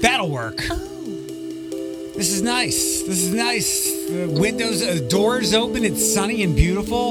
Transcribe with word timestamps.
That'll 0.00 0.30
work. 0.30 0.56
This 2.16 2.32
is 2.32 2.40
nice. 2.42 3.02
This 3.02 3.22
is 3.22 3.34
nice. 3.34 3.84
The 4.08 4.28
windows, 4.40 4.82
uh, 4.82 5.06
doors 5.08 5.52
open. 5.52 5.84
It's 5.84 6.14
sunny 6.14 6.42
and 6.42 6.56
beautiful. 6.56 7.10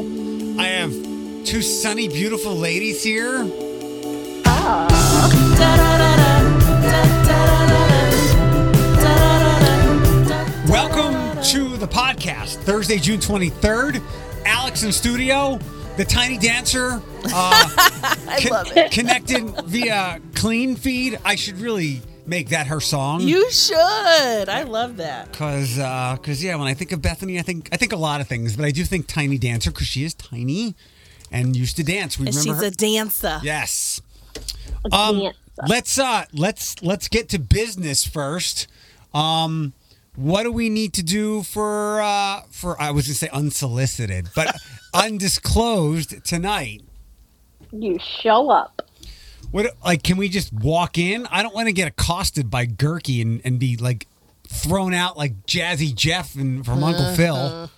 I 0.59 0.65
have 0.67 0.91
two 1.45 1.61
sunny, 1.61 2.07
beautiful 2.07 2.55
ladies 2.55 3.03
here. 3.03 3.45
Welcome 10.67 11.41
to 11.43 11.77
the 11.77 11.87
podcast. 11.87 12.57
Thursday, 12.63 12.97
June 12.97 13.19
23rd. 13.19 14.01
Alex 14.45 14.83
in 14.83 14.91
studio. 14.91 15.59
The 15.97 16.05
Tiny 16.05 16.37
Dancer. 16.37 17.01
Uh, 17.25 17.31
I 17.33 18.47
love 18.49 18.71
it. 18.75 18.91
Connected 18.91 19.43
via 19.65 20.19
clean 20.33 20.75
feed. 20.75 21.19
I 21.25 21.35
should 21.35 21.59
really 21.59 22.01
make 22.29 22.49
that 22.49 22.67
her 22.67 22.79
song. 22.79 23.21
You 23.21 23.51
should. 23.51 23.75
I 24.49 24.63
love 24.63 24.97
that. 24.97 25.33
Cause, 25.33 25.77
uh, 25.79 26.15
cause 26.21 26.43
yeah, 26.43 26.55
when 26.55 26.67
I 26.67 26.73
think 26.73 26.91
of 26.91 27.01
Bethany, 27.01 27.39
I 27.39 27.41
think 27.41 27.69
I 27.71 27.77
think 27.77 27.91
a 27.91 27.97
lot 27.97 28.21
of 28.21 28.27
things, 28.27 28.55
but 28.55 28.65
I 28.65 28.71
do 28.71 28.83
think 28.85 29.07
Tiny 29.07 29.37
Dancer 29.37 29.71
because 29.71 29.87
she 29.87 30.03
is 30.03 30.13
tiny 30.13 30.75
and 31.31 31.55
used 31.55 31.75
to 31.77 31.83
dance. 31.83 32.17
We 32.19 32.27
And 32.27 32.35
remember 32.35 32.53
she's 32.53 32.61
her. 32.61 32.67
a 32.67 32.71
dancer. 32.71 33.39
yes. 33.43 34.01
Um, 34.91 35.19
Dancer. 35.19 35.37
let's 35.67 35.99
uh, 35.99 36.25
let's 36.33 36.81
let's 36.81 37.07
get 37.07 37.29
to 37.29 37.39
business 37.39 38.05
first. 38.05 38.67
Um, 39.13 39.73
what 40.15 40.43
do 40.43 40.51
we 40.51 40.69
need 40.69 40.93
to 40.93 41.03
do 41.03 41.43
for 41.43 42.01
uh, 42.01 42.41
for 42.51 42.79
I 42.81 42.91
was 42.91 43.07
gonna 43.07 43.15
say 43.15 43.29
unsolicited, 43.29 44.29
but 44.35 44.55
undisclosed 44.93 46.23
tonight? 46.25 46.81
You 47.71 47.99
show 47.99 48.49
up. 48.49 48.81
What 49.51 49.75
like 49.83 50.03
can 50.03 50.17
we 50.17 50.29
just 50.29 50.53
walk 50.53 50.97
in? 50.97 51.25
I 51.27 51.41
don't 51.41 51.55
want 51.55 51.67
to 51.67 51.73
get 51.73 51.87
accosted 51.87 52.49
by 52.49 52.65
Gerke 52.65 53.21
and, 53.21 53.41
and 53.43 53.59
be 53.59 53.77
like 53.77 54.07
thrown 54.47 54.93
out 54.93 55.17
like 55.17 55.45
Jazzy 55.45 55.93
Jeff 55.93 56.35
and 56.35 56.65
from 56.65 56.83
Uncle 56.83 57.05
uh-huh. 57.05 57.15
Phil. 57.15 57.71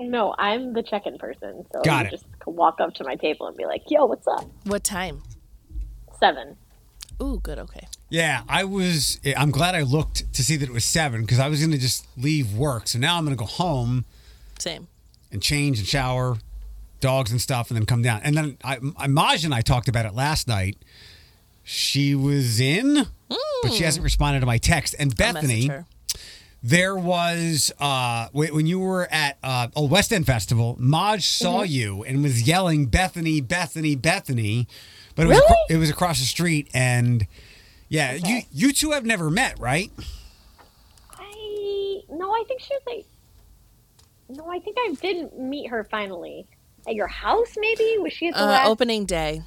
No, 0.00 0.34
I'm 0.38 0.72
the 0.72 0.82
check-in 0.82 1.18
person, 1.18 1.64
so 1.72 1.82
Got 1.82 2.02
you 2.02 2.08
it. 2.08 2.10
just 2.10 2.24
walk 2.46 2.80
up 2.80 2.94
to 2.94 3.04
my 3.04 3.14
table 3.14 3.46
and 3.46 3.56
be 3.56 3.64
like, 3.64 3.82
"Yo, 3.88 4.06
what's 4.06 4.26
up?" 4.26 4.44
What 4.64 4.82
time? 4.82 5.22
Seven. 6.18 6.56
Ooh, 7.22 7.38
good. 7.40 7.58
Okay. 7.58 7.86
Yeah, 8.10 8.42
I 8.48 8.64
was. 8.64 9.20
Eh, 9.24 9.34
I'm 9.36 9.52
glad 9.52 9.74
I 9.76 9.82
looked 9.82 10.32
to 10.32 10.42
see 10.42 10.56
that 10.56 10.68
it 10.68 10.72
was 10.72 10.84
seven 10.84 11.20
because 11.20 11.38
I 11.38 11.48
was 11.48 11.60
gonna 11.60 11.78
just 11.78 12.06
leave 12.16 12.54
work. 12.54 12.88
So 12.88 12.98
now 12.98 13.16
I'm 13.16 13.24
gonna 13.24 13.36
go 13.36 13.44
home 13.44 14.04
Same. 14.58 14.88
and 15.30 15.40
change 15.40 15.78
and 15.78 15.86
shower, 15.86 16.38
dogs 17.00 17.30
and 17.30 17.40
stuff, 17.40 17.70
and 17.70 17.76
then 17.76 17.86
come 17.86 18.02
down. 18.02 18.20
And 18.24 18.36
then 18.36 18.58
I, 18.64 18.78
I 18.96 19.06
Maj 19.06 19.44
and 19.44 19.54
I 19.54 19.60
talked 19.60 19.88
about 19.88 20.06
it 20.06 20.14
last 20.14 20.48
night. 20.48 20.76
She 21.64 22.14
was 22.14 22.60
in, 22.60 23.06
but 23.62 23.72
she 23.72 23.84
hasn't 23.84 24.04
responded 24.04 24.40
to 24.40 24.46
my 24.46 24.58
text. 24.58 24.94
And 24.98 25.16
Bethany, 25.16 25.70
there 26.62 26.94
was 26.96 27.72
uh 27.80 28.28
when 28.32 28.66
you 28.66 28.78
were 28.78 29.08
at 29.10 29.38
uh 29.42 29.68
Old 29.74 29.90
West 29.90 30.12
End 30.12 30.26
Festival, 30.26 30.76
Maj 30.78 31.26
saw 31.26 31.62
you 31.62 32.04
and 32.04 32.22
was 32.22 32.46
yelling 32.46 32.86
Bethany, 32.86 33.40
Bethany, 33.40 33.96
Bethany, 33.96 34.68
but 35.14 35.24
it 35.24 35.28
was 35.28 35.38
Really? 35.38 35.46
acro- 35.46 35.74
it 35.74 35.78
was 35.78 35.90
across 35.90 36.18
the 36.18 36.26
street 36.26 36.68
and 36.74 37.26
yeah, 37.88 38.12
you 38.12 38.18
Okay. 38.18 38.46
you 38.52 38.72
two 38.72 38.90
have 38.90 39.04
never 39.06 39.30
met, 39.30 39.58
right? 39.58 39.90
I 41.18 42.00
no, 42.10 42.30
I 42.30 42.44
think 42.46 42.60
she 42.60 42.74
was 42.74 42.82
like. 42.86 43.06
No, 44.28 44.50
I 44.50 44.58
think 44.58 44.76
I 44.80 44.94
didn't 45.00 45.38
meet 45.38 45.68
her 45.68 45.84
finally 45.84 46.46
at 46.88 46.94
your 46.94 47.06
house. 47.06 47.54
Maybe 47.58 47.96
was 47.98 48.12
she 48.14 48.28
at 48.28 48.34
the 48.34 48.42
Uh, 48.42 48.46
last? 48.46 48.68
opening 48.68 49.04
day. 49.04 49.42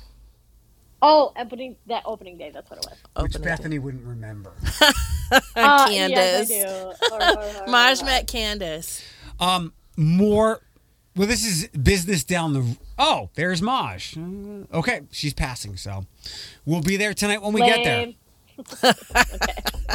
Oh, 1.01 1.31
opening 1.37 1.75
that 1.87 2.03
opening 2.05 2.37
day. 2.37 2.51
That's 2.53 2.69
what 2.69 2.79
it 2.79 2.85
was. 2.89 2.97
Which 3.23 3.35
Opening 3.35 3.41
day. 3.41 3.49
Bethany 3.49 3.79
wouldn't 3.79 4.05
remember. 4.05 4.51
Uh, 5.57 5.85
Candace. 5.89 6.49
Yes, 6.49 8.01
met 8.01 8.27
Candace. 8.27 9.03
Um, 9.41 9.73
more. 9.97 10.61
Well, 11.17 11.27
this 11.27 11.45
is 11.45 11.67
business 11.69 12.23
down 12.23 12.53
the. 12.53 12.77
Oh, 12.97 13.29
there's 13.35 13.61
Maj. 13.61 14.15
Uh, 14.17 14.77
Okay, 14.77 15.01
she's 15.11 15.33
passing, 15.33 15.75
so 15.75 16.05
we'll 16.65 16.79
be 16.81 16.95
there 16.95 17.13
tonight 17.13 17.41
when 17.41 17.51
we 17.51 17.59
get 17.59 17.83
there. 17.83 17.97
Lame. 18.05 18.15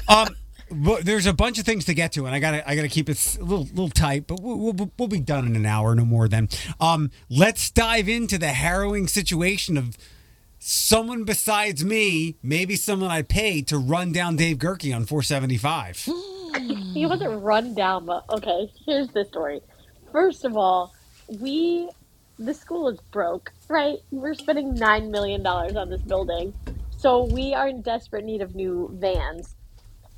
Um, 0.09 0.29
but 0.71 1.05
there's 1.07 1.25
a 1.27 1.33
bunch 1.33 1.59
of 1.59 1.65
things 1.65 1.85
to 1.87 1.95
get 1.95 2.13
to, 2.13 2.27
and 2.27 2.35
I 2.35 2.39
gotta 2.39 2.69
I 2.69 2.75
gotta 2.77 2.89
keep 2.89 3.09
it 3.09 3.17
s- 3.17 3.37
a 3.39 3.43
little 3.43 3.65
little 3.67 3.89
tight, 3.91 4.27
but 4.27 4.41
we'll, 4.41 4.59
we'll, 4.59 4.91
we'll 4.99 5.09
be 5.09 5.21
done 5.21 5.47
in 5.47 5.57
an 5.57 5.65
hour, 5.67 5.95
no 5.95 6.05
more. 6.05 6.29
Then, 6.29 6.49
um, 6.81 7.11
let's 7.31 7.71
dive 7.71 8.09
into 8.09 8.37
the 8.39 8.49
harrowing 8.49 9.07
situation 9.09 9.77
of 9.79 9.97
someone 10.65 11.25
besides 11.25 11.85
me, 11.85 12.37
maybe 12.43 12.77
someone 12.77 13.11
I 13.11 13.23
paid 13.23 13.67
to 13.69 13.79
run 13.79 14.13
down 14.13 14.37
Dave 14.37 14.59
Gerke 14.59 14.95
on 14.95 15.05
475. 15.05 16.09
He 16.95 17.05
wasn't 17.05 17.43
run 17.43 17.75
down, 17.75 18.07
but 18.07 18.25
okay. 18.31 18.71
Here's 18.87 19.09
the 19.09 19.25
story. 19.25 19.61
First 20.13 20.45
of 20.45 20.57
all, 20.57 20.95
we 21.41 21.91
the 22.39 22.55
school 22.55 22.89
is 22.89 23.01
broke, 23.11 23.53
right? 23.69 23.99
We're 24.11 24.35
spending 24.35 24.75
nine 24.75 25.11
million 25.11 25.43
dollars 25.43 25.75
on 25.75 25.91
this 25.91 26.01
building, 26.03 26.55
so 26.97 27.25
we 27.25 27.55
are 27.55 27.67
in 27.69 27.83
desperate 27.83 28.25
need 28.25 28.41
of 28.41 28.55
new 28.55 28.89
vans. 28.95 29.57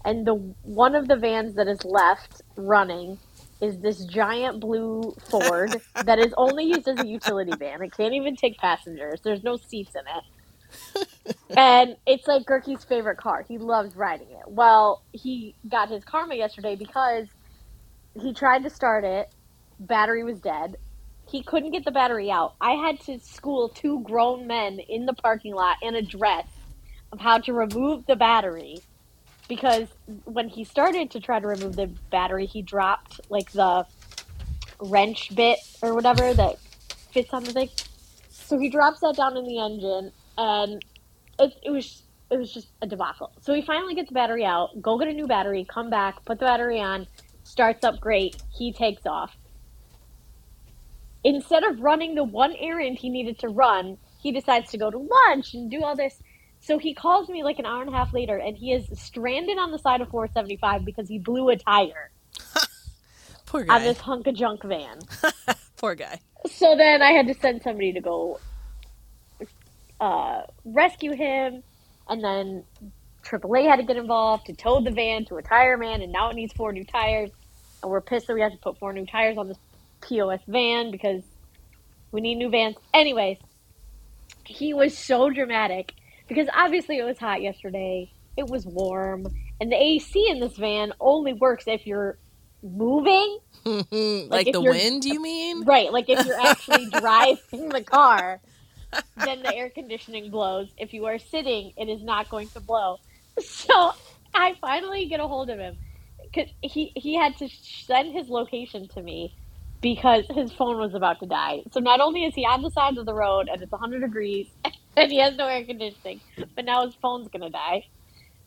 And 0.04 0.26
the 0.26 0.34
one 0.34 0.94
of 0.94 1.08
the 1.08 1.16
vans 1.16 1.54
that 1.54 1.68
is 1.68 1.82
left 1.84 2.42
running 2.56 3.18
is 3.60 3.78
this 3.78 4.04
giant 4.04 4.60
blue 4.60 5.14
Ford 5.30 5.80
that 6.04 6.18
is 6.18 6.34
only 6.36 6.64
used 6.64 6.88
as 6.88 6.98
a 6.98 7.06
utility 7.06 7.52
van. 7.56 7.82
It 7.82 7.92
can't 7.96 8.14
even 8.14 8.36
take 8.36 8.58
passengers. 8.58 9.20
There's 9.22 9.42
no 9.42 9.56
seats 9.56 9.94
in 9.94 10.02
it. 10.16 11.36
and 11.56 11.96
it's 12.06 12.26
like 12.26 12.44
Gerke's 12.46 12.84
favorite 12.84 13.16
car. 13.16 13.44
He 13.46 13.58
loves 13.58 13.96
riding 13.96 14.30
it. 14.30 14.48
Well, 14.48 15.02
he 15.12 15.54
got 15.68 15.88
his 15.88 16.04
karma 16.04 16.34
yesterday 16.34 16.76
because 16.76 17.26
he 18.20 18.32
tried 18.32 18.62
to 18.64 18.70
start 18.70 19.04
it, 19.04 19.32
battery 19.80 20.24
was 20.24 20.40
dead. 20.40 20.76
He 21.28 21.42
couldn't 21.42 21.72
get 21.72 21.84
the 21.84 21.90
battery 21.90 22.30
out. 22.30 22.54
I 22.60 22.72
had 22.72 23.00
to 23.02 23.18
school 23.20 23.70
two 23.70 24.00
grown 24.02 24.46
men 24.46 24.78
in 24.78 25.06
the 25.06 25.14
parking 25.14 25.54
lot 25.54 25.78
in 25.82 25.94
a 25.94 26.02
dress 26.02 26.46
of 27.12 27.20
how 27.20 27.38
to 27.38 27.52
remove 27.52 28.06
the 28.06 28.16
battery 28.16 28.78
because 29.48 29.88
when 30.24 30.48
he 30.48 30.64
started 30.64 31.10
to 31.12 31.20
try 31.20 31.40
to 31.40 31.46
remove 31.46 31.76
the 31.76 31.86
battery, 32.10 32.46
he 32.46 32.62
dropped 32.62 33.20
like 33.30 33.52
the 33.52 33.86
wrench 34.80 35.34
bit 35.34 35.58
or 35.82 35.94
whatever 35.94 36.34
that 36.34 36.58
fits 37.12 37.32
on 37.32 37.44
the 37.44 37.52
thing. 37.52 37.70
So 38.30 38.58
he 38.58 38.68
drops 38.68 39.00
that 39.00 39.16
down 39.16 39.36
in 39.36 39.46
the 39.46 39.58
engine, 39.58 40.12
and 40.36 40.84
it, 41.38 41.54
it 41.62 41.70
was 41.70 42.02
it 42.30 42.38
was 42.38 42.52
just 42.52 42.68
a 42.82 42.86
debacle. 42.86 43.32
So 43.40 43.54
he 43.54 43.62
finally 43.62 43.94
gets 43.94 44.08
the 44.08 44.14
battery 44.14 44.44
out, 44.44 44.80
go 44.80 44.98
get 44.98 45.08
a 45.08 45.12
new 45.12 45.26
battery, 45.26 45.66
come 45.68 45.90
back, 45.90 46.24
put 46.24 46.38
the 46.38 46.46
battery 46.46 46.80
on, 46.80 47.06
starts 47.44 47.84
up 47.84 48.00
great. 48.00 48.42
He 48.56 48.72
takes 48.72 49.06
off. 49.06 49.36
Instead 51.22 51.64
of 51.64 51.80
running 51.80 52.14
the 52.14 52.24
one 52.24 52.54
errand 52.58 52.98
he 52.98 53.08
needed 53.08 53.38
to 53.40 53.48
run, 53.48 53.98
he 54.20 54.32
decides 54.32 54.70
to 54.70 54.78
go 54.78 54.90
to 54.90 54.98
lunch 54.98 55.54
and 55.54 55.70
do 55.70 55.82
all 55.82 55.94
this. 55.94 56.22
So 56.64 56.78
he 56.78 56.94
calls 56.94 57.28
me 57.28 57.44
like 57.44 57.58
an 57.58 57.66
hour 57.66 57.82
and 57.82 57.90
a 57.90 57.96
half 57.96 58.14
later, 58.14 58.38
and 58.38 58.56
he 58.56 58.72
is 58.72 58.86
stranded 58.98 59.58
on 59.58 59.70
the 59.70 59.78
side 59.78 60.00
of 60.00 60.08
475 60.08 60.82
because 60.84 61.06
he 61.08 61.18
blew 61.18 61.50
a 61.50 61.56
tire 61.56 62.10
Poor 63.46 63.64
guy. 63.64 63.74
on 63.76 63.82
this 63.82 63.98
hunk 63.98 64.26
of 64.26 64.34
junk 64.34 64.62
van. 64.62 64.98
Poor 65.76 65.94
guy. 65.94 66.20
So 66.50 66.74
then 66.74 67.02
I 67.02 67.10
had 67.10 67.26
to 67.26 67.34
send 67.34 67.62
somebody 67.62 67.92
to 67.92 68.00
go 68.00 68.40
uh, 70.00 70.42
rescue 70.64 71.12
him, 71.12 71.62
and 72.08 72.24
then 72.24 72.64
AAA 73.24 73.68
had 73.68 73.76
to 73.76 73.82
get 73.82 73.98
involved 73.98 74.46
to 74.46 74.54
tow 74.54 74.80
the 74.80 74.90
van 74.90 75.26
to 75.26 75.36
a 75.36 75.42
tire 75.42 75.76
man, 75.76 76.00
and 76.00 76.12
now 76.12 76.30
it 76.30 76.34
needs 76.34 76.54
four 76.54 76.72
new 76.72 76.84
tires. 76.84 77.30
And 77.82 77.90
we're 77.90 78.00
pissed 78.00 78.26
that 78.28 78.34
we 78.34 78.40
have 78.40 78.52
to 78.52 78.58
put 78.58 78.78
four 78.78 78.94
new 78.94 79.04
tires 79.04 79.36
on 79.36 79.48
this 79.48 79.58
POS 80.00 80.40
van 80.48 80.90
because 80.90 81.22
we 82.10 82.22
need 82.22 82.36
new 82.36 82.48
vans. 82.48 82.76
Anyways, 82.94 83.36
he 84.46 84.72
was 84.72 84.96
so 84.96 85.28
dramatic 85.28 85.92
because 86.28 86.48
obviously 86.54 86.98
it 86.98 87.04
was 87.04 87.18
hot 87.18 87.42
yesterday. 87.42 88.12
It 88.36 88.48
was 88.48 88.66
warm, 88.66 89.26
and 89.60 89.70
the 89.70 89.80
AC 89.80 90.28
in 90.28 90.40
this 90.40 90.56
van 90.56 90.92
only 91.00 91.32
works 91.32 91.64
if 91.66 91.86
you're 91.86 92.18
moving. 92.62 93.38
like 93.64 94.48
if 94.48 94.52
the 94.52 94.60
wind, 94.60 95.04
you 95.04 95.22
mean? 95.22 95.64
Right, 95.64 95.92
like 95.92 96.08
if 96.08 96.26
you're 96.26 96.40
actually 96.40 96.88
driving 97.00 97.68
the 97.68 97.82
car, 97.82 98.40
then 99.24 99.42
the 99.42 99.54
air 99.54 99.70
conditioning 99.70 100.30
blows. 100.30 100.68
If 100.76 100.92
you 100.92 101.06
are 101.06 101.18
sitting, 101.18 101.72
it 101.76 101.88
is 101.88 102.02
not 102.02 102.28
going 102.28 102.48
to 102.50 102.60
blow. 102.60 102.98
So 103.38 103.92
I 104.34 104.54
finally 104.60 105.06
get 105.06 105.20
a 105.20 105.26
hold 105.26 105.50
of 105.50 105.58
him 105.58 105.76
because 106.22 106.50
he 106.60 106.92
he 106.94 107.16
had 107.16 107.36
to 107.38 107.48
send 107.48 108.12
his 108.12 108.28
location 108.28 108.88
to 108.88 109.02
me 109.02 109.34
because 109.80 110.24
his 110.30 110.52
phone 110.52 110.78
was 110.78 110.94
about 110.94 111.20
to 111.20 111.26
die. 111.26 111.62
So 111.72 111.80
not 111.80 112.00
only 112.00 112.24
is 112.24 112.34
he 112.34 112.44
on 112.44 112.62
the 112.62 112.70
side 112.70 112.96
of 112.96 113.06
the 113.06 113.14
road 113.14 113.48
and 113.52 113.60
it's 113.60 113.70
100 113.70 114.00
degrees 114.00 114.48
and 114.96 115.10
he 115.10 115.18
has 115.18 115.36
no 115.36 115.46
air 115.46 115.64
conditioning, 115.64 116.20
but 116.54 116.64
now 116.64 116.84
his 116.84 116.94
phone's 116.96 117.28
gonna 117.28 117.50
die. 117.50 117.84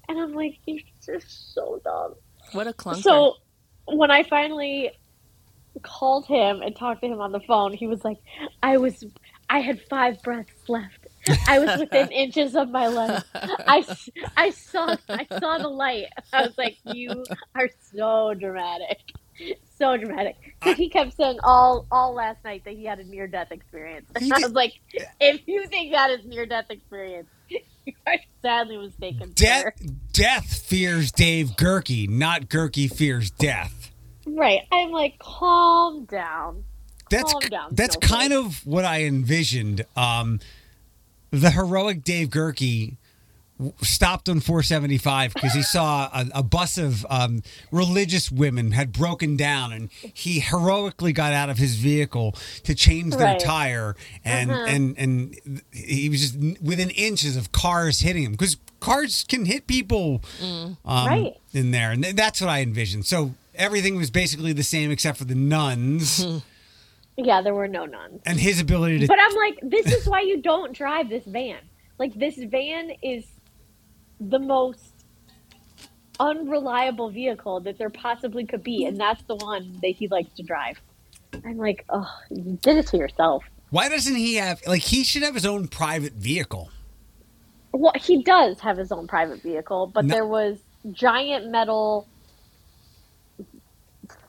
And 0.09 0.19
I'm 0.19 0.33
like, 0.33 0.57
you're 0.65 0.79
just 1.05 1.53
so 1.53 1.81
dumb. 1.83 2.15
What 2.53 2.67
a 2.67 2.73
clunker. 2.73 3.01
So 3.03 3.33
when 3.85 4.11
I 4.11 4.23
finally 4.23 4.91
called 5.83 6.25
him 6.27 6.61
and 6.61 6.75
talked 6.75 7.01
to 7.01 7.07
him 7.07 7.19
on 7.21 7.31
the 7.31 7.41
phone, 7.41 7.73
he 7.73 7.88
was 7.88 8.03
like, 8.03 8.17
I 8.63 8.77
was 8.77 9.03
I 9.49 9.59
had 9.59 9.81
five 9.89 10.21
breaths 10.23 10.67
left 10.67 11.07
I 11.47 11.59
was 11.59 11.77
within 11.79 12.11
inches 12.11 12.55
of 12.55 12.69
my 12.69 12.88
leg. 12.88 13.23
I, 13.67 13.85
I 14.35 14.50
saw 14.51 14.95
I 15.09 15.27
saw 15.39 15.57
the 15.57 15.67
light. 15.69 16.05
I 16.33 16.43
was 16.43 16.57
like, 16.57 16.77
"You 16.83 17.25
are 17.55 17.69
so 17.93 18.33
dramatic, 18.33 19.00
so 19.78 19.98
dramatic." 19.98 20.36
'Cause 20.62 20.75
he 20.75 20.89
kept 20.89 21.16
saying 21.16 21.38
all 21.44 21.86
all 21.92 22.13
last 22.13 22.44
night 22.44 22.63
that 22.66 22.74
he 22.75 22.86
had 22.86 23.00
a 23.00 23.04
near 23.04 23.28
death 23.28 23.51
experience. 23.51 24.10
I 24.16 24.39
was 24.42 24.51
like, 24.54 24.74
"If 25.19 25.42
you 25.48 25.66
think 25.68 25.92
that 25.94 26.10
is 26.12 26.25
near 26.25 26.45
death 26.45 26.66
experience, 26.69 27.28
you 27.50 27.94
are 28.06 28.16
sadly 28.42 28.78
mistaken." 28.78 29.31
Death, 29.36 29.74
sir." 29.80 29.88
death 30.13 30.54
fears 30.66 31.12
Dave 31.12 31.51
Gerke, 31.57 32.10
not 32.10 32.44
Gerke 32.50 32.92
fears 32.92 33.30
death. 33.31 33.92
Right. 34.25 34.62
I'm 34.72 34.92
like, 34.92 35.19
calm 35.19 36.06
down. 36.06 36.63
That's 37.10 37.31
Calm 37.31 37.42
down, 37.50 37.69
that's 37.72 37.94
Snowflake. 37.95 38.12
kind 38.19 38.34
of 38.34 38.66
what 38.68 38.84
I 38.84 39.04
envisioned. 39.04 39.86
Um, 39.95 40.42
the 41.31 41.51
heroic 41.51 42.04
Dave 42.04 42.28
Gerke 42.30 42.98
stopped 43.81 44.30
on 44.30 44.39
475 44.39 45.33
because 45.33 45.54
he 45.54 45.62
saw 45.63 46.09
a, 46.13 46.25
a 46.36 46.44
bus 46.44 46.77
of 46.77 47.06
um, 47.09 47.42
religious 47.71 48.31
women 48.31 48.71
had 48.71 48.92
broken 48.92 49.36
down, 49.36 49.71
and 49.74 49.89
he 50.13 50.39
heroically 50.39 51.12
got 51.13 51.33
out 51.33 51.50
of 51.50 51.57
his 51.57 51.75
vehicle 51.75 52.36
to 52.63 52.75
change 52.75 53.15
their 53.15 53.27
Right. 53.33 53.39
tire, 53.39 53.95
and 54.24 54.51
Uh-huh. 54.51 54.65
and 54.68 54.98
and 54.98 55.62
he 55.71 56.09
was 56.09 56.21
just 56.21 56.62
within 56.62 56.89
inches 56.92 57.36
of 57.36 57.51
cars 57.51 58.01
hitting 58.01 58.24
him 58.24 58.31
because 58.33 58.57
cars 58.80 59.25
can 59.27 59.45
hit 59.45 59.65
people 59.68 60.21
um, 60.42 60.77
Right. 60.86 61.33
in 61.53 61.71
there, 61.71 61.92
and 61.92 62.03
that's 62.03 62.39
what 62.42 62.50
I 62.50 62.62
envisioned. 62.62 63.06
So 63.06 63.33
everything 63.56 63.95
was 63.95 64.12
basically 64.12 64.53
the 64.53 64.63
same 64.63 64.92
except 64.92 65.18
for 65.18 65.25
the 65.25 65.33
nuns 65.36 66.24
Yeah, 67.18 67.42
there 67.42 67.56
were 67.56 67.68
no 67.68 67.86
nuns. 67.86 68.21
and 68.27 68.39
his 68.39 68.60
ability 68.62 69.00
to 69.00 69.07
But 69.07 69.18
I'm 69.19 69.36
like, 69.36 69.57
this 69.63 69.88
is 69.92 70.07
why 70.07 70.21
you 70.21 70.39
don't 70.39 70.74
drive 70.74 71.10
this 71.10 71.24
van. 71.25 71.57
Like, 71.98 72.13
this 72.13 72.36
van 72.38 72.92
is 73.01 73.25
the 74.19 74.39
most 74.39 75.05
unreliable 76.19 77.09
vehicle 77.09 77.59
that 77.61 77.77
there 77.77 77.89
possibly 77.89 78.45
could 78.45 78.63
be, 78.63 78.85
and 78.85 78.97
that's 78.99 79.23
the 79.23 79.35
one 79.35 79.79
that 79.81 79.89
he 79.89 80.07
likes 80.07 80.33
to 80.35 80.43
drive. 80.43 80.79
I'm 81.45 81.57
like, 81.57 81.85
oh, 81.89 82.09
you 82.29 82.57
did 82.61 82.77
it 82.77 82.87
to 82.87 82.97
yourself. 82.97 83.43
Why 83.69 83.89
doesn't 83.89 84.15
he 84.15 84.35
have 84.35 84.61
like 84.65 84.81
he 84.81 85.03
should 85.03 85.23
have 85.23 85.35
his 85.35 85.45
own 85.45 85.67
private 85.67 86.13
vehicle? 86.13 86.71
Well, 87.73 87.93
he 87.95 88.23
does 88.23 88.59
have 88.61 88.77
his 88.77 88.91
own 88.91 89.07
private 89.07 89.41
vehicle, 89.41 89.87
but 89.87 90.05
No- 90.05 90.13
there 90.13 90.25
was 90.25 90.57
giant 90.91 91.51
metal 91.51 92.07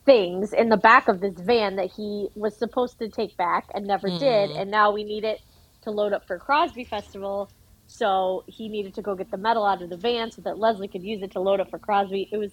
things 0.05 0.53
in 0.53 0.71
the 0.71 0.77
back 0.77 1.07
of 1.07 1.21
this 1.21 1.35
van 1.35 1.77
that 1.77 1.91
he 1.91 2.29
was 2.35 2.57
supposed 2.57 2.99
to 2.99 3.09
take 3.09 3.37
back 3.37 3.67
and 3.75 3.87
never 3.87 4.09
did, 4.09 4.51
hmm. 4.51 4.57
and 4.59 4.71
now 4.71 4.91
we 4.91 5.05
need 5.05 5.25
it 5.25 5.41
to 5.83 5.91
load 5.91 6.13
up 6.13 6.27
for 6.27 6.39
Crosby 6.39 6.85
Festival. 6.85 7.51
So 7.91 8.45
he 8.47 8.69
needed 8.69 8.95
to 8.95 9.03
go 9.03 9.15
get 9.17 9.31
the 9.31 9.37
metal 9.39 9.65
out 9.65 9.83
of 9.83 9.89
the 9.91 9.97
van 9.97 10.31
so 10.31 10.43
that 10.43 10.59
Leslie 10.59 10.89
could 10.89 11.03
use 11.03 11.23
it 11.23 11.33
to 11.33 11.41
load 11.41 11.59
up 11.59 11.71
for 11.71 11.79
Crosby. 11.79 12.29
It 12.31 12.37
was 12.37 12.53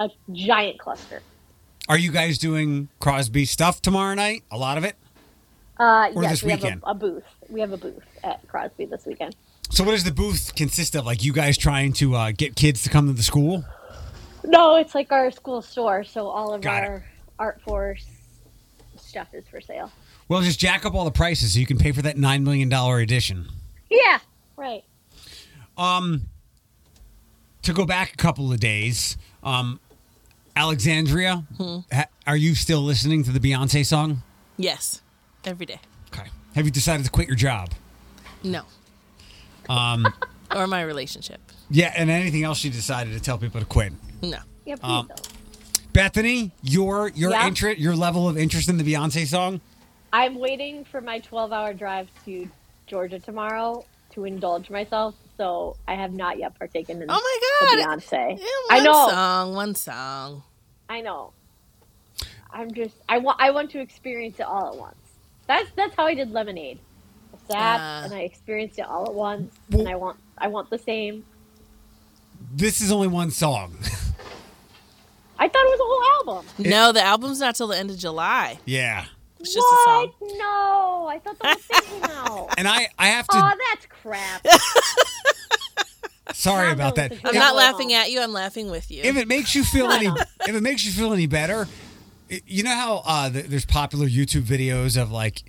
a 0.00 0.10
giant 0.32 0.78
cluster. 0.78 1.22
Are 1.88 1.98
you 1.98 2.10
guys 2.10 2.38
doing 2.38 2.88
Crosby 2.98 3.44
stuff 3.44 3.80
tomorrow 3.80 4.14
night? 4.14 4.42
A 4.50 4.58
lot 4.58 4.78
of 4.78 4.84
it. 4.84 4.96
Uh, 5.78 6.10
Or 6.14 6.22
yes, 6.22 6.32
this 6.32 6.42
we 6.42 6.52
weekend? 6.54 6.74
have 6.74 6.82
a, 6.82 6.90
a 6.90 6.94
booth. 6.94 7.24
We 7.48 7.60
have 7.60 7.72
a 7.72 7.76
booth 7.76 8.02
at 8.24 8.46
Crosby 8.48 8.86
this 8.86 9.06
weekend. 9.06 9.36
So 9.70 9.84
what 9.84 9.92
does 9.92 10.04
the 10.04 10.12
booth 10.12 10.54
consist 10.56 10.96
of? 10.96 11.06
Like 11.06 11.22
you 11.22 11.32
guys 11.32 11.56
trying 11.56 11.92
to 11.94 12.14
uh, 12.16 12.32
get 12.36 12.56
kids 12.56 12.82
to 12.82 12.88
come 12.90 13.06
to 13.06 13.12
the 13.12 13.22
school? 13.22 13.64
No, 14.44 14.76
it's 14.76 14.94
like 14.94 15.12
our 15.12 15.30
school 15.30 15.62
store, 15.62 16.04
so 16.04 16.28
all 16.28 16.52
of 16.54 16.62
Got 16.62 16.84
it. 16.84 16.86
our 16.88 17.04
art 17.38 17.60
force 17.62 18.04
stuff 18.96 19.28
is 19.34 19.46
for 19.48 19.60
sale. 19.60 19.90
Well, 20.28 20.40
just 20.42 20.58
jack 20.58 20.84
up 20.86 20.94
all 20.94 21.04
the 21.04 21.10
prices 21.10 21.52
so 21.54 21.60
you 21.60 21.66
can 21.66 21.78
pay 21.78 21.92
for 21.92 22.02
that 22.02 22.16
nine 22.16 22.44
million 22.44 22.68
dollar 22.68 22.98
edition. 23.00 23.46
Yeah, 23.90 24.18
right. 24.56 24.84
Um, 25.76 26.22
to 27.62 27.72
go 27.72 27.84
back 27.86 28.12
a 28.12 28.16
couple 28.16 28.52
of 28.52 28.60
days, 28.60 29.16
um, 29.42 29.80
Alexandria, 30.56 31.44
ha- 31.92 32.06
are 32.26 32.36
you 32.36 32.54
still 32.54 32.80
listening 32.82 33.22
to 33.24 33.30
the 33.30 33.38
Beyonce 33.40 33.86
song? 33.86 34.22
Yes, 34.56 35.02
every 35.44 35.66
day. 35.66 35.80
Okay. 36.12 36.28
Have 36.54 36.64
you 36.64 36.70
decided 36.72 37.04
to 37.06 37.10
quit 37.12 37.28
your 37.28 37.36
job? 37.36 37.70
No. 38.42 38.62
Um, 39.68 40.06
Or 40.56 40.66
my 40.66 40.80
relationship. 40.80 41.40
yeah, 41.68 41.92
and 41.94 42.08
anything 42.08 42.42
else 42.42 42.64
you 42.64 42.70
decided 42.70 43.12
to 43.12 43.20
tell 43.20 43.36
people 43.36 43.60
to 43.60 43.66
quit? 43.66 43.92
No. 44.22 44.38
Yeah, 44.64 44.76
Um, 44.82 45.06
don't. 45.06 45.28
Bethany, 45.92 46.52
your 46.62 47.08
your 47.10 47.32
Yeah? 47.32 47.46
interest, 47.46 47.78
your 47.78 47.94
level 47.94 48.26
of 48.30 48.38
interest 48.38 48.70
in 48.70 48.78
the 48.78 48.82
Beyonce 48.84 49.26
song. 49.26 49.60
I'm 50.10 50.38
waiting 50.38 50.86
for 50.86 51.02
my 51.02 51.18
12 51.18 51.52
hour 51.52 51.74
drive 51.74 52.08
to 52.24 52.48
Georgia 52.88 53.18
tomorrow 53.18 53.84
to 54.12 54.24
indulge 54.24 54.70
myself, 54.70 55.14
so 55.36 55.76
I 55.86 55.94
have 55.94 56.12
not 56.12 56.38
yet 56.38 56.58
partaken 56.58 57.02
in 57.02 57.08
Oh 57.10 57.14
my 57.62 57.76
god. 57.76 57.98
Beyonce. 58.00 58.38
Yeah, 58.40 58.46
I 58.70 58.76
one 58.76 58.84
know. 58.84 59.08
song, 59.10 59.54
one 59.54 59.74
song. 59.74 60.42
I 60.88 61.00
know. 61.00 61.32
I'm 62.50 62.72
just 62.72 62.94
I 63.08 63.18
want 63.18 63.40
I 63.40 63.50
want 63.50 63.70
to 63.72 63.80
experience 63.80 64.40
it 64.40 64.46
all 64.46 64.68
at 64.72 64.76
once. 64.76 64.96
That's 65.46 65.70
that's 65.76 65.94
how 65.94 66.06
I 66.06 66.14
did 66.14 66.30
Lemonade. 66.32 66.78
I 67.34 67.52
sat 67.52 67.80
Ah. 67.80 68.04
and 68.04 68.14
I 68.14 68.20
experienced 68.20 68.78
it 68.78 68.86
all 68.86 69.04
at 69.06 69.14
once, 69.14 69.54
Well- 69.70 69.80
and 69.80 69.88
I 69.90 69.94
want 69.96 70.16
I 70.38 70.48
want 70.48 70.70
the 70.70 70.78
same. 70.78 71.24
This 72.52 72.80
is 72.80 72.90
only 72.90 73.08
one 73.08 73.30
song. 73.30 73.76
I 75.40 75.46
thought 75.48 75.62
it 75.64 75.78
was 75.78 75.80
a 75.80 75.84
whole 75.84 76.36
album. 76.36 76.52
No, 76.58 76.90
the 76.92 77.02
album's 77.02 77.38
not 77.40 77.54
till 77.54 77.68
the 77.68 77.76
end 77.76 77.90
of 77.90 77.98
July. 77.98 78.58
yeah, 78.64 79.04
It's 79.40 79.54
just 79.54 79.66
a 79.66 79.76
song. 79.84 80.12
what? 80.18 80.32
No, 80.38 81.06
I 81.08 81.18
thought 81.22 81.38
the 81.38 81.46
whole 81.46 81.54
thing 81.56 82.00
came 82.00 82.10
out. 82.16 82.54
and 82.58 82.66
I 82.68 82.88
I 82.98 83.08
have 83.08 83.26
to. 83.28 83.36
Oh, 83.36 83.52
that's 83.70 83.86
crap. 84.02 84.46
sorry 86.34 86.68
I'm 86.68 86.74
about 86.74 86.96
that. 86.96 87.12
I'm 87.24 87.34
not 87.34 87.42
all 87.48 87.52
the 87.52 87.58
way 87.58 87.62
laughing 87.64 87.92
at 87.94 88.10
you. 88.10 88.20
I'm 88.20 88.32
laughing 88.32 88.70
with 88.70 88.90
you. 88.90 89.02
If 89.02 89.16
it 89.16 89.28
makes 89.28 89.54
you 89.54 89.64
feel 89.64 89.90
any, 89.90 90.06
if 90.46 90.54
it 90.54 90.62
makes 90.62 90.84
you 90.84 90.92
feel 90.92 91.12
any 91.12 91.26
better, 91.26 91.66
you 92.46 92.62
know 92.62 92.74
how 92.74 93.02
uh, 93.06 93.28
there's 93.30 93.64
popular 93.64 94.06
YouTube 94.06 94.42
videos 94.42 95.00
of 95.00 95.10
like 95.10 95.42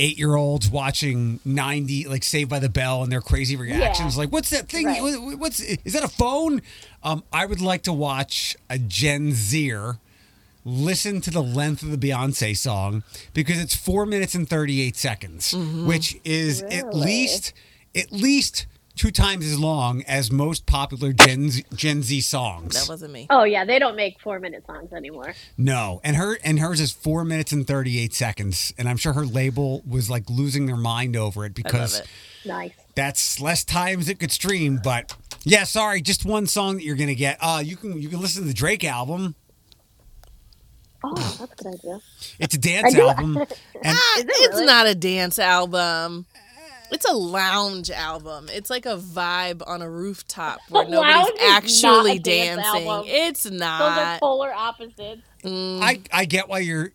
eight 0.00 0.16
year 0.16 0.36
olds 0.36 0.70
watching 0.70 1.40
90 1.44 2.06
like 2.06 2.22
saved 2.22 2.48
by 2.48 2.60
the 2.60 2.68
bell 2.68 3.02
and 3.02 3.10
their 3.10 3.20
crazy 3.20 3.56
reactions 3.56 4.14
Yeah. 4.14 4.20
like 4.22 4.32
what's 4.32 4.50
that 4.50 4.68
thing 4.68 4.86
Right. 4.86 5.00
What's 5.02 5.58
is 5.58 5.92
that 5.92 6.04
a 6.04 6.08
phone 6.08 6.62
um 7.02 7.24
i 7.32 7.44
would 7.44 7.60
like 7.60 7.82
to 7.82 7.92
watch 7.92 8.56
a 8.70 8.78
gen 8.78 9.32
zer 9.34 9.98
listen 10.64 11.20
to 11.22 11.30
the 11.30 11.42
length 11.42 11.82
of 11.82 11.90
the 11.90 12.08
beyonce 12.08 12.56
song 12.56 13.02
because 13.32 13.58
it's 13.60 13.74
four 13.74 14.04
minutes 14.04 14.34
and 14.34 14.48
38 14.48 14.96
seconds 14.96 15.54
which 15.86 16.18
is 16.24 16.62
at 16.62 16.94
least 16.94 17.52
at 17.96 18.12
least 18.12 18.66
two 18.96 19.10
times 19.12 19.46
as 19.46 19.58
long 19.58 20.02
as 20.08 20.30
most 20.32 20.66
popular 20.66 21.12
gen 21.12 21.48
z, 21.50 21.64
gen 21.74 22.02
z 22.02 22.20
songs 22.20 22.74
that 22.74 22.88
wasn't 22.90 23.12
me. 23.12 23.28
Oh 23.30 23.44
yeah, 23.44 23.64
they 23.64 23.78
don't 23.78 23.94
make 23.94 24.20
four 24.20 24.40
minute 24.40 24.66
songs 24.66 24.92
anymore. 24.92 25.34
no, 25.56 26.00
and 26.02 26.16
her 26.16 26.36
and 26.42 26.58
hers 26.58 26.80
is 26.80 26.90
four 26.90 27.24
minutes 27.24 27.52
and 27.52 27.64
thirty 27.64 28.00
eight 28.00 28.12
seconds, 28.12 28.74
and 28.76 28.88
I'm 28.88 28.96
sure 28.96 29.12
her 29.12 29.24
label 29.24 29.82
was 29.88 30.10
like 30.10 30.28
losing 30.28 30.66
their 30.66 30.76
mind 30.76 31.14
over 31.16 31.44
it 31.44 31.50
I 31.50 31.62
because 31.62 31.94
love 31.94 32.02
it. 32.02 32.08
Nice. 32.48 32.72
that's 32.96 33.40
less 33.40 33.64
times 33.64 34.08
it 34.08 34.18
could 34.18 34.32
stream. 34.32 34.80
But 34.82 35.14
yeah, 35.44 35.62
sorry, 35.62 36.02
just 36.02 36.24
one 36.24 36.48
song 36.48 36.74
that 36.78 36.82
you're 36.82 36.96
gonna 36.96 37.14
get. 37.14 37.38
Uh 37.40 37.62
you 37.64 37.76
can 37.76 38.02
you 38.02 38.08
can 38.08 38.20
listen 38.20 38.42
to 38.42 38.48
the 38.48 38.54
Drake 38.54 38.82
album. 38.84 39.36
Oh, 41.04 41.14
that's 41.14 41.40
a 41.52 41.64
good 41.64 41.74
idea. 41.74 42.00
It's 42.38 42.54
a 42.54 42.58
dance 42.58 42.94
album, 42.94 43.36
and 43.36 43.48
Ah, 43.96 44.18
it 44.20 44.26
it's 44.28 44.54
really? 44.54 44.66
not 44.66 44.86
a 44.86 44.94
dance 44.94 45.38
album. 45.38 46.26
It's 46.90 47.04
a 47.08 47.12
lounge 47.12 47.90
album. 47.90 48.48
It's 48.50 48.70
like 48.70 48.86
a 48.86 48.96
vibe 48.96 49.62
on 49.66 49.82
a 49.82 49.90
rooftop 49.90 50.60
where 50.70 50.84
Lounge 50.86 51.30
nobody's 51.36 51.40
is 51.72 51.82
not 51.82 51.96
actually 51.96 52.18
dance 52.18 52.62
dancing. 52.62 52.88
album. 52.88 53.04
It's 53.10 53.42
Those 53.42 53.52
are 53.52 53.56
not. 53.56 54.20
polar 54.20 54.52
opposites. 54.54 55.20
Mm, 55.44 55.80
I 55.82 56.00
I 56.12 56.24
get 56.24 56.48
why 56.48 56.60
you're. 56.60 56.92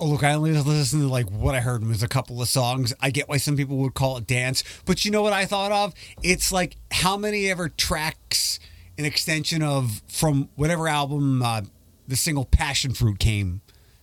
Oh 0.00 0.06
look, 0.06 0.22
I 0.24 0.32
only 0.34 0.52
listened 0.52 1.02
to 1.02 1.08
like 1.08 1.28
what 1.30 1.54
I 1.54 1.60
heard 1.60 1.84
was 1.86 2.02
a 2.02 2.08
couple 2.08 2.40
of 2.40 2.48
songs. 2.48 2.94
I 3.00 3.10
get 3.10 3.28
why 3.28 3.36
some 3.36 3.56
people 3.56 3.76
would 3.78 3.94
call 3.94 4.16
it 4.16 4.26
dance, 4.26 4.62
but 4.86 5.04
you 5.04 5.10
know 5.10 5.22
what 5.22 5.32
I 5.32 5.44
thought 5.44 5.72
of? 5.72 5.92
It's 6.22 6.50
like 6.52 6.76
how 6.90 7.16
many 7.16 7.50
ever 7.50 7.68
tracks 7.68 8.58
an 8.96 9.04
extension 9.04 9.62
of 9.62 10.02
from 10.08 10.48
whatever 10.54 10.86
album 10.88 11.42
uh, 11.42 11.62
the 12.06 12.16
single 12.16 12.44
"Passion 12.44 12.92
Fruit" 12.94 13.18
came 13.18 13.60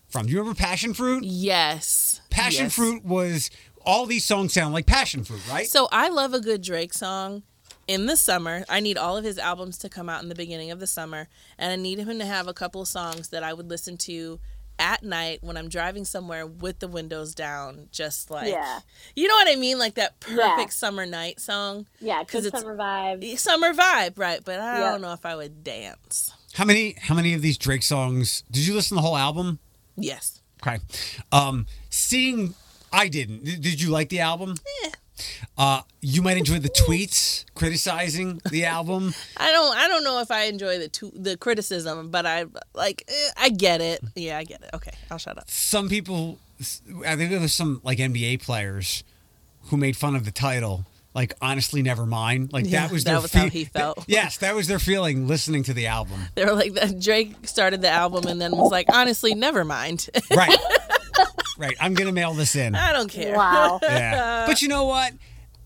from. 0.08 0.26
Do 0.26 0.32
you 0.34 0.40
remember 0.40 0.58
"Passion 0.58 0.94
Fruit"? 0.94 1.24
yes. 1.24 2.22
Passion 2.30 2.66
Yes. 2.66 2.76
Fruit 2.76 3.04
was 3.06 3.50
all 3.86 4.06
these 4.06 4.24
songs 4.26 4.54
sound 4.54 4.74
like 4.74 4.86
passion 4.86 5.24
fruit, 5.24 5.42
right? 5.50 5.68
So 5.68 5.88
I 5.92 6.10
love 6.10 6.34
a 6.36 6.40
good 6.40 6.62
Drake 6.62 6.94
song 6.94 7.42
in 7.88 8.06
the 8.06 8.16
summer. 8.16 8.64
I 8.70 8.80
need 8.80 8.96
all 8.98 9.18
of 9.18 9.24
his 9.24 9.38
albums 9.40 9.78
to 9.80 9.90
come 9.90 10.08
out 10.08 10.22
in 10.22 10.30
the 10.30 10.36
beginning 10.36 10.70
of 10.72 10.80
the 10.80 10.86
summer, 10.88 11.28
and 11.58 11.72
I 11.72 11.76
need 11.76 11.98
him 12.00 12.20
to 12.20 12.26
have 12.26 12.48
a 12.48 12.54
couple 12.54 12.82
of 12.82 12.88
songs 12.88 13.30
that 13.30 13.44
I 13.44 13.54
would 13.54 13.70
listen 13.70 13.98
to 13.98 14.40
at 14.80 15.04
night 15.04 15.40
when 15.44 15.58
I'm 15.58 15.68
driving 15.70 16.06
somewhere 16.06 16.46
with 16.48 16.80
the 16.80 16.88
windows 16.88 17.36
down, 17.36 17.88
just 17.92 18.30
like 18.32 18.48
Yeah. 18.52 18.80
you 19.16 19.28
know 19.28 19.36
what 19.36 19.48
I 19.50 19.56
mean, 19.56 19.78
like 19.80 19.96
that 19.96 20.20
perfect 20.20 20.40
Yeah. 20.60 20.66
summer 20.70 21.06
night 21.06 21.40
song, 21.40 21.88
Yeah, 22.00 22.24
because 22.24 22.46
it's- 22.46 22.62
summer 22.62 22.76
vibe. 22.78 23.38
summer 23.40 23.74
vibe, 23.74 24.18
right? 24.18 24.44
But 24.44 24.60
I 24.60 24.80
Yeah. 24.80 24.90
don't 24.92 25.02
know 25.02 25.14
if 25.14 25.26
I 25.26 25.36
would 25.36 25.64
dance. 25.64 26.32
How 26.54 26.66
many 26.66 26.96
how 27.00 27.16
many 27.16 27.34
of 27.34 27.42
these 27.42 27.58
Drake 27.58 27.84
songs 27.84 28.44
did 28.52 28.66
you 28.68 28.74
listen 28.74 28.96
to 28.98 29.02
the 29.02 29.08
whole 29.08 29.18
album? 29.18 29.60
Yes. 29.96 30.42
Okay. 30.62 30.80
Um, 31.32 31.66
seeing 31.90 32.54
I 32.94 33.08
didn't. 33.08 33.44
Did 33.44 33.82
you 33.82 33.90
like 33.90 34.10
the 34.10 34.20
album? 34.20 34.56
Uh, 35.58 35.82
you 36.02 36.22
might 36.22 36.38
enjoy 36.38 36.58
the 36.60 36.70
tweets 36.70 37.46
criticizing 37.54 38.42
the 38.50 38.66
album. 38.66 39.14
I 39.38 39.52
don't. 39.52 39.76
I 39.78 39.88
don't 39.88 40.04
know 40.04 40.20
if 40.20 40.32
I 40.32 40.44
enjoy 40.46 40.80
the 40.80 40.88
tu- 40.90 41.12
the 41.16 41.38
criticism, 41.38 42.10
but 42.10 42.26
I 42.26 42.46
like. 42.74 43.04
eh, 43.08 43.30
I 43.38 43.50
get 43.50 43.82
it. 43.82 44.02
Yeah, 44.16 44.38
I 44.38 44.44
get 44.44 44.62
it. 44.64 44.70
Okay, 44.74 44.92
I'll 45.12 45.18
shut 45.20 45.38
up. 45.38 45.50
Some 45.50 45.90
people, 45.90 46.40
I 47.06 47.16
think 47.16 47.30
there 47.32 47.40
was 47.40 47.54
some 47.54 47.82
like 47.84 48.00
NBA 48.00 48.42
players 48.44 49.04
who 49.66 49.78
made 49.78 49.96
fun 49.96 50.16
of 50.16 50.26
the 50.26 50.32
title. 50.32 50.86
Like 51.14 51.34
honestly, 51.42 51.82
never 51.82 52.06
mind. 52.06 52.54
Like 52.54 52.66
Yeah, 52.66 52.82
that 52.88 52.92
was 52.94 53.04
that 53.04 53.12
their 53.12 53.22
was 53.22 53.34
how 53.34 53.50
he 53.50 53.66
felt. 53.66 54.06
yes, 54.08 54.38
that 54.38 54.56
was 54.56 54.68
their 54.68 54.80
feeling 54.80 55.28
listening 55.28 55.64
to 55.64 55.74
the 55.74 55.88
album. 55.88 56.20
They 56.36 56.46
were 56.46 56.54
like 56.54 56.74
that. 56.76 57.00
Drake 57.02 57.34
started 57.44 57.82
the 57.82 57.90
album 57.90 58.28
and 58.28 58.40
then 58.40 58.52
was 58.52 58.72
like, 58.72 58.88
honestly, 58.94 59.36
never 59.36 59.66
mind. 59.66 60.10
Right, 60.34 60.58
right. 61.58 61.76
I'm 61.82 61.94
gonna 61.94 62.14
mail 62.14 62.34
this 62.34 62.56
in. 62.56 62.74
I 62.76 62.94
don't 62.94 63.10
care. 63.12 63.36
Wow. 63.36 63.80
Yeah. 63.84 64.46
But 64.48 64.62
you 64.62 64.68
know 64.70 64.86
what? 64.86 65.14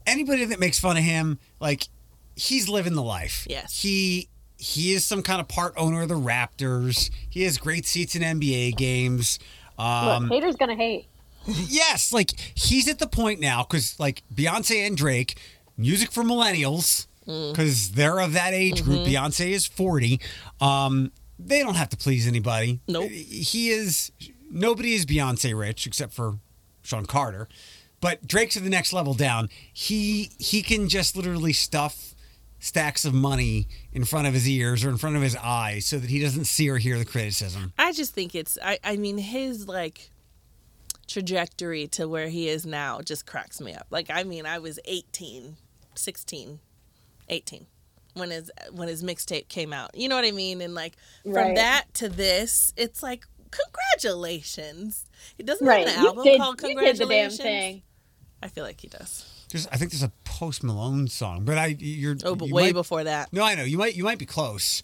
Anybody 0.07 0.45
that 0.45 0.59
makes 0.59 0.79
fun 0.79 0.97
of 0.97 1.03
him, 1.03 1.39
like 1.59 1.87
he's 2.35 2.67
living 2.67 2.93
the 2.93 3.03
life. 3.03 3.45
Yes. 3.49 3.79
He 3.81 4.29
he 4.57 4.93
is 4.93 5.05
some 5.05 5.21
kind 5.21 5.39
of 5.39 5.47
part 5.47 5.73
owner 5.77 6.01
of 6.01 6.09
the 6.09 6.15
Raptors. 6.15 7.11
He 7.29 7.43
has 7.43 7.57
great 7.57 7.85
seats 7.85 8.15
in 8.15 8.21
NBA 8.23 8.75
games. 8.77 9.37
Um, 9.77 10.23
Look, 10.23 10.31
haters 10.31 10.55
gonna 10.55 10.75
hate. 10.75 11.07
yes, 11.67 12.11
like 12.13 12.31
he's 12.55 12.87
at 12.87 12.99
the 12.99 13.07
point 13.07 13.39
now 13.39 13.63
because 13.63 13.99
like 13.99 14.23
Beyonce 14.33 14.85
and 14.85 14.97
Drake, 14.97 15.39
music 15.77 16.11
for 16.11 16.23
millennials 16.23 17.07
because 17.25 17.91
they're 17.91 18.19
of 18.19 18.33
that 18.33 18.53
age 18.53 18.83
group. 18.83 19.07
Beyonce 19.07 19.49
is 19.49 19.65
forty. 19.65 20.19
Um, 20.61 21.11
they 21.37 21.59
don't 21.59 21.75
have 21.75 21.89
to 21.89 21.97
please 21.97 22.27
anybody. 22.27 22.79
Nope. 22.87 23.09
He 23.09 23.69
is 23.69 24.11
nobody 24.49 24.93
is 24.93 25.05
Beyonce 25.05 25.57
rich 25.57 25.85
except 25.87 26.13
for 26.13 26.35
Shawn 26.83 27.05
Carter. 27.05 27.47
But 28.01 28.27
Drake's 28.27 28.55
at 28.57 28.63
the 28.63 28.69
next 28.69 28.93
level 28.93 29.13
down. 29.13 29.49
He 29.73 30.31
he 30.37 30.61
can 30.61 30.89
just 30.89 31.15
literally 31.15 31.53
stuff 31.53 32.13
stacks 32.59 33.05
of 33.05 33.13
money 33.13 33.67
in 33.91 34.03
front 34.05 34.27
of 34.27 34.33
his 34.33 34.47
ears 34.49 34.83
or 34.83 34.89
in 34.89 34.97
front 34.97 35.15
of 35.15 35.21
his 35.21 35.35
eyes 35.35 35.85
so 35.85 35.99
that 35.99 36.09
he 36.09 36.19
doesn't 36.19 36.45
see 36.45 36.69
or 36.69 36.77
hear 36.77 36.97
the 36.97 37.05
criticism. 37.05 37.73
I 37.77 37.91
just 37.91 38.13
think 38.13 38.35
it's. 38.35 38.57
I. 38.63 38.79
I 38.83 38.97
mean, 38.97 39.17
his 39.17 39.67
like 39.67 40.09
trajectory 41.07 41.87
to 41.89 42.07
where 42.07 42.29
he 42.29 42.47
is 42.49 42.65
now 42.65 43.01
just 43.01 43.25
cracks 43.25 43.59
me 43.61 43.73
up. 43.73 43.87
Like, 43.89 44.09
I 44.09 44.23
mean, 44.23 44.45
I 44.45 44.59
was 44.59 44.79
18, 44.85 45.55
16, 45.95 46.59
18 47.29 47.65
when 48.13 48.31
his 48.31 48.49
when 48.71 48.87
his 48.87 49.03
mixtape 49.03 49.47
came 49.49 49.73
out. 49.73 49.91
You 49.95 50.07
know 50.09 50.15
what 50.15 50.25
I 50.25 50.31
mean? 50.31 50.61
And 50.61 50.73
like 50.73 50.95
from 51.23 51.33
Right. 51.33 51.55
that 51.55 51.85
to 51.95 52.09
this, 52.09 52.73
it's 52.77 53.03
like 53.03 53.25
congratulations. 53.51 55.05
He 55.37 55.43
doesn't 55.43 55.65
Right. 55.65 55.87
have 55.87 55.97
an 55.99 56.05
album 56.05 56.23
did, 56.23 56.39
called 56.39 56.61
you 56.61 56.67
did 56.69 56.75
the 56.77 56.77
damn 56.77 56.95
Congratulations. 56.97 57.37
thing. 57.37 57.81
I 58.43 58.47
feel 58.47 58.63
like 58.63 58.81
he 58.81 58.87
does. 58.87 59.25
There's, 59.51 59.67
I 59.67 59.77
think 59.77 59.91
there's 59.91 60.03
a 60.03 60.11
Post 60.23 60.63
Malone 60.63 61.07
song, 61.07 61.45
but 61.45 61.57
I 61.57 61.67
you're 61.79 62.15
Oh, 62.23 62.35
but 62.35 62.47
you 62.47 62.53
way 62.53 62.63
might- 62.67 62.73
before 62.73 63.03
that. 63.03 63.31
No, 63.31 63.43
I 63.43 63.55
know 63.55 63.63
you 63.63 63.77
might 63.77 63.95
you 63.95 64.03
might 64.03 64.17
be 64.17 64.25
close. 64.25 64.83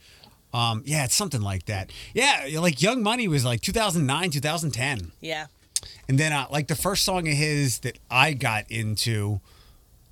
Um, 0.53 0.83
yeah, 0.85 1.05
it's 1.05 1.15
something 1.15 1.41
like 1.41 1.65
that. 1.67 1.91
Yeah, 2.13 2.47
like 2.59 2.81
Young 2.81 3.01
Money 3.01 3.27
was 3.29 3.45
like 3.45 3.61
2009, 3.61 4.31
2010, 4.31 5.13
Yeah. 5.21 5.47
And 6.07 6.17
then 6.19 6.31
uh, 6.33 6.47
like 6.51 6.67
the 6.67 6.75
first 6.75 7.03
song 7.05 7.27
of 7.27 7.33
his 7.33 7.79
that 7.79 7.97
I 8.09 8.33
got 8.33 8.69
into 8.69 9.41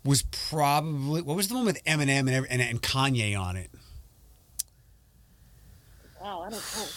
was 0.05 0.23
probably 0.49 1.21
what 1.21 1.35
was 1.35 1.47
the 1.49 1.55
one 1.55 1.65
with 1.65 1.83
Eminem 1.83 2.27
and 2.33 2.47
and, 2.49 2.61
and 2.61 2.81
Kanye 2.81 3.39
on 3.39 3.55
it. 3.57 3.69
Wow, 6.21 6.41
I 6.41 6.49
don't 6.49 6.51
know. 6.51 6.87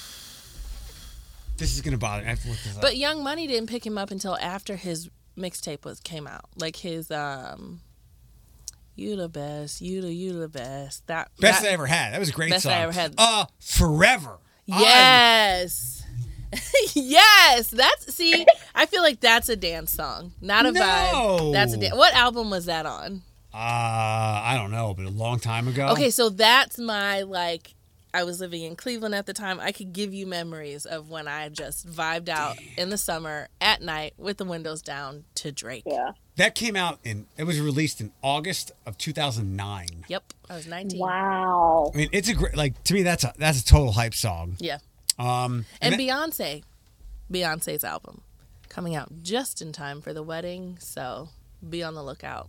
This 1.58 1.74
is 1.74 1.80
gonna 1.80 1.98
bother. 1.98 2.22
me. 2.22 2.26
I 2.26 2.30
have 2.30 2.42
to 2.42 2.48
look 2.48 2.58
this 2.58 2.74
up. 2.76 2.82
But 2.82 2.96
Young 2.96 3.22
Money 3.22 3.46
didn't 3.46 3.68
pick 3.68 3.86
him 3.86 3.96
up 3.98 4.10
until 4.10 4.36
after 4.38 4.76
his 4.76 5.08
mixtape 5.36 5.84
was 5.84 6.00
came 6.00 6.26
out. 6.26 6.46
Like 6.56 6.76
his 6.76 7.10
um 7.10 7.80
You 8.96 9.16
the 9.16 9.28
best, 9.28 9.80
you 9.80 10.00
the 10.02 10.12
you 10.12 10.32
the 10.38 10.48
best. 10.48 11.06
That 11.06 11.30
Best 11.40 11.62
that, 11.62 11.68
I 11.68 11.72
ever 11.72 11.86
had. 11.86 12.12
That 12.14 12.20
was 12.20 12.30
a 12.30 12.32
great 12.32 12.50
Best 12.50 12.64
song. 12.64 12.72
I 12.72 12.80
ever 12.80 12.92
had. 12.92 13.14
Uh, 13.18 13.46
forever. 13.60 14.38
I- 14.70 14.80
Yes. 14.80 15.91
yes, 16.94 17.68
that's 17.68 18.14
see. 18.14 18.44
I 18.74 18.86
feel 18.86 19.02
like 19.02 19.20
that's 19.20 19.48
a 19.48 19.56
dance 19.56 19.92
song, 19.92 20.32
not 20.40 20.66
a 20.66 20.72
No. 20.72 20.80
vibe. 20.80 21.52
That's 21.52 21.72
a 21.74 21.76
dance. 21.76 21.94
What 21.96 22.14
album 22.14 22.50
was 22.50 22.66
that 22.66 22.86
on? 22.86 23.22
uh, 23.54 23.56
I 23.56 24.54
don't 24.58 24.70
know, 24.70 24.94
but 24.94 25.04
a 25.04 25.10
long 25.10 25.38
time 25.38 25.68
ago. 25.68 25.88
Okay, 25.88 26.10
so 26.10 26.28
that's 26.28 26.78
my 26.78 27.22
like. 27.22 27.74
I 28.14 28.24
was 28.24 28.40
living 28.40 28.60
in 28.62 28.76
Cleveland 28.76 29.14
at 29.14 29.24
the 29.24 29.32
time. 29.32 29.58
I 29.58 29.72
could 29.72 29.94
give 29.94 30.12
you 30.12 30.26
memories 30.26 30.84
of 30.84 31.08
when 31.08 31.26
I 31.26 31.48
just 31.48 31.88
vibed 31.90 32.28
out 32.28 32.58
in 32.76 32.90
the 32.90 32.98
summer 32.98 33.48
at 33.58 33.80
night 33.80 34.12
with 34.18 34.36
the 34.36 34.44
windows 34.44 34.82
down 34.82 35.24
to 35.36 35.50
Drake. 35.50 35.84
Yeah. 35.86 36.10
That 36.36 36.54
came 36.54 36.76
out 36.76 36.98
in. 37.04 37.24
It 37.38 37.44
was 37.44 37.58
released 37.58 38.02
in 38.02 38.12
August 38.22 38.70
of 38.84 38.98
2009. 38.98 39.86
Yep, 40.08 40.24
I 40.50 40.54
was 40.56 40.66
19. 40.66 41.00
Wow. 41.00 41.90
I 41.94 41.96
mean, 41.96 42.08
it's 42.12 42.28
a 42.28 42.34
great. 42.34 42.54
Like 42.54 42.82
to 42.84 42.92
me, 42.92 43.02
that's 43.02 43.24
a 43.24 43.32
that's 43.38 43.60
a 43.62 43.64
total 43.64 43.92
hype 43.92 44.12
song. 44.14 44.56
Yeah. 44.58 44.76
Um, 45.22 45.64
And 45.80 45.94
that- 45.94 46.00
Beyonce, 46.00 46.62
Beyonce's 47.30 47.84
album 47.84 48.22
coming 48.68 48.94
out 48.94 49.10
just 49.22 49.60
in 49.62 49.72
time 49.72 50.00
for 50.00 50.12
the 50.12 50.22
wedding, 50.22 50.76
so 50.80 51.28
be 51.68 51.82
on 51.82 51.94
the 51.94 52.02
lookout. 52.02 52.48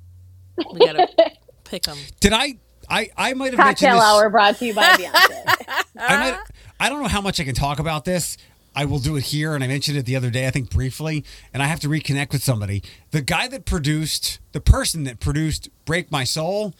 We 0.72 0.80
gotta 0.80 1.08
pick 1.63 1.84
them. 1.84 1.98
did 2.20 2.34
I? 2.34 2.58
I 2.89 3.10
I 3.15 3.34
might 3.34 3.53
have 3.53 3.58
mentioned 3.60 3.89
Cocktail 3.92 3.96
this. 3.96 4.03
hour 4.03 4.30
brought 4.30 4.58
to 4.58 4.65
you 4.65 4.74
by 4.74 4.84
Beyonce. 4.98 5.84
I 5.98 6.18
might. 6.32 6.39
I 6.80 6.89
don't 6.89 7.01
know 7.01 7.08
how 7.08 7.22
much 7.22 7.39
I 7.39 7.44
can 7.44 7.56
talk 7.56 7.80
about 7.80 8.06
this. 8.06 8.38
I 8.75 8.86
will 8.86 9.00
do 9.00 9.15
it 9.18 9.24
here, 9.25 9.53
and 9.53 9.63
I 9.63 9.68
mentioned 9.68 9.98
it 9.98 10.06
the 10.08 10.15
other 10.15 10.32
day, 10.32 10.48
I 10.48 10.51
think 10.51 10.70
briefly, 10.72 11.24
and 11.53 11.62
I 11.62 11.68
have 11.68 11.80
to 11.82 11.88
reconnect 11.88 12.32
with 12.32 12.44
somebody. 12.44 12.82
The 13.12 13.22
guy 13.22 13.48
that 13.50 13.65
produced, 13.65 14.39
the 14.51 14.60
person 14.60 15.03
that 15.03 15.20
produced 15.20 15.70
"Break 15.86 16.12
My 16.12 16.24
Soul," 16.24 16.74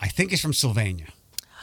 I 0.00 0.08
think 0.08 0.32
is 0.32 0.40
from 0.40 0.52
Sylvania. 0.52 1.06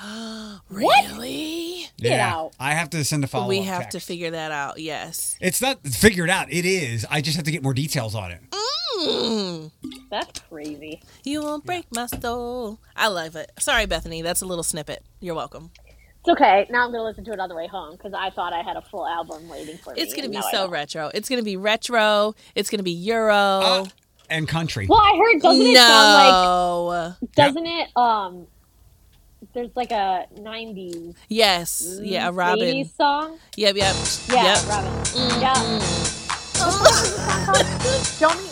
Really? 0.69 1.87
Get 1.97 2.19
out. 2.19 2.53
I 2.59 2.73
have 2.73 2.89
to 2.91 3.03
send 3.05 3.23
a 3.23 3.27
follow. 3.27 3.47
we 3.47 3.61
have 3.61 3.89
to 3.89 3.99
figure 3.99 4.31
that 4.31 4.51
out. 4.51 4.79
Yes. 4.79 5.37
It's 5.39 5.61
not 5.61 5.85
figured 5.85 6.29
out. 6.29 6.51
It 6.51 6.65
is. 6.65 7.05
I 7.09 7.21
just 7.21 7.35
have 7.35 7.45
to 7.45 7.51
get 7.51 7.63
more 7.63 7.73
details 7.73 8.15
on 8.15 8.31
it. 8.31 8.41
Mm. 8.51 9.71
That's 10.09 10.39
crazy. 10.41 11.01
You 11.23 11.41
won't 11.41 11.65
break 11.65 11.85
my 11.93 12.07
soul. 12.07 12.79
I 12.95 13.07
love 13.07 13.35
it. 13.35 13.51
Sorry, 13.59 13.85
Bethany. 13.85 14.21
That's 14.21 14.41
a 14.41 14.45
little 14.45 14.63
snippet. 14.63 15.03
You're 15.19 15.35
welcome. 15.35 15.71
It's 16.19 16.29
okay. 16.29 16.65
Now 16.69 16.85
I'm 16.85 16.91
gonna 16.91 17.03
listen 17.03 17.23
to 17.25 17.33
it 17.33 17.39
on 17.39 17.49
the 17.49 17.55
way 17.55 17.67
home 17.67 17.91
because 17.91 18.13
I 18.13 18.29
thought 18.31 18.53
I 18.53 18.63
had 18.63 18.77
a 18.77 18.81
full 18.81 19.05
album 19.05 19.47
waiting 19.47 19.77
for 19.77 19.93
me. 19.93 20.01
It's 20.01 20.13
gonna 20.13 20.29
be 20.29 20.41
so 20.51 20.67
retro. 20.67 21.11
It's 21.13 21.29
gonna 21.29 21.43
be 21.43 21.57
retro. 21.57 22.33
It's 22.55 22.69
gonna 22.69 22.83
be 22.83 22.91
Euro. 22.93 23.33
Uh, 23.35 23.85
and 24.29 24.47
country. 24.47 24.87
Well, 24.87 24.99
I 24.99 25.17
heard. 25.17 25.41
Doesn't 25.41 25.61
it 25.61 25.77
sound 25.77 26.31
no. 26.31 26.85
like? 26.85 27.31
Doesn't 27.33 27.65
it? 27.65 27.89
Um. 27.95 28.47
There's 29.55 29.71
like 29.75 29.91
a 29.91 30.25
'90s, 30.37 31.15
yes. 31.29 31.99
Yeah. 32.03 32.29
Robin. 32.33 32.59
'80s 32.67 32.93
song. 32.97 33.39
Yep. 33.55 33.75
Yep. 33.77 33.95
Yeah, 34.27 34.43
Yep. 34.43 34.67
Robin. 34.67 34.91
Mm, 35.15 35.41
Yeah. 35.41 35.55
mm. 35.55 35.81
Show 38.19 38.29
me, 38.35 38.43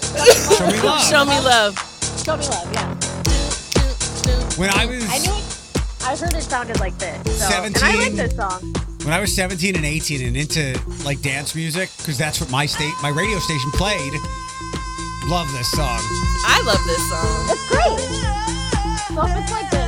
Show 0.48 0.66
me 0.66 0.80
love. 0.82 1.04
Show 1.04 1.26
me 1.26 1.38
love. 1.44 1.76
show 2.24 2.38
me 2.38 2.46
love. 2.48 2.74
Yeah. 2.74 2.96
When 4.58 4.70
I 4.70 4.86
was 4.86 5.04
I 5.10 5.18
knew 5.20 5.34
it. 5.36 5.44
I 6.06 6.16
heard 6.16 6.34
it 6.34 6.42
sounded 6.44 6.80
like 6.80 6.98
this. 7.00 7.20
So, 7.48 7.64
And 7.64 7.76
I 7.82 7.96
like 7.96 8.14
this 8.14 8.36
song. 8.36 8.74
when 9.04 9.14
I 9.14 9.20
was 9.20 9.36
17 9.36 9.76
and 9.76 9.86
18 9.86 10.22
and 10.26 10.38
into 10.38 10.80
like 11.04 11.22
dance 11.22 11.54
music 11.56 11.90
because 11.98 12.18
that's 12.18 12.40
what 12.40 12.50
my 12.50 12.66
state 12.66 12.94
my 13.02 13.10
radio 13.10 13.40
station 13.40 13.72
played. 13.72 14.14
Love 15.28 15.52
this 15.52 15.70
song. 15.72 16.00
I 16.46 16.62
love 16.66 16.80
this 16.86 17.10
song. 17.10 17.48
It's 17.52 17.68
great. 17.68 18.00
So 19.16 19.26
if 19.28 19.38
it's 19.44 19.52
like 19.52 19.70
this, 19.72 19.80
I'm 19.80 19.82
down. 19.82 19.83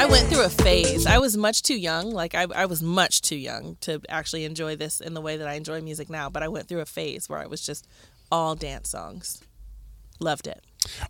I 0.00 0.06
went 0.06 0.28
through 0.28 0.46
a 0.46 0.48
phase. 0.48 1.04
I 1.04 1.18
was 1.18 1.36
much 1.36 1.62
too 1.62 1.78
young. 1.78 2.10
Like 2.10 2.34
I, 2.34 2.46
I 2.54 2.64
was 2.64 2.82
much 2.82 3.20
too 3.20 3.36
young 3.36 3.76
to 3.82 4.00
actually 4.08 4.46
enjoy 4.46 4.74
this 4.74 4.98
in 4.98 5.12
the 5.12 5.20
way 5.20 5.36
that 5.36 5.46
I 5.46 5.54
enjoy 5.54 5.82
music 5.82 6.08
now. 6.08 6.30
But 6.30 6.42
I 6.42 6.48
went 6.48 6.68
through 6.68 6.80
a 6.80 6.86
phase 6.86 7.28
where 7.28 7.38
I 7.38 7.44
was 7.44 7.60
just 7.60 7.86
all 8.32 8.54
dance 8.54 8.88
songs. 8.88 9.42
Loved 10.18 10.46
it. 10.46 10.64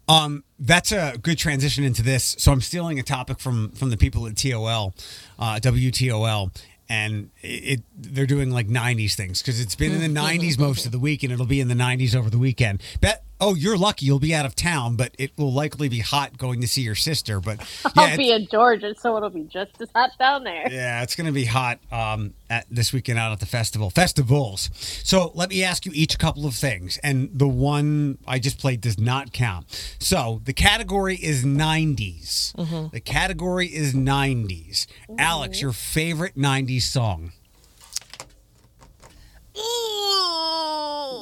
Um, 0.08 0.42
that's 0.58 0.90
a 0.90 1.16
good 1.22 1.38
transition 1.38 1.84
into 1.84 2.02
this. 2.02 2.34
So 2.40 2.50
I'm 2.50 2.60
stealing 2.60 2.98
a 2.98 3.04
topic 3.04 3.38
from 3.38 3.70
from 3.70 3.90
the 3.90 3.96
people 3.96 4.26
at 4.26 4.36
TOL, 4.36 4.92
uh, 5.38 5.60
WTOL, 5.62 6.50
and 6.88 7.30
it, 7.42 7.82
they're 7.96 8.26
doing 8.26 8.50
like 8.50 8.66
90s 8.66 9.14
things 9.14 9.40
because 9.40 9.60
it's 9.60 9.76
been 9.76 9.92
in 9.92 10.00
the 10.00 10.20
90s 10.20 10.58
most 10.58 10.84
of 10.84 10.90
the 10.90 10.98
week, 10.98 11.22
and 11.22 11.32
it'll 11.32 11.46
be 11.46 11.60
in 11.60 11.68
the 11.68 11.74
90s 11.76 12.16
over 12.16 12.28
the 12.28 12.38
weekend. 12.38 12.82
Bet. 13.00 13.22
Oh, 13.40 13.54
you're 13.54 13.76
lucky. 13.76 14.06
You'll 14.06 14.18
be 14.18 14.34
out 14.34 14.46
of 14.46 14.54
town, 14.54 14.96
but 14.96 15.14
it 15.18 15.32
will 15.36 15.52
likely 15.52 15.88
be 15.88 16.00
hot 16.00 16.36
going 16.36 16.60
to 16.60 16.68
see 16.68 16.82
your 16.82 16.94
sister. 16.94 17.40
But 17.40 17.58
yeah, 17.84 18.02
I'll 18.02 18.16
be 18.16 18.30
in 18.30 18.46
Georgia, 18.50 18.94
so 18.98 19.16
it'll 19.16 19.30
be 19.30 19.44
just 19.44 19.80
as 19.80 19.88
hot 19.94 20.10
down 20.18 20.44
there. 20.44 20.70
Yeah, 20.70 21.02
it's 21.02 21.16
going 21.16 21.26
to 21.26 21.32
be 21.32 21.44
hot 21.46 21.80
um, 21.90 22.34
at 22.48 22.66
this 22.70 22.92
weekend 22.92 23.18
out 23.18 23.32
at 23.32 23.40
the 23.40 23.46
festival. 23.46 23.90
Festivals. 23.90 24.70
So 24.74 25.32
let 25.34 25.50
me 25.50 25.64
ask 25.64 25.86
you 25.86 25.92
each 25.94 26.14
a 26.14 26.18
couple 26.18 26.46
of 26.46 26.54
things, 26.54 26.98
and 27.02 27.30
the 27.32 27.48
one 27.48 28.18
I 28.26 28.38
just 28.38 28.58
played 28.58 28.80
does 28.80 28.98
not 28.98 29.32
count. 29.32 29.96
So 29.98 30.40
the 30.44 30.52
category 30.52 31.16
is 31.16 31.44
90s. 31.44 32.90
The 32.92 33.00
category 33.00 33.66
is 33.66 33.94
90s. 33.94 34.86
Alex, 35.18 35.60
your 35.60 35.72
favorite 35.72 36.36
90s 36.36 36.82
song? 36.82 37.32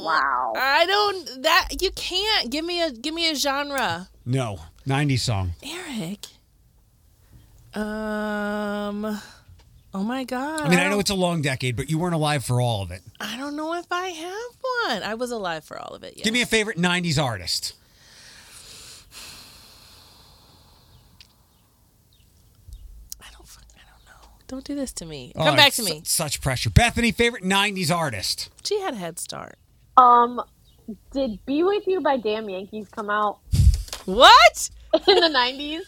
Wow. 0.04 0.52
I 0.56 0.86
don't 0.86 1.42
that 1.42 1.68
you 1.82 1.90
can't 1.90 2.50
give 2.50 2.64
me 2.64 2.82
a 2.82 2.90
give 2.90 3.14
me 3.14 3.30
a 3.30 3.34
genre, 3.34 4.08
No, 4.24 4.60
'90s 4.86 5.20
song. 5.20 5.52
Eric. 5.62 6.26
Um. 7.74 9.20
Oh 9.94 10.02
my 10.02 10.24
god. 10.24 10.60
I 10.62 10.68
mean, 10.68 10.78
I 10.78 10.88
know 10.88 10.98
it's 11.00 11.10
a 11.10 11.14
long 11.14 11.42
decade, 11.42 11.76
but 11.76 11.90
you 11.90 11.98
weren't 11.98 12.14
alive 12.14 12.44
for 12.44 12.60
all 12.60 12.82
of 12.82 12.90
it. 12.90 13.02
I 13.20 13.36
don't 13.36 13.56
know 13.56 13.74
if 13.74 13.86
I 13.90 14.08
have 14.08 14.56
one. 14.86 15.02
I 15.02 15.14
was 15.14 15.30
alive 15.30 15.64
for 15.64 15.78
all 15.78 15.94
of 15.94 16.02
it. 16.04 16.14
Yes. 16.16 16.24
Give 16.24 16.32
me 16.32 16.42
a 16.42 16.46
favorite 16.46 16.78
'90s 16.78 17.22
artist. 17.22 17.74
I 23.20 23.26
don't. 23.36 23.46
fuck- 23.46 23.64
I 23.76 23.82
don't. 24.48 24.64
Don't 24.64 24.76
this 24.76 24.92
to 24.94 25.04
me. 25.06 25.32
Oh, 25.36 25.44
Come 25.44 25.56
back 25.56 25.72
to 25.74 25.82
su- 25.82 25.94
me. 25.94 26.02
Such 26.04 26.40
pressure. 26.40 26.70
Bethany, 26.70 27.12
favorite 27.12 27.44
'90s 27.44 27.94
artist. 27.94 28.50
She 28.64 28.80
had 28.80 28.94
a 28.94 28.96
head 28.96 29.18
start. 29.18 29.56
Um, 29.96 30.40
did 31.12 31.44
"Be 31.46 31.62
With 31.62 31.86
You" 31.86 32.00
by 32.00 32.16
Damn 32.16 32.48
Yankees 32.48 32.88
come 32.90 33.10
out 33.10 33.38
What? 34.06 34.70
in 35.06 35.20
the 35.20 35.28
nineties? 35.28 35.82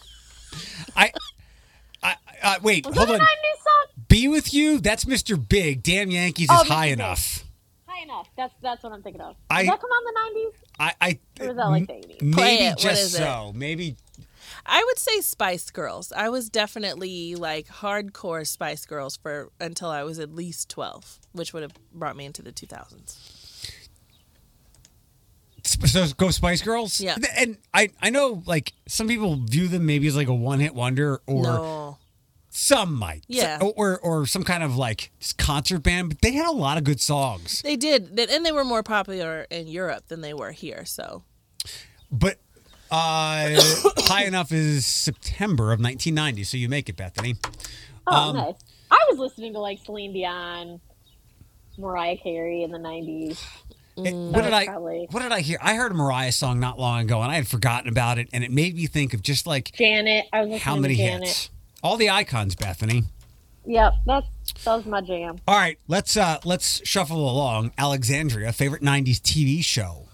I. 0.97 1.12
I, 2.02 2.17
I 2.43 2.59
wait, 2.62 2.87
Was 2.87 2.97
hold 2.97 3.09
that 3.09 3.12
a 3.12 3.14
on. 3.14 3.19
nineties 3.19 3.62
song? 3.62 4.05
Be 4.09 4.26
with 4.29 4.55
you. 4.55 4.81
That's 4.81 5.05
Mr. 5.05 5.37
Big. 5.49 5.83
Damn 5.83 6.11
Yankees 6.11 6.49
Oh, 6.50 6.62
is 6.62 6.69
Mr. 6.69 6.73
high 6.73 6.87
Big. 6.87 6.93
enough. 6.95 7.45
High 7.87 8.02
enough. 8.05 8.26
That's 8.38 8.55
that's 8.62 8.83
what 8.83 8.93
I'm 8.93 9.02
thinking 9.02 9.21
of. 9.21 9.37
I- 9.50 9.62
Did 9.64 9.73
that 9.73 9.81
come 9.81 9.90
out 9.93 10.00
in 10.00 10.05
the 10.14 10.21
nineties? 10.40 10.61
I, 10.79 10.95
I 11.00 11.19
Or 11.43 11.49
was 11.49 11.57
that 11.57 11.67
like 11.69 11.87
the 11.87 11.93
80s? 11.93 12.23
maybe 12.23 12.33
Play 12.33 12.55
it. 12.67 12.71
What 12.71 12.79
just 12.79 13.02
is 13.02 13.14
it? 13.17 13.19
so. 13.19 13.52
Maybe 13.55 13.97
I 14.72 14.84
would 14.86 14.98
say 14.98 15.20
Spice 15.20 15.70
Girls. 15.70 16.12
I 16.16 16.28
was 16.28 16.48
definitely 16.48 17.34
like 17.34 17.66
hardcore 17.66 18.46
Spice 18.46 18.86
Girls 18.86 19.16
for 19.16 19.50
until 19.60 19.88
I 19.90 20.04
was 20.04 20.18
at 20.20 20.32
least 20.32 20.68
twelve, 20.70 21.18
which 21.32 21.52
would 21.52 21.62
have 21.64 21.72
brought 21.92 22.16
me 22.16 22.24
into 22.24 22.40
the 22.40 22.52
two 22.52 22.66
thousands. 22.66 23.18
so 25.64 26.06
go 26.16 26.30
Spice 26.30 26.62
Girls. 26.62 27.00
Yeah. 27.00 27.16
and 27.36 27.58
I 27.74 27.90
I 28.00 28.10
know 28.10 28.42
like 28.46 28.72
some 28.86 29.08
people 29.08 29.36
view 29.44 29.68
them 29.68 29.86
maybe 29.86 30.06
as 30.06 30.16
like 30.16 30.28
a 30.28 30.34
one 30.34 30.60
hit 30.60 30.74
wonder, 30.74 31.20
or 31.26 31.42
No. 31.42 31.98
some 32.48 32.94
might. 32.94 33.24
Yeah. 33.28 33.58
So- 33.58 33.70
or 33.70 33.98
or 33.98 34.26
some 34.26 34.44
kind 34.44 34.62
of 34.62 34.76
like 34.76 35.10
concert 35.36 35.80
band, 35.80 36.08
but 36.10 36.20
they 36.22 36.32
had 36.32 36.46
a 36.46 36.52
lot 36.52 36.78
of 36.78 36.84
good 36.84 37.00
songs. 37.00 37.60
They 37.62 37.76
did, 37.76 38.18
and 38.18 38.46
they 38.46 38.52
were 38.52 38.64
more 38.64 38.82
popular 38.82 39.46
in 39.50 39.66
Europe 39.68 40.06
than 40.08 40.20
they 40.20 40.32
were 40.34 40.52
here. 40.52 40.84
So 40.84 41.24
But 42.10 42.38
uh, 42.90 43.61
high 43.99 44.25
enough 44.25 44.52
is 44.52 44.87
September 44.87 45.73
of 45.73 45.80
1990, 45.80 46.44
so 46.44 46.56
you 46.56 46.68
make 46.68 46.88
it, 46.88 46.97
Bethany. 46.97 47.37
Oh, 48.06 48.30
Um, 48.30 48.37
nice. 48.37 48.54
I 48.90 48.99
was 49.11 49.18
listening 49.18 49.52
to 49.52 49.61
like 49.61 49.78
Celine 49.85 50.12
Dion, 50.12 50.80
Mariah 51.78 52.16
Carey 52.16 52.62
in 52.62 52.70
the 52.73 52.78
nineties. 52.78 53.40
It- 53.97 54.14
Mm. 54.14 54.30
what 54.32 54.42
did 54.44 54.52
I 54.52 54.66
probably- 54.66 55.06
what 55.11 55.23
did 55.23 55.32
I 55.32 55.40
hear? 55.40 55.59
I 55.61 55.75
heard 55.75 55.92
a 55.92 55.94
Mariah 55.94 56.32
song 56.32 56.59
not 56.59 56.78
long 56.78 57.00
ago, 57.02 57.20
and 57.23 57.30
I 57.30 57.35
had 57.35 57.47
forgotten 57.47 57.88
about 57.88 58.18
it, 58.18 58.28
and 58.32 58.42
it 58.42 58.50
made 58.50 58.75
me 58.76 58.87
think 58.87 59.12
of 59.14 59.23
just 59.23 59.47
like 59.47 59.73
Janet. 59.76 60.26
I 60.32 60.42
was 60.44 60.62
how 60.62 60.76
many 60.76 60.94
to 60.97 61.02
Janet. 61.02 61.28
hits. 61.28 61.50
All 61.82 61.97
the 61.97 62.09
icons, 62.11 62.54
Bethany. 62.54 63.04
Yep, 63.66 63.92
that's 64.06 64.26
that 64.64 64.76
was 64.76 64.87
my 64.87 65.00
jam. 65.02 65.38
All 65.47 65.54
right, 65.56 65.78
let's 65.87 66.16
uh 66.16 66.38
let's 66.44 66.80
shuffle 66.87 67.28
along. 67.30 67.73
Alexandria, 67.78 68.52
favorite 68.52 68.82
'90s 68.82 69.20
TV 69.20 69.61
show. 69.62 70.06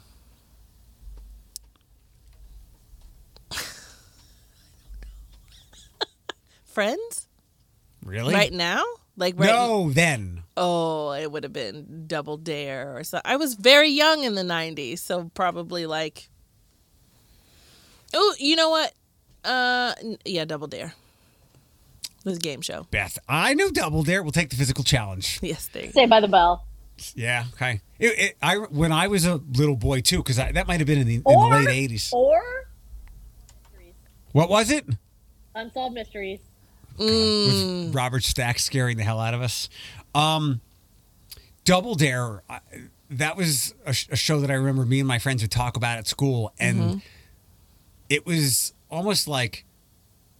Friends, 6.76 7.26
Really? 8.04 8.34
right 8.34 8.52
now, 8.52 8.84
like 9.16 9.38
right. 9.38 9.46
No, 9.48 9.88
then. 9.88 10.42
Oh, 10.58 11.12
it 11.12 11.32
would 11.32 11.42
have 11.42 11.52
been 11.54 12.04
Double 12.06 12.36
Dare 12.36 12.98
or 12.98 13.02
so. 13.02 13.18
I 13.24 13.36
was 13.36 13.54
very 13.54 13.88
young 13.88 14.24
in 14.24 14.34
the 14.34 14.42
'90s, 14.42 14.98
so 14.98 15.30
probably 15.32 15.86
like. 15.86 16.28
Oh, 18.12 18.34
you 18.38 18.56
know 18.56 18.68
what? 18.68 18.92
Uh, 19.42 19.94
yeah, 20.26 20.44
Double 20.44 20.66
Dare. 20.66 20.92
It 22.02 22.24
was 22.26 22.36
a 22.36 22.40
game 22.40 22.60
show. 22.60 22.86
Beth, 22.90 23.18
I 23.26 23.54
knew 23.54 23.72
Double 23.72 24.02
Dare. 24.02 24.22
We'll 24.22 24.32
take 24.32 24.50
the 24.50 24.56
physical 24.56 24.84
challenge. 24.84 25.38
Yes, 25.42 25.68
there. 25.68 25.80
you 25.84 25.88
go. 25.88 25.92
Saved 26.00 26.10
by 26.10 26.20
the 26.20 26.28
Bell. 26.28 26.62
Yeah, 27.14 27.46
okay. 27.54 27.80
It, 27.98 28.18
it, 28.18 28.36
I 28.42 28.56
when 28.56 28.92
I 28.92 29.06
was 29.08 29.24
a 29.24 29.36
little 29.54 29.76
boy 29.76 30.02
too, 30.02 30.18
because 30.18 30.36
that 30.36 30.66
might 30.66 30.80
have 30.80 30.86
been 30.86 30.98
in 30.98 31.06
the, 31.06 31.14
in 31.14 31.22
the 31.24 31.62
late 31.64 31.90
'80s. 31.90 32.12
Or 32.12 32.42
What 34.32 34.50
was 34.50 34.70
it? 34.70 34.84
Unsolved 35.54 35.94
Mysteries. 35.94 36.40
Mm. 36.98 37.86
with 37.86 37.94
Robert 37.94 38.22
Stack 38.24 38.58
scaring 38.58 38.96
the 38.96 39.02
hell 39.04 39.20
out 39.20 39.34
of 39.34 39.42
us. 39.42 39.68
Um, 40.14 40.60
Double 41.64 41.94
Dare, 41.94 42.42
I, 42.48 42.60
that 43.10 43.36
was 43.36 43.74
a, 43.84 43.92
sh- 43.92 44.08
a 44.10 44.16
show 44.16 44.40
that 44.40 44.50
I 44.50 44.54
remember 44.54 44.84
me 44.86 44.98
and 45.00 45.08
my 45.08 45.18
friends 45.18 45.42
would 45.42 45.50
talk 45.50 45.76
about 45.76 45.98
at 45.98 46.06
school, 46.06 46.52
and 46.58 46.76
Mm-hmm. 46.78 46.98
it 48.08 48.24
was 48.26 48.72
almost 48.90 49.26
like 49.28 49.64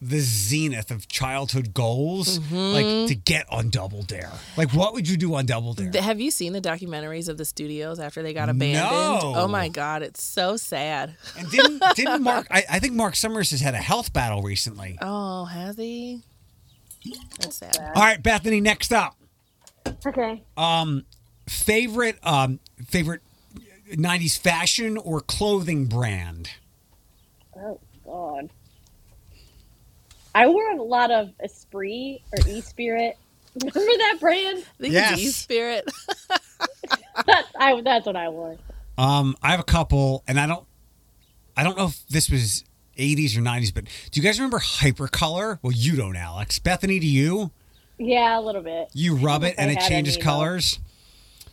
the 0.01 0.19
zenith 0.21 0.90
of 0.90 1.09
childhood 1.09 1.73
goals, 1.75 2.38
Mm-hmm. 2.38 2.57
like 2.75 3.09
to 3.09 3.14
get 3.14 3.51
on 3.51 3.71
Double 3.71 4.03
Dare. 4.03 4.31
Like, 4.57 4.73
what 4.73 4.92
would 4.92 5.09
you 5.09 5.16
do 5.16 5.35
on 5.35 5.47
Double 5.47 5.73
Dare? 5.73 5.90
Have 6.03 6.21
you 6.21 6.31
seen 6.31 6.53
the 6.53 6.61
documentaries 6.61 7.29
of 7.29 7.38
the 7.38 7.45
studios 7.47 7.99
after 7.99 8.23
they 8.23 8.33
got 8.35 8.49
abandoned? 8.49 8.88
No. 9.23 9.33
Oh 9.35 9.49
my 9.49 9.69
god, 9.69 10.03
it's 10.03 10.23
so 10.23 10.57
sad. 10.57 11.16
And 11.38 11.51
didn't 11.51 11.83
didn't 11.97 12.23
Mark? 12.25 12.47
I, 12.51 12.64
I 12.71 12.79
think 12.79 12.92
Mark 12.92 13.16
Summers 13.16 13.51
has 13.53 13.61
had 13.61 13.75
a 13.75 13.79
health 13.79 14.12
battle 14.12 14.42
recently. 14.42 14.99
Oh, 15.01 15.47
has 15.47 15.77
he? 15.77 16.23
That's 17.40 17.57
sad. 17.57 17.77
All 17.79 18.03
right, 18.03 18.23
Bethany, 18.23 18.61
next 18.61 18.92
up. 18.92 19.16
Okay. 20.07 20.42
Um, 20.57 21.05
favorite 21.49 22.19
um 22.23 22.59
favorite 22.87 23.23
'90s 23.92 24.38
fashion 24.38 24.97
or 24.97 25.21
clothing 25.21 25.87
brand? 25.87 26.51
Oh 27.57 27.81
God. 28.05 28.51
I 30.35 30.49
wore 30.49 30.71
a 30.73 30.83
lot 30.83 31.11
of 31.11 31.33
Esprit 31.42 32.21
or 32.33 32.49
E 32.49 32.61
Spirit. 32.61 33.16
Remember 33.55 33.81
that 33.99 34.16
brand? 34.21 34.59
I 34.59 34.83
think 34.83 34.92
Yes. 34.92 35.19
E-Spirit. 35.19 35.90
That's 37.27 37.49
I. 37.59 37.81
That's 37.81 38.05
what 38.05 38.16
I 38.16 38.29
wore. 38.29 38.59
Um, 38.99 39.35
I 39.42 39.51
have 39.53 39.61
a 39.61 39.64
couple, 39.64 40.23
and 40.29 40.38
I 40.38 40.47
don't, 40.47 40.66
I 41.57 41.62
don't 41.62 41.77
know 41.79 41.87
if 41.87 42.07
this 42.09 42.31
was 42.31 42.64
'80s 42.96 43.37
or 43.37 43.40
'90s, 43.40 43.72
but 43.74 43.85
do 44.11 44.20
you 44.20 44.22
guys 44.22 44.38
remember 44.38 44.59
Hypercolor? 44.59 45.59
Well, 45.62 45.72
you 45.72 45.96
don't, 45.96 46.16
Alex. 46.16 46.59
Bethany, 46.59 46.98
do 46.98 47.06
you? 47.06 47.50
Yeah, 47.98 48.38
a 48.38 48.42
little 48.42 48.62
bit. 48.62 48.88
You 48.92 49.16
rub 49.16 49.42
it 49.44 49.54
and 49.59 49.70
it 49.70 49.80
changes 49.80 50.16
colors. 50.16 50.78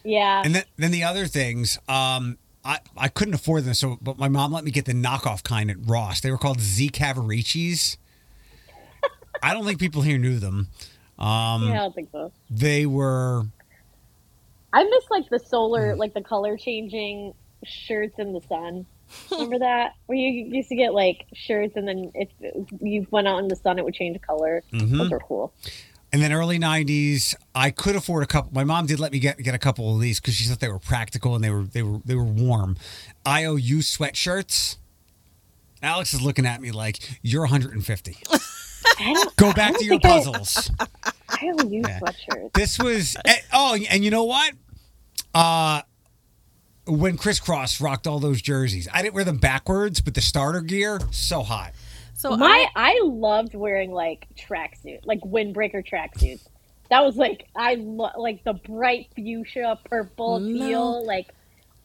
Yeah. 0.03 0.41
And 0.43 0.53
then, 0.55 0.63
then 0.77 0.91
the 0.91 1.03
other 1.05 1.27
things, 1.27 1.79
um, 1.87 2.37
I, 2.65 2.79
I 2.97 3.07
couldn't 3.07 3.33
afford 3.33 3.63
them, 3.63 3.73
so 3.73 3.97
but 4.01 4.17
my 4.17 4.27
mom 4.27 4.51
let 4.51 4.63
me 4.65 4.71
get 4.71 4.83
the 4.85 4.93
knockoff 4.93 5.43
kind 5.43 5.71
at 5.71 5.77
Ross. 5.85 6.19
They 6.19 6.31
were 6.31 6.37
called 6.37 6.59
Z 6.59 6.89
Cavariccis. 6.89 7.97
I 9.41 9.53
don't 9.53 9.65
think 9.65 9.79
people 9.79 10.01
here 10.01 10.17
knew 10.17 10.39
them. 10.39 10.67
Um, 11.19 11.63
yeah, 11.67 11.71
I 11.71 11.75
don't 11.75 11.95
think 11.95 12.09
so. 12.11 12.31
They 12.49 12.85
were 12.85 13.43
I 14.73 14.83
miss 14.83 15.03
like 15.09 15.29
the 15.29 15.37
Hmm. 15.39 15.45
solar, 15.45 15.95
like 15.95 16.13
the 16.13 16.21
color 16.21 16.57
changing 16.57 17.33
shirts 17.63 18.15
in 18.19 18.33
the 18.33 18.41
sun. 18.49 18.85
Remember 19.31 19.59
that? 19.59 19.93
Where 20.05 20.17
you 20.17 20.45
used 20.55 20.69
to 20.69 20.75
get 20.75 20.93
like 20.93 21.25
shirts, 21.33 21.73
and 21.75 21.87
then 21.87 22.11
if 22.13 22.29
you 22.81 23.07
went 23.11 23.27
out 23.27 23.39
in 23.39 23.47
the 23.47 23.55
sun, 23.55 23.79
it 23.79 23.85
would 23.85 23.93
change 23.93 24.19
color. 24.21 24.63
Mhm. 24.71 24.97
Those 24.97 25.11
were 25.11 25.19
cool. 25.19 25.53
And 26.11 26.21
then 26.21 26.31
early 26.31 26.59
'90s, 26.59 27.33
I 27.55 27.71
could 27.71 27.95
afford 27.95 28.21
a 28.23 28.27
couple. 28.27 28.51
My 28.53 28.63
mom 28.63 28.85
did 28.85 28.99
let 28.99 29.11
me 29.11 29.19
get 29.19 29.37
get 29.39 29.55
a 29.55 29.59
couple 29.59 29.95
of 29.95 29.99
these 30.01 30.19
because 30.19 30.35
she 30.35 30.43
thought 30.45 30.59
they 30.59 30.69
were 30.69 30.77
practical 30.79 31.33
and 31.35 31.43
they 31.43 31.49
were 31.49 31.63
they 31.63 31.81
were 31.81 31.99
they 32.05 32.13
were 32.15 32.23
warm. 32.23 32.77
IOU 33.27 33.79
sweatshirts. 33.79 34.77
Alex 35.81 36.13
is 36.13 36.21
looking 36.21 36.45
at 36.45 36.61
me 36.61 36.71
like 36.71 36.99
you're 37.23 37.41
150. 37.41 38.17
Go 39.37 39.51
back 39.53 39.77
to 39.77 39.83
your 39.85 39.99
puzzles. 39.99 40.69
I 41.29 41.45
don't 41.57 41.71
use 41.71 41.85
Yeah. 41.87 41.99
sweatshirts. 41.99 42.53
This 42.53 42.77
was 42.79 43.17
eh, 43.25 43.35
oh, 43.51 43.77
and 43.89 44.03
you 44.05 44.11
know 44.11 44.23
what? 44.23 44.53
Uh 45.33 45.81
when 46.85 47.17
Kris 47.17 47.39
Kross 47.39 47.81
rocked 47.81 48.07
all 48.07 48.19
those 48.19 48.41
jerseys, 48.41 48.87
I 48.93 49.01
didn't 49.01 49.13
wear 49.15 49.23
them 49.23 49.37
backwards, 49.37 50.01
but 50.01 50.13
the 50.13 50.21
starter 50.21 50.61
gear 50.61 50.99
so 51.11 51.41
hot. 51.43 51.73
So 52.15 52.35
My 52.37 52.67
I, 52.75 52.91
I 52.91 52.99
loved 53.03 53.53
wearing 53.55 53.91
like 53.91 54.27
tracksuit, 54.37 54.99
like 55.05 55.19
windbreaker 55.21 55.85
tracksuits. 55.85 56.47
That 56.89 57.03
was 57.03 57.15
like 57.15 57.47
I 57.55 57.75
lo- 57.75 58.11
like 58.17 58.43
the 58.43 58.53
bright 58.53 59.07
fuchsia, 59.15 59.79
purple, 59.85 60.39
No. 60.39 60.67
teal, 60.67 61.05
like 61.05 61.27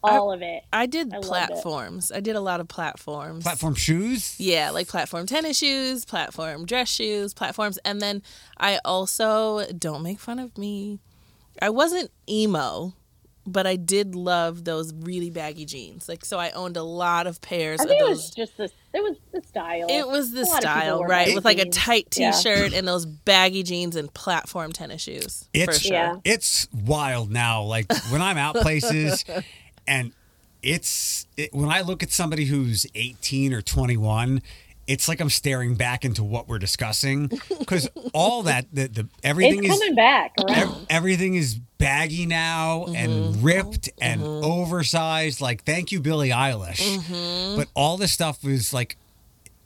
all 0.02 0.32
of 0.32 0.42
it. 0.42 0.62
I 0.72 0.86
did 0.86 1.12
I 1.12 1.18
platforms. 1.20 2.12
I 2.12 2.20
did 2.20 2.36
a 2.36 2.40
lot 2.40 2.60
of 2.60 2.68
platforms. 2.68 3.42
Platform 3.42 3.74
shoes. 3.74 4.38
Yeah, 4.38 4.70
like 4.70 4.86
platform 4.86 5.26
tennis 5.26 5.58
shoes, 5.58 6.04
platform 6.04 6.66
dress 6.66 6.88
shoes, 6.88 7.34
platforms. 7.34 7.78
And 7.84 8.00
then 8.00 8.22
I 8.58 8.78
also, 8.84 9.66
don't 9.72 10.02
make 10.02 10.20
fun 10.20 10.38
of 10.38 10.56
me, 10.56 11.00
I 11.60 11.70
wasn't 11.70 12.10
emo, 12.28 12.94
but 13.48 13.66
I 13.66 13.76
did 13.76 14.14
love 14.14 14.64
those 14.64 14.92
really 14.94 15.30
baggy 15.30 15.64
jeans. 15.64 16.08
Like, 16.08 16.24
so 16.24 16.38
I 16.38 16.50
owned 16.50 16.76
a 16.76 16.82
lot 16.82 17.26
of 17.26 17.40
pairs 17.40 17.80
I 17.80 17.84
of 17.84 17.88
think 17.88 18.00
it 18.02 18.06
those. 18.06 18.16
was 18.16 18.30
just 18.30 18.56
the 18.56 18.64
it 18.94 19.02
was 19.02 19.16
the 19.32 19.42
style. 19.42 19.86
It 19.88 20.06
was 20.08 20.32
the 20.32 20.42
A 20.42 20.44
lot 20.44 20.64
of 20.64 20.70
people 20.70 20.80
style, 20.80 21.04
right? 21.04 21.34
With 21.34 21.44
like 21.44 21.58
a 21.58 21.68
tight 21.68 22.10
t-shirt 22.10 22.72
and 22.72 22.86
those 22.88 23.04
baggy 23.06 23.62
jeans 23.62 23.96
and 23.96 24.12
platform 24.14 24.72
tennis 24.72 25.02
shoes. 25.02 25.42
for 25.52 25.60
It's 25.70 25.80
sure. 25.80 25.92
Yeah. 25.92 26.16
it's 26.24 26.68
wild 26.72 27.30
now. 27.30 27.62
Like 27.62 27.92
when 28.10 28.22
I'm 28.22 28.38
out 28.38 28.54
places 28.56 29.24
and 29.86 30.12
it's 30.62 31.26
it, 31.36 31.52
when 31.54 31.68
I 31.68 31.82
look 31.82 32.02
at 32.02 32.10
somebody 32.12 32.46
who's 32.46 32.86
18 32.94 33.52
or 33.52 33.62
21, 33.62 34.42
it's 34.88 35.06
like 35.06 35.20
I'm 35.20 35.30
staring 35.30 35.76
back 35.76 36.04
into 36.04 36.24
what 36.24 36.48
we're 36.48 36.58
discussing 36.58 37.30
because 37.58 37.88
all 38.14 38.42
that 38.44 38.66
the, 38.72 38.88
the 38.88 39.08
everything 39.22 39.62
It's 39.62 39.74
is 39.74 39.78
coming 39.78 39.94
back 39.94 40.34
ev- 40.48 40.86
everything 40.88 41.34
is 41.34 41.54
baggy 41.76 42.26
now 42.26 42.86
and 42.86 43.12
mm-hmm. 43.12 43.44
ripped 43.44 43.82
mm-hmm. 43.82 44.02
and 44.02 44.22
oversized. 44.22 45.40
Like, 45.40 45.62
thank 45.64 45.92
you, 45.92 46.00
Billie 46.00 46.30
Eilish. 46.30 46.80
Mm-hmm. 46.80 47.56
But 47.56 47.68
all 47.74 47.96
this 47.96 48.12
stuff 48.12 48.42
was 48.42 48.72
like, 48.72 48.96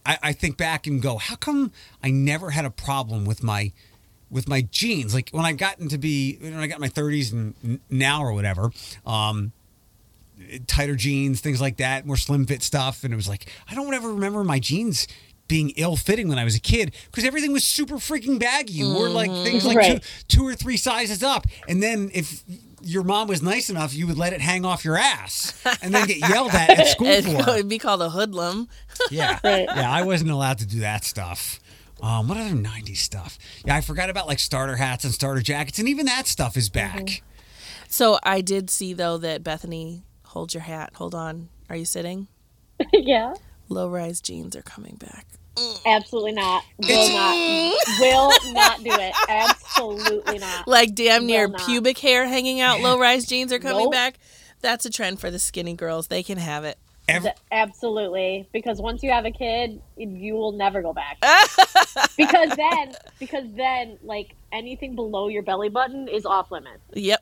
I, 0.04 0.18
I 0.22 0.32
think 0.32 0.56
back 0.56 0.86
and 0.86 1.00
go, 1.00 1.16
how 1.16 1.36
come 1.36 1.72
I 2.02 2.10
never 2.10 2.50
had 2.50 2.64
a 2.64 2.70
problem 2.70 3.24
with 3.24 3.42
my 3.42 3.72
with 4.28 4.48
my 4.48 4.62
jeans? 4.62 5.14
Like 5.14 5.30
when 5.30 5.44
I 5.44 5.52
got 5.52 5.78
into 5.78 5.98
be 5.98 6.36
when 6.40 6.54
I 6.54 6.66
got 6.66 6.76
in 6.76 6.80
my 6.80 6.88
30s 6.88 7.32
and 7.32 7.80
now 7.88 8.22
or 8.22 8.32
whatever. 8.32 8.72
Um, 9.06 9.52
tighter 10.66 10.96
jeans, 10.96 11.40
things 11.40 11.60
like 11.60 11.76
that, 11.78 12.06
more 12.06 12.16
slim 12.16 12.46
fit 12.46 12.62
stuff. 12.62 13.04
And 13.04 13.12
it 13.12 13.16
was 13.16 13.28
like, 13.28 13.46
I 13.70 13.74
don't 13.74 13.92
ever 13.94 14.12
remember 14.12 14.44
my 14.44 14.58
jeans 14.58 15.06
being 15.48 15.70
ill 15.76 15.96
fitting 15.96 16.28
when 16.28 16.38
I 16.38 16.44
was 16.44 16.54
a 16.54 16.60
kid 16.60 16.94
because 17.10 17.24
everything 17.24 17.52
was 17.52 17.64
super 17.64 17.96
freaking 17.96 18.38
baggy. 18.38 18.74
You 18.74 18.94
wore 18.94 19.08
like 19.10 19.30
things 19.30 19.64
like 19.66 19.76
Right. 19.76 20.02
two, 20.28 20.38
two 20.38 20.46
or 20.46 20.54
three 20.54 20.76
sizes 20.76 21.22
up. 21.22 21.46
And 21.68 21.82
then 21.82 22.10
if 22.14 22.42
your 22.80 23.02
mom 23.04 23.28
was 23.28 23.42
nice 23.42 23.68
enough, 23.68 23.94
you 23.94 24.06
would 24.06 24.16
let 24.18 24.32
it 24.32 24.40
hang 24.40 24.64
off 24.64 24.84
your 24.84 24.96
ass 24.96 25.52
and 25.82 25.94
then 25.94 26.06
get 26.06 26.16
yelled 26.18 26.52
at 26.52 26.70
at 26.70 26.86
school 26.88 27.06
It 27.08 27.24
for 27.24 27.30
it. 27.40 27.46
would 27.46 27.68
be 27.68 27.78
called 27.78 28.02
a 28.02 28.10
hoodlum. 28.10 28.68
Yeah. 29.10 29.38
Right. 29.42 29.66
Yeah, 29.66 29.90
I 29.90 30.02
wasn't 30.04 30.30
allowed 30.30 30.58
to 30.58 30.66
do 30.66 30.80
that 30.80 31.04
stuff. 31.04 31.58
Um, 32.00 32.28
what 32.28 32.36
other 32.38 32.50
90s 32.54 32.96
stuff? 32.98 33.38
Yeah, 33.64 33.76
I 33.76 33.80
forgot 33.80 34.10
about 34.10 34.26
like 34.26 34.38
starter 34.38 34.76
hats 34.76 35.04
and 35.04 35.12
starter 35.12 35.40
jackets, 35.42 35.78
and 35.78 35.88
even 35.88 36.06
that 36.06 36.26
stuff 36.26 36.56
is 36.56 36.68
back. 36.68 37.22
So 37.88 38.18
I 38.22 38.40
did 38.40 38.70
see 38.70 38.92
though 38.94 39.18
that 39.18 39.42
Bethany, 39.44 40.02
hold 40.32 40.54
your 40.54 40.62
hat. 40.62 40.92
Hold 40.94 41.14
on. 41.14 41.48
Are 41.68 41.76
you 41.76 41.84
sitting? 41.84 42.26
yeah. 42.92 43.34
Low 43.68 43.88
rise 43.88 44.20
jeans 44.20 44.56
are 44.56 44.62
coming 44.62 44.96
back. 44.96 45.26
Absolutely 45.84 46.32
not. 46.32 46.64
Will 46.78 47.08
not. 47.10 47.76
Will 48.00 48.32
not 48.54 48.82
do 48.82 48.90
it. 48.90 49.14
Absolutely 49.28 50.38
not. 50.38 50.66
Like 50.66 50.94
damn 50.94 51.26
near 51.26 51.50
pubic 51.50 51.98
hair 51.98 52.26
hanging 52.26 52.60
out. 52.60 52.80
Low 52.82 52.98
rise 52.98 53.26
jeans 53.26 53.52
are 53.52 53.58
coming 53.58 53.84
Nope. 53.84 53.92
back. 53.92 54.18
That's 54.62 54.86
a 54.86 54.90
trend 54.90 55.20
for 55.20 55.30
the 55.30 55.38
skinny 55.38 55.74
girls. 55.74 56.06
They 56.06 56.22
can 56.22 56.38
have 56.38 56.64
it. 56.64 56.78
Ev- 57.08 57.26
Absolutely, 57.50 58.48
because 58.52 58.80
once 58.80 59.02
you 59.02 59.10
have 59.10 59.24
a 59.24 59.30
kid, 59.32 59.82
you 59.96 60.34
will 60.34 60.52
never 60.52 60.80
go 60.82 60.92
back. 60.92 61.18
because 62.16 62.50
then, 62.56 62.94
because 63.18 63.44
then, 63.54 63.98
like 64.04 64.34
anything 64.52 64.94
below 64.94 65.26
your 65.28 65.42
belly 65.42 65.68
button 65.68 66.06
is 66.08 66.24
off 66.24 66.50
limits. 66.52 66.80
Yep. 66.94 67.20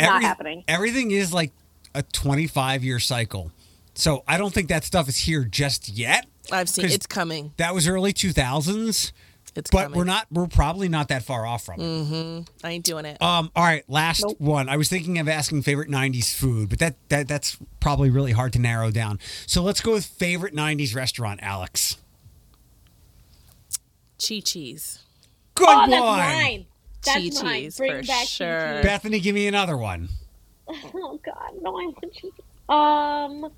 Not 0.00 0.22
happening. 0.22 0.64
Everything 0.68 1.10
is 1.10 1.32
like 1.34 1.52
a 1.96 2.02
25 2.02 2.84
year 2.84 3.00
cycle. 3.00 3.52
So 3.94 4.22
I 4.28 4.36
don't 4.36 4.52
think 4.52 4.68
that 4.68 4.84
stuff 4.84 5.08
is 5.08 5.16
here 5.16 5.44
just 5.44 5.88
yet. 5.88 6.26
I've 6.52 6.68
seen 6.68 6.84
it's 6.86 7.06
coming. 7.06 7.52
That 7.56 7.74
was 7.74 7.88
early 7.88 8.12
2000s, 8.12 9.12
It's 9.56 9.70
but 9.70 9.84
coming. 9.84 9.98
we're 9.98 10.04
not, 10.04 10.26
we're 10.30 10.46
probably 10.46 10.88
not 10.88 11.08
that 11.08 11.22
far 11.24 11.46
off 11.46 11.64
from 11.64 11.80
it. 11.80 12.44
I 12.62 12.70
ain't 12.70 12.84
doing 12.84 13.04
it. 13.06 13.20
Um, 13.22 13.50
all 13.56 13.64
right, 13.64 13.84
last 13.88 14.22
Nope. 14.22 14.36
one. 14.38 14.68
I 14.68 14.76
was 14.76 14.88
thinking 14.88 15.18
of 15.18 15.28
asking 15.28 15.62
favorite 15.62 15.88
'90s 15.88 16.34
food, 16.34 16.68
but 16.68 16.78
that, 16.78 16.96
that 17.08 17.26
that's 17.26 17.56
probably 17.80 18.10
really 18.10 18.32
hard 18.32 18.52
to 18.52 18.58
narrow 18.58 18.90
down. 18.90 19.18
So 19.46 19.62
let's 19.62 19.80
go 19.80 19.92
with 19.94 20.04
favorite 20.04 20.54
'90s 20.54 20.94
restaurant, 20.94 21.40
Alex. 21.42 21.96
Chi 24.18 24.40
Cheese. 24.40 25.00
Good 25.54 25.68
oh, 25.68 25.74
one, 25.74 25.90
that's 25.90 26.02
mine. 26.04 26.66
That's 27.04 27.40
Chi 27.40 27.44
mine. 27.44 27.70
Bring 27.76 27.92
for 28.02 28.06
back 28.06 28.18
Chi 28.20 28.24
sure. 28.24 28.82
Bethany. 28.82 29.20
Give 29.20 29.34
me 29.34 29.46
another 29.48 29.76
one. 29.76 30.08
Oh 30.94 31.20
God, 31.24 31.52
no, 31.62 31.70
I 31.70 31.86
want 31.86 32.12
cheese. 32.12 32.32
Um, 32.68 33.52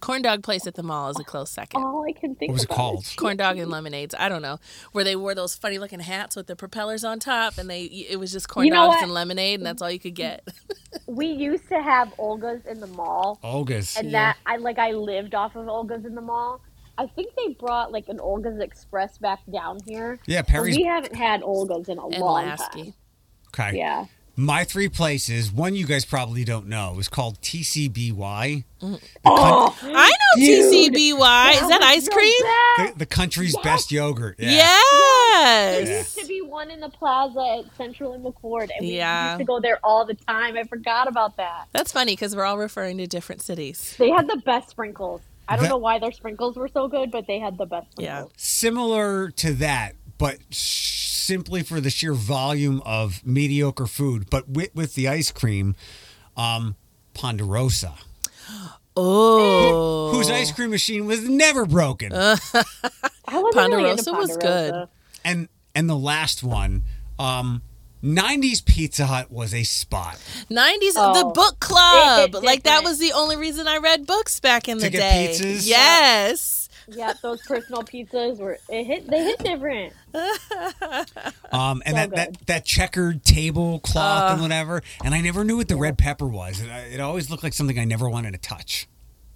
Corn 0.00 0.22
dog 0.22 0.42
place 0.44 0.66
at 0.66 0.74
the 0.74 0.82
mall 0.82 1.08
is 1.10 1.18
a 1.18 1.24
close 1.24 1.50
second. 1.50 1.82
all 1.82 2.04
I 2.06 2.12
can 2.12 2.34
think. 2.36 2.50
What 2.50 2.54
was 2.56 2.64
it 2.64 2.68
called? 2.68 3.02
is 3.04 3.14
Corn 3.14 3.36
dog 3.38 3.56
and 3.58 3.70
lemonades. 3.70 4.14
I 4.16 4.28
don't 4.28 4.42
know 4.42 4.58
where 4.92 5.02
they 5.04 5.16
wore 5.16 5.34
those 5.34 5.56
funny 5.56 5.78
looking 5.78 6.00
hats 6.00 6.36
with 6.36 6.46
the 6.46 6.54
propellers 6.54 7.02
on 7.02 7.18
top, 7.18 7.56
and 7.58 7.68
they 7.68 7.84
it 7.84 8.20
was 8.20 8.30
just 8.30 8.48
corn 8.48 8.66
You 8.66 8.72
know 8.72 8.84
dogs 8.86 8.96
what? 8.96 9.02
and 9.04 9.12
lemonade, 9.14 9.58
and 9.58 9.66
that's 9.66 9.80
all 9.82 9.90
you 9.90 9.98
could 9.98 10.14
get. 10.14 10.46
We 11.06 11.26
used 11.26 11.68
to 11.68 11.80
have 11.82 12.12
Olga's 12.18 12.64
in 12.64 12.80
the 12.80 12.86
mall, 12.86 13.38
Olga's. 13.42 13.96
and 13.96 14.10
Yeah. 14.10 14.32
that 14.32 14.36
I 14.46 14.56
like. 14.56 14.78
I 14.78 14.92
lived 14.92 15.34
off 15.34 15.54
of 15.54 15.68
Olga's 15.68 16.04
in 16.06 16.14
the 16.14 16.20
mall. 16.22 16.62
I 16.98 17.06
think 17.06 17.34
they 17.36 17.52
brought 17.54 17.92
like 17.92 18.08
an 18.08 18.18
Olga's 18.18 18.58
Express 18.60 19.18
back 19.18 19.40
down 19.52 19.78
here. 19.86 20.18
Yeah, 20.26 20.40
but 20.42 20.48
Perry's. 20.48 20.76
We 20.76 20.84
haven't 20.84 21.14
had 21.14 21.42
Olga's 21.42 21.88
in 21.90 21.98
a 21.98 22.06
and 22.06 22.18
long 22.18 22.46
Lasky. 22.46 22.82
time. 22.84 22.94
Okay. 23.48 23.78
Yeah. 23.78 24.06
My 24.38 24.64
three 24.64 24.88
places. 24.90 25.50
One 25.50 25.74
you 25.74 25.86
guys 25.86 26.04
probably 26.04 26.44
don't 26.44 26.66
know 26.66 26.98
is 26.98 27.08
called 27.08 27.40
TCBY, 27.40 28.64
Oh, 29.24 29.78
I 29.82 30.10
know 30.10 30.44
Dude, 30.44 30.72
TCBY. 30.94 31.52
Is 31.54 31.68
that 31.68 31.80
ice 31.82 32.04
the 32.04 32.10
cream? 32.10 32.88
the, 32.92 32.98
the 32.98 33.06
country's 33.06 33.54
Yes. 33.54 33.64
best 33.64 33.90
yogurt. 33.92 34.36
Yeah. 34.38 34.50
Yes. 34.52 35.86
There 35.86 35.96
used 35.98 36.18
to 36.18 36.26
be 36.26 36.42
one 36.42 36.70
in 36.70 36.80
the 36.80 36.90
plaza 36.90 37.62
at 37.64 37.76
Central 37.76 38.12
and 38.12 38.22
McCord, 38.22 38.68
and 38.76 38.80
we 38.86 38.98
Yeah. 38.98 39.32
used 39.32 39.38
to 39.38 39.44
go 39.46 39.58
there 39.60 39.78
all 39.82 40.04
the 40.04 40.14
time. 40.14 40.56
I 40.58 40.64
forgot 40.64 41.08
about 41.08 41.38
that. 41.38 41.68
That's 41.72 41.90
funny 41.92 42.12
because 42.12 42.36
we're 42.36 42.44
all 42.44 42.58
referring 42.58 42.98
to 42.98 43.06
different 43.06 43.40
cities. 43.40 43.94
They 43.98 44.10
had 44.10 44.28
the 44.28 44.42
best 44.44 44.68
sprinkles. 44.68 45.22
I 45.48 45.54
don't 45.56 45.62
That- 45.64 45.68
know 45.70 45.76
why 45.78 45.98
their 45.98 46.12
sprinkles 46.12 46.56
were 46.56 46.68
so 46.68 46.88
good, 46.88 47.10
but 47.10 47.26
they 47.26 47.38
had 47.38 47.56
the 47.56 47.66
best 47.66 47.86
Yeah. 47.96 48.24
Similar 48.36 49.30
to 49.30 49.54
that, 49.54 49.94
but 50.18 50.38
sh- 50.50 51.15
simply 51.26 51.62
for 51.62 51.80
the 51.80 51.90
sheer 51.90 52.14
volume 52.14 52.80
of 52.86 53.24
mediocre 53.26 53.86
food, 53.86 54.30
but 54.30 54.48
with, 54.48 54.74
with 54.74 54.94
the 54.94 55.08
ice 55.08 55.30
cream, 55.32 55.74
um, 56.36 56.76
Ponderosa, 57.14 57.94
Oh, 58.98 60.10
whose 60.12 60.30
ice 60.30 60.52
cream 60.52 60.70
machine 60.70 61.04
was 61.06 61.28
never 61.28 61.66
broken. 61.66 62.12
I 62.14 62.24
wasn't 62.24 62.54
really 63.34 63.52
Ponderosa 63.52 64.12
was 64.12 64.36
good. 64.38 64.88
and 65.24 65.48
and 65.74 65.90
the 65.90 65.96
last 65.96 66.42
one, 66.42 66.82
um, 67.18 67.60
90s 68.02 68.64
Pizza 68.64 69.04
Hut 69.04 69.30
was 69.30 69.52
a 69.52 69.64
spot. 69.64 70.16
90s 70.50 70.94
the 70.94 71.24
Oh. 71.26 71.32
book 71.32 71.60
club 71.60 72.30
It 72.30 72.34
hit 72.36 72.42
like 72.44 72.62
that 72.62 72.78
different. 72.80 72.84
was 72.86 72.98
the 72.98 73.12
only 73.12 73.36
reason 73.36 73.66
i 73.68 73.76
read 73.78 74.06
books 74.06 74.40
back 74.40 74.68
in 74.68 74.78
To 74.78 74.84
the 74.84 74.90
get 74.90 74.98
day 75.00 75.28
pizzas? 75.32 75.66
yes 75.66 76.65
Yeah, 76.88 77.14
those 77.22 77.42
personal 77.42 77.82
pizzas 77.82 78.38
were 78.38 78.58
it 78.68 78.84
hit. 78.84 79.08
They 79.10 79.24
hit 79.24 79.38
different. 79.40 79.92
Um, 81.52 81.82
and 81.86 81.94
So 81.94 82.00
that, 82.00 82.10
good. 82.10 82.16
that 82.18 82.46
that 82.46 82.64
checkered 82.64 83.24
tablecloth 83.24 84.32
and 84.32 84.42
whatever. 84.42 84.82
And 85.04 85.14
I 85.14 85.20
never 85.20 85.44
knew 85.44 85.56
what 85.56 85.68
the 85.68 85.76
red 85.76 85.96
pepper 85.98 86.26
was. 86.26 86.60
It, 86.60 86.68
it 86.94 87.00
always 87.00 87.30
looked 87.30 87.42
like 87.42 87.52
something 87.52 87.78
I 87.78 87.84
never 87.84 88.08
wanted 88.08 88.32
to 88.32 88.38
touch. 88.38 88.88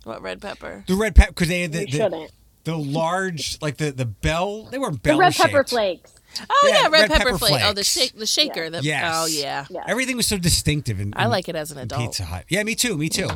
what 0.05 0.21
red 0.23 0.41
pepper 0.41 0.85
The 0.87 0.95
red 0.95 1.15
pepper 1.15 1.33
because 1.33 1.49
they 1.49 1.61
had 1.63 1.73
the, 1.73 1.87
the, 1.87 2.29
the 2.65 2.77
large 2.77 3.59
like 3.63 3.77
the 3.79 3.91
the 3.93 4.07
bell. 4.07 4.65
They 4.65 4.79
were 4.79 4.91
The 4.91 4.99
bell 4.99 5.19
red 5.19 5.35
pepper 5.35 5.65
flakes. 5.65 6.13
oh 6.51 6.69
Yeah, 6.69 6.75
yeah, 6.75 6.83
red, 6.85 6.93
red 6.93 7.11
pepper, 7.11 7.25
pepper 7.25 7.39
flake 7.39 7.63
oh 7.65 7.73
the 7.73 7.85
shake 7.85 8.17
the 8.19 8.27
shaker 8.27 8.69
the, 8.71 8.83
Yes. 8.83 9.13
oh 9.17 9.27
yeah 9.27 9.67
Yeah. 9.71 9.85
Everything 9.87 10.17
was 10.17 10.27
so 10.27 10.37
distinctive. 10.37 11.01
In, 11.01 11.13
i 11.17 11.27
like 11.27 11.49
it 11.49 11.57
as 11.57 11.71
an 11.71 11.79
adult 11.79 12.01
Pizza 12.03 12.25
Hut. 12.25 12.45
Yeah, 12.49 12.63
me 12.65 12.75
too. 12.75 12.97
Me 12.99 13.09
too. 13.09 13.29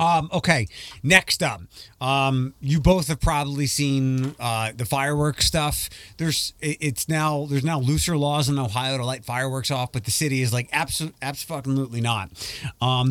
Um, 0.00 0.28
okay, 0.32 0.68
next 1.02 1.42
up, 1.42 1.60
um, 2.00 2.54
you 2.60 2.80
both 2.80 3.08
have 3.08 3.20
probably 3.20 3.66
seen 3.66 4.34
uh, 4.38 4.72
the 4.76 4.84
fireworks 4.84 5.46
stuff. 5.46 5.90
There's, 6.18 6.52
it's 6.60 7.08
now 7.08 7.46
there's 7.50 7.64
now 7.64 7.80
looser 7.80 8.16
laws 8.16 8.48
in 8.48 8.58
Ohio 8.58 8.96
to 8.98 9.04
light 9.04 9.24
fireworks 9.24 9.70
off, 9.70 9.90
but 9.92 10.04
the 10.04 10.10
city 10.10 10.40
is 10.42 10.52
like 10.52 10.68
absolutely, 10.72 11.18
absolutely 11.20 12.00
not. 12.00 12.30
Um, 12.80 13.08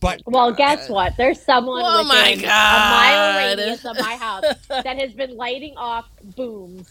but 0.00 0.22
Well, 0.26 0.52
guess 0.52 0.88
what? 0.88 1.16
There's 1.18 1.40
someone 1.40 1.82
Oh 1.84 2.04
my 2.04 2.30
within 2.30 2.44
a 2.44 2.48
mile 2.48 3.38
radius 3.56 3.84
of 3.84 3.98
my 3.98 4.16
house 4.16 4.44
that 4.68 4.98
has 4.98 5.12
been 5.12 5.36
lighting 5.36 5.76
off 5.76 6.06
booms 6.36 6.88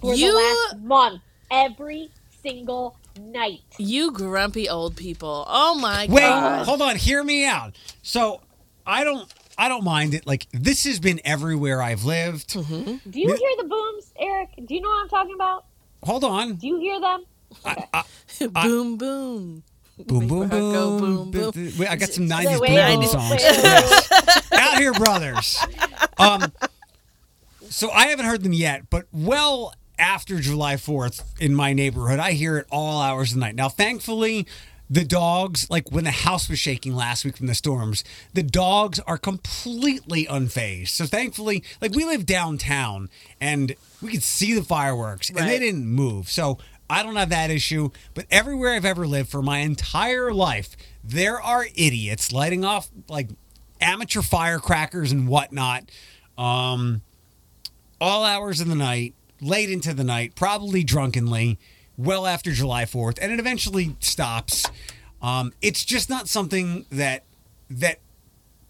for 0.00 0.14
You- 0.14 0.32
the 0.32 0.36
last 0.36 0.82
month 0.84 1.22
every 1.50 2.10
single 2.42 2.96
night. 3.18 3.60
you 3.78 4.10
grumpy 4.10 4.68
old 4.68 4.96
people 4.96 5.44
oh 5.48 5.76
my 5.78 6.06
wait, 6.10 6.20
god 6.20 6.58
Wait, 6.58 6.66
hold 6.66 6.82
on, 6.82 6.96
hear 6.96 7.22
me 7.24 7.46
out. 7.46 7.72
So 8.02 8.40
I 8.86 9.04
don't, 9.04 9.32
I 9.56 9.68
don't 9.68 9.84
mind 9.84 10.14
it. 10.14 10.26
Like 10.26 10.46
this 10.52 10.84
has 10.84 11.00
been 11.00 11.20
everywhere 11.24 11.80
I've 11.82 12.04
lived. 12.04 12.52
Do 12.52 12.60
you 12.68 13.00
Yeah. 13.14 13.36
hear 13.36 13.50
the 13.58 13.68
booms, 13.68 14.12
Eric? 14.18 14.50
Do 14.66 14.74
you 14.74 14.80
know 14.80 14.88
what 14.88 15.02
I'm 15.02 15.08
talking 15.08 15.34
about? 15.34 15.64
Hold 16.02 16.24
on, 16.24 16.56
Do 16.56 16.66
you 16.66 16.78
hear 16.80 17.00
them? 17.00 17.24
boom 18.52 18.96
boom 18.96 18.96
boom, 18.96 19.62
boom, 20.06 20.18
Make 20.20 20.30
my 20.30 20.46
heart 20.46 20.72
go 20.72 20.90
boom. 20.92 21.30
boom, 21.30 21.50
boom. 21.50 21.72
Wait, 21.78 21.88
I 21.88 21.96
got 21.96 22.10
some 22.10 22.28
'90s 22.28 22.44
boom 22.44 22.60
wait, 22.60 22.70
boom 22.98 23.00
wait, 23.00 23.08
songs. 23.08 23.42
wait, 23.42 23.62
wait, 23.62 23.84
wait. 23.86 24.58
out 24.58 24.74
here, 24.76 24.92
brothers. 24.94 25.66
Um, 26.18 26.52
so 27.70 27.90
I 27.90 28.06
haven't 28.08 28.26
heard 28.26 28.42
them 28.42 28.52
yet, 28.52 28.90
but 28.90 29.06
well 29.12 29.72
after 29.98 30.40
July 30.40 30.74
4th 30.74 31.22
in 31.40 31.54
my 31.54 31.72
neighborhood, 31.72 32.18
I 32.18 32.32
hear 32.32 32.58
it 32.58 32.66
all 32.70 33.00
hours 33.00 33.30
of 33.30 33.36
the 33.36 33.40
night. 33.40 33.54
Now, 33.54 33.68
thankfully, 33.68 34.46
the 34.88 35.04
dogs, 35.04 35.68
like 35.70 35.90
when 35.90 36.04
the 36.04 36.10
house 36.10 36.48
was 36.48 36.58
shaking 36.58 36.94
last 36.94 37.24
week 37.24 37.36
from 37.36 37.46
the 37.46 37.54
storms, 37.54 38.04
the 38.34 38.42
dogs 38.42 39.00
are 39.00 39.18
completely 39.18 40.26
unfazed. 40.26 40.88
So 40.88 41.06
thankfully, 41.06 41.64
like 41.80 41.94
we 41.94 42.04
live 42.04 42.26
downtown 42.26 43.08
and 43.40 43.74
we 44.02 44.10
could 44.10 44.22
see 44.22 44.52
the 44.54 44.62
fireworks 44.62 45.30
and 45.30 45.38
they 45.38 45.58
didn't 45.58 45.86
move. 45.86 46.30
So 46.30 46.58
I 46.88 47.02
don't 47.02 47.16
have 47.16 47.30
that 47.30 47.50
issue, 47.50 47.90
but 48.12 48.26
everywhere 48.30 48.74
I've 48.74 48.84
ever 48.84 49.06
lived 49.06 49.30
for 49.30 49.42
my 49.42 49.58
entire 49.58 50.32
life, 50.32 50.76
there 51.02 51.40
are 51.40 51.66
idiots 51.74 52.30
lighting 52.30 52.64
off 52.64 52.90
like 53.08 53.30
amateur 53.80 54.22
firecrackers 54.22 55.12
and 55.12 55.26
whatnot, 55.26 55.90
um, 56.36 57.00
all 58.00 58.24
hours 58.24 58.60
of 58.60 58.68
the 58.68 58.74
night, 58.74 59.14
late 59.40 59.70
into 59.70 59.94
the 59.94 60.04
night, 60.04 60.34
probably 60.34 60.84
drunkenly, 60.84 61.58
well 61.96 62.26
after 62.26 62.52
July 62.52 62.84
4th, 62.84 63.18
and 63.20 63.32
it 63.32 63.38
eventually 63.38 63.96
stops. 64.00 64.66
Um, 65.22 65.52
it's 65.62 65.84
just 65.84 66.10
not 66.10 66.28
something 66.28 66.86
that 66.90 67.24
that 67.70 67.98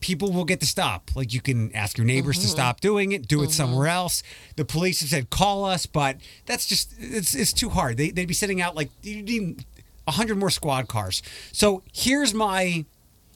people 0.00 0.32
will 0.32 0.44
get 0.44 0.60
to 0.60 0.66
stop. 0.66 1.10
Like 1.16 1.32
you 1.32 1.40
can 1.40 1.74
ask 1.74 1.96
your 1.96 2.06
neighbors 2.06 2.38
to 2.40 2.46
stop 2.46 2.80
doing 2.80 3.12
it, 3.12 3.26
do 3.26 3.42
it 3.42 3.50
somewhere 3.50 3.88
else. 3.88 4.22
The 4.56 4.64
police 4.64 5.00
have 5.00 5.08
said 5.08 5.30
call 5.30 5.64
us, 5.64 5.86
but 5.86 6.18
that's 6.44 6.66
just 6.66 6.94
it's 6.98 7.34
it's 7.34 7.52
too 7.52 7.70
hard. 7.70 7.96
They 7.96 8.10
they'd 8.10 8.28
be 8.28 8.34
sending 8.34 8.60
out 8.60 8.76
like 8.76 8.90
you 9.02 9.22
need 9.22 9.64
a 10.06 10.12
hundred 10.12 10.36
more 10.36 10.50
squad 10.50 10.88
cars. 10.88 11.22
So 11.52 11.82
here's 11.92 12.34
my 12.34 12.84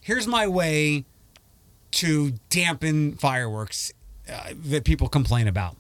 here's 0.03 0.27
my 0.27 0.47
way 0.47 1.07
to 1.91 2.33
dampen 2.51 3.17
fireworks 3.17 3.93
uh, 4.31 4.53
that 4.67 4.85
people 4.85 5.09
complain 5.09 5.49
about. 5.49 5.75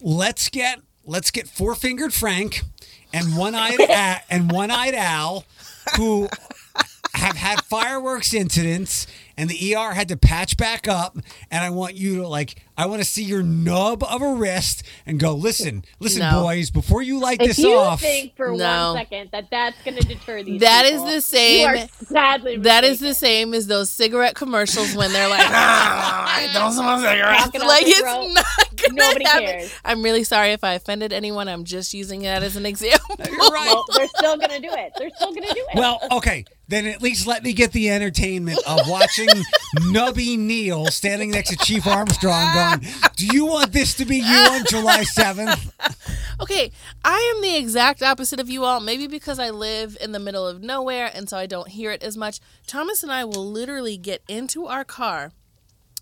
Let's 0.00 0.48
get 0.50 0.80
let's 1.08 1.30
get 1.30 1.48
four 1.48 1.74
fingered 1.74 2.12
Frank 2.14 2.62
and 3.12 3.36
one 3.36 3.54
eyed 3.54 3.80
and 4.30 4.52
one 4.52 4.70
eyed 4.70 4.94
Al, 4.94 5.44
who 5.96 6.28
have 7.14 7.36
had 7.36 7.60
fireworks 7.64 8.32
incidents 8.32 9.06
and 9.36 9.48
the 9.48 9.74
ER 9.74 9.92
had 9.92 10.08
to 10.08 10.16
patch 10.16 10.56
back 10.56 10.86
up. 10.88 11.16
And 11.50 11.64
I 11.64 11.70
want 11.70 11.94
you 11.94 12.16
to 12.16 12.28
like, 12.28 12.62
I 12.76 12.86
want 12.86 13.00
to 13.02 13.04
see 13.08 13.22
your 13.24 13.42
nub 13.42 14.02
of 14.04 14.20
a 14.20 14.34
wrist 14.34 14.82
and 15.06 15.18
go, 15.18 15.32
listen, 15.34 15.84
listen, 16.00 16.20
No. 16.20 16.42
boys, 16.42 16.70
before 16.70 17.02
you 17.02 17.18
light 17.20 17.40
If 17.40 17.48
this 17.48 17.58
you 17.60 17.74
off. 17.74 18.00
think 18.00 18.36
for 18.36 18.52
No. 18.54 18.92
one 18.94 18.96
second 19.02 19.30
that 19.32 19.48
that's 19.50 19.80
going 19.84 19.96
to 19.96 20.06
deter 20.06 20.42
these 20.42 20.60
That 20.60 20.84
is 20.86 20.92
people, 20.92 21.06
the 21.06 21.12
you 21.14 21.20
same- 21.20 21.68
are 21.68 21.88
sadly 22.06 22.56
That 22.58 22.84
is 22.84 22.98
the 23.00 23.14
same 23.14 23.54
as 23.54 23.66
those 23.68 23.90
cigarette 23.90 24.34
commercials 24.34 24.94
when 24.94 25.12
they're 25.12 25.28
like, 25.28 25.46
"Ah, 25.48 26.36
I 26.36 26.52
don't 26.52 26.72
smoke 26.72 27.00
cigarettes." 27.00 27.54
Like 27.66 27.86
it's 27.86 27.98
throat. 28.00 28.28
not 28.32 28.44
gonna 28.44 28.67
Nobody 28.94 29.24
cares. 29.24 29.74
I'm 29.84 30.02
really 30.02 30.24
sorry 30.24 30.52
if 30.52 30.64
I 30.64 30.74
offended 30.74 31.12
anyone. 31.12 31.48
I'm 31.48 31.64
just 31.64 31.94
using 31.94 32.22
that 32.22 32.42
as 32.42 32.56
an 32.56 32.66
example. 32.66 33.16
You're 33.30 33.36
right. 33.36 33.72
Well, 33.72 33.84
they're 33.94 34.08
still 34.08 34.36
going 34.36 34.50
to 34.50 34.60
do 34.60 34.70
it. 34.72 34.92
They're 34.98 35.10
still 35.16 35.32
going 35.32 35.46
to 35.48 35.54
do 35.54 35.66
it. 35.72 35.76
Well, 35.78 36.00
okay, 36.12 36.44
then 36.68 36.86
at 36.86 37.02
least 37.02 37.26
let 37.26 37.42
me 37.42 37.52
get 37.52 37.72
the 37.72 37.90
entertainment 37.90 38.58
of 38.66 38.80
watching 38.88 39.28
Nubby 39.76 40.38
Neal 40.38 40.86
standing 40.86 41.30
next 41.30 41.50
to 41.50 41.56
Chief 41.56 41.86
Armstrong 41.86 42.54
going, 42.54 42.92
Do 43.16 43.26
you 43.26 43.46
want 43.46 43.72
this 43.72 43.94
to 43.94 44.04
be 44.04 44.18
you 44.18 44.36
on 44.36 44.64
July 44.66 45.04
7th? 45.04 45.72
Okay, 46.40 46.70
I 47.04 47.32
am 47.34 47.42
the 47.42 47.56
exact 47.56 48.02
opposite 48.02 48.38
of 48.38 48.48
you 48.48 48.64
all. 48.64 48.80
Maybe 48.80 49.06
because 49.06 49.38
I 49.38 49.50
live 49.50 49.96
in 50.00 50.12
the 50.12 50.20
middle 50.20 50.46
of 50.46 50.62
nowhere 50.62 51.10
and 51.12 51.28
so 51.28 51.36
I 51.36 51.46
don't 51.46 51.68
hear 51.68 51.90
it 51.90 52.02
as 52.02 52.16
much. 52.16 52.38
Thomas 52.66 53.02
and 53.02 53.10
I 53.10 53.24
will 53.24 53.50
literally 53.50 53.96
get 53.96 54.22
into 54.28 54.66
our 54.66 54.84
car. 54.84 55.32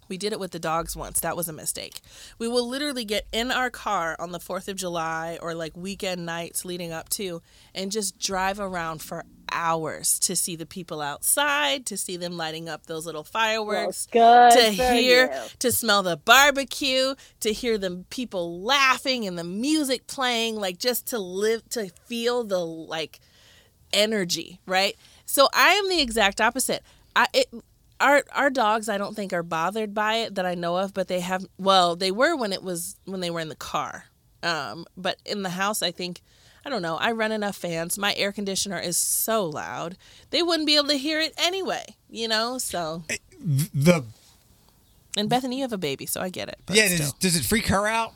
We 0.09 0.17
did 0.17 0.33
it 0.33 0.41
with 0.41 0.53
the 0.53 0.59
dogs 0.59 0.97
once. 0.97 1.21
That 1.21 1.37
was 1.37 1.49
a 1.49 1.53
mistake. 1.53 2.01
We 2.39 2.49
will 2.49 2.69
literally 2.69 3.05
get 3.05 3.27
in 3.33 3.51
our 3.51 3.71
car 3.71 4.17
on 4.19 4.33
the 4.33 4.39
4th 4.39 4.69
of 4.69 4.77
July 4.77 5.39
or 5.41 5.55
like 5.55 5.77
weekend 5.77 6.27
nights 6.27 6.65
leading 6.65 6.93
up 6.93 7.09
to 7.11 7.43
and 7.75 7.91
just 7.93 8.19
drive 8.19 8.61
around 8.61 9.03
for 9.03 9.25
hours 9.53 10.19
to 10.19 10.37
see 10.37 10.57
the 10.57 10.67
people 10.67 11.01
outside, 11.01 11.87
to 11.87 11.97
see 11.97 12.17
them 12.17 12.37
lighting 12.37 12.69
up 12.69 12.87
those 12.87 13.07
little 13.07 13.25
fireworks 13.25 14.07
good 14.11 14.53
to 14.53 14.71
hear 14.71 15.33
you. 15.33 15.41
to 15.61 15.73
smell 15.73 16.03
the 16.03 16.17
barbecue 16.17 17.15
to 17.41 17.53
hear 17.53 17.79
the 17.79 18.05
people 18.11 18.61
laughing 18.61 19.27
and 19.27 19.39
the 19.39 19.45
music 19.45 20.07
playing 20.07 20.57
like 20.57 20.79
just 20.79 21.07
to 21.07 21.19
live 21.19 21.67
to 21.71 21.89
feel 22.07 22.45
the 22.45 22.59
like 22.59 23.21
energy 23.93 24.61
right 24.67 24.97
so 25.25 25.49
i 25.55 25.71
am 25.71 25.89
the 25.89 26.01
exact 26.01 26.41
opposite 26.41 26.83
i 27.15 27.27
it 27.33 27.49
our 28.01 28.23
our 28.35 28.51
dogs 28.51 28.89
i 28.89 28.99
don't 28.99 29.15
think 29.17 29.33
are 29.33 29.43
bothered 29.43 29.95
by 29.95 30.17
it 30.17 30.35
that 30.35 30.45
i 30.47 30.55
know 30.55 30.77
of 30.77 30.93
but 30.93 31.09
they 31.09 31.21
have 31.21 31.47
well 31.59 31.97
they 31.97 32.11
were 32.11 32.37
when 32.37 32.53
it 32.53 32.63
was 32.63 32.97
when 33.07 33.21
they 33.21 33.31
were 33.31 33.41
in 33.41 33.49
the 33.49 33.57
car 33.57 34.05
um 34.43 34.85
but 34.97 35.17
in 35.25 35.43
the 35.43 35.51
house 35.51 35.83
i 35.83 35.91
think 35.91 36.21
I 36.65 36.69
don't 36.69 36.83
know. 36.83 36.97
I 36.97 37.13
run 37.13 37.31
enough 37.31 37.55
fans. 37.55 37.97
My 37.97 38.13
air 38.17 38.33
conditioner 38.33 38.81
is 38.81 38.97
so 38.97 39.45
loud. 39.47 39.97
They 40.31 40.43
wouldn't 40.43 40.67
be 40.67 40.75
able 40.75 40.89
to 40.89 40.99
hear 40.99 41.21
it 41.21 41.33
anyway, 41.39 41.85
you 42.11 42.27
know? 42.27 42.59
So, 42.59 43.05
The 43.73 44.05
and 45.17 45.29
Bethany, 45.29 45.59
you 45.59 45.63
have 45.63 45.73
a 45.73 45.79
baby, 45.79 46.07
so 46.07 46.21
I 46.21 46.29
get 46.29 46.49
it. 46.49 46.59
Yeah, 46.73 46.89
does, 46.89 47.13
does 47.13 47.37
it 47.37 47.45
freak 47.45 47.69
her 47.69 47.87
out? 47.87 48.15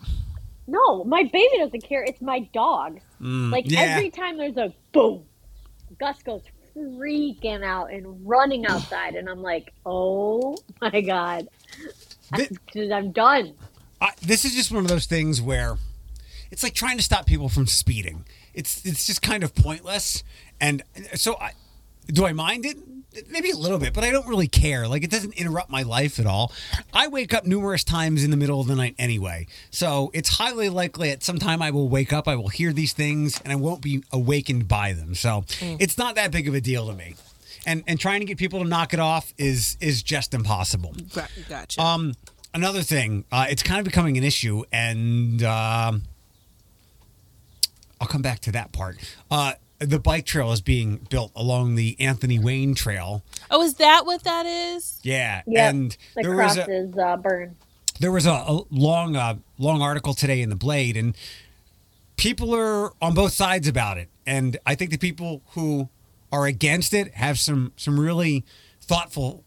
No, 0.67 1.05
my 1.05 1.23
baby 1.23 1.59
doesn't 1.59 1.85
care. 1.85 2.03
It's 2.03 2.21
my 2.21 2.41
dog. 2.53 2.95
like 3.21 3.67
Mm, 3.67 3.71
yeah. 3.71 3.81
every 3.83 4.11
time 4.11 4.37
there's 4.37 4.57
a 4.57 4.75
boom, 4.91 5.23
Gus 6.01 6.21
goes 6.25 6.43
freaking 6.77 7.65
out 7.65 7.93
and 7.93 8.27
running 8.29 8.67
outside, 8.67 9.15
and 9.15 9.29
I'm 9.29 9.43
like, 9.43 9.73
oh 9.87 10.57
my 10.81 11.01
god, 11.01 11.49
Thi- 12.37 12.93
I'm 12.93 13.13
done. 13.13 13.55
I, 14.01 14.13
this 14.23 14.45
is 14.45 14.55
just 14.55 14.71
one 14.71 14.85
of 14.85 14.89
those 14.89 15.07
things 15.07 15.43
where 15.43 15.77
it's 16.51 16.63
like 16.63 16.75
trying 16.75 16.97
to 16.97 17.03
stop 17.03 17.27
people 17.27 17.49
from 17.49 17.67
speeding. 17.67 18.25
It's 18.55 18.85
it's 18.85 19.07
just 19.07 19.23
kind 19.23 19.43
of 19.43 19.55
pointless. 19.55 20.25
And 20.61 20.83
so 21.15 21.37
I 21.37 21.53
do 22.07 22.27
I 22.27 22.33
mind 22.33 22.67
it? 22.67 22.77
Maybe 23.29 23.51
a 23.51 23.57
little 23.57 23.79
bit, 23.79 23.93
but 23.93 24.05
I 24.05 24.11
don't 24.13 24.29
really 24.29 24.47
care. 24.47 24.87
Like 24.87 25.03
it 25.03 25.11
doesn't 25.11 25.35
interrupt 25.35 25.69
my 25.69 25.83
life 25.83 26.21
at 26.21 26.27
all. 26.27 26.53
I 26.93 27.09
wake 27.09 27.35
up 27.35 27.45
numerous 27.45 27.83
times 27.83 28.23
in 28.23 28.31
the 28.31 28.37
middle 28.37 28.61
of 28.61 28.69
the 28.69 28.77
night 28.77 28.95
anyway. 28.99 29.47
So 29.71 30.11
it's 30.15 30.29
highly 30.29 30.69
likely 30.69 31.11
at 31.11 31.25
some 31.25 31.39
time 31.39 31.61
I 31.61 31.73
will 31.73 31.89
wake 31.89 32.13
up, 32.13 32.29
I 32.29 32.37
will 32.37 32.49
hear 32.49 32.73
these 32.73 32.93
things 32.93 33.41
and 33.43 33.53
I 33.53 33.57
won't 33.57 33.81
be 33.81 34.05
awakened 34.13 34.69
by 34.69 34.93
them. 34.93 35.15
So 35.17 35.45
it's 35.61 35.99
not 35.99 36.15
that 36.15 36.31
big 36.31 36.47
of 36.47 36.55
a 36.55 36.61
deal 36.61 36.87
to 36.87 36.95
me. 36.95 37.15
And 37.67 37.83
and 37.87 37.99
trying 37.99 38.21
to 38.21 38.27
get 38.27 38.39
people 38.39 38.63
to 38.63 38.69
knock 38.69 38.95
it 38.95 39.01
off 39.01 39.35
is 39.37 39.77
is 39.81 40.03
just 40.03 40.33
impossible. 40.33 40.95
Gotcha. 41.49 41.81
Um, 41.83 42.15
another 42.55 42.83
thing, 42.83 43.25
uh, 43.33 43.47
it's 43.51 43.63
kind 43.63 43.79
of 43.79 43.85
becoming 43.85 44.17
an 44.17 44.25
issue, 44.25 44.65
and 44.73 45.43
um, 45.43 46.03
I'll 48.01 48.09
come 48.09 48.23
back 48.23 48.41
to 48.41 48.53
that 48.53 48.73
part. 48.73 48.97
Uh, 49.31 49.55
the 49.81 49.99
bike 49.99 50.27
trail 50.27 50.53
is 50.53 50.61
being 50.61 51.07
built 51.11 51.33
along 51.35 51.75
the 51.75 51.97
Anthony 51.99 52.39
Wayne 52.39 52.75
Trail. 52.75 53.23
oh, 53.51 53.63
is 53.63 53.75
that 53.75 54.07
what 54.07 54.23
that 54.25 54.47
is? 54.47 55.01
Yeah, 55.03 55.43
Yep, 55.47 55.71
and 55.75 55.97
The 56.15 56.23
there 56.23 56.37
was 56.37 56.57
a 56.59 57.03
uh, 57.03 57.17
burned. 57.17 57.57
there 57.99 58.13
was 58.13 58.27
a, 58.27 58.31
a 58.33 58.61
long 58.71 59.17
uh, 59.17 59.37
long 59.59 59.81
article 59.83 60.15
today 60.15 60.43
in 60.43 60.51
the 60.51 60.57
Blade, 60.57 60.97
and 60.97 61.17
people 62.17 62.55
are 62.55 62.93
on 63.01 63.15
both 63.15 63.33
sides 63.33 63.67
about 63.69 63.99
it. 63.99 64.09
And 64.27 64.59
I 64.67 64.75
think 64.75 64.91
the 64.91 64.99
people 64.99 65.43
who 65.53 65.89
are 66.31 66.47
against 66.47 66.93
it 66.95 67.15
have 67.15 67.39
some 67.39 67.73
some 67.77 67.99
really 67.99 68.45
thoughtful 68.81 69.45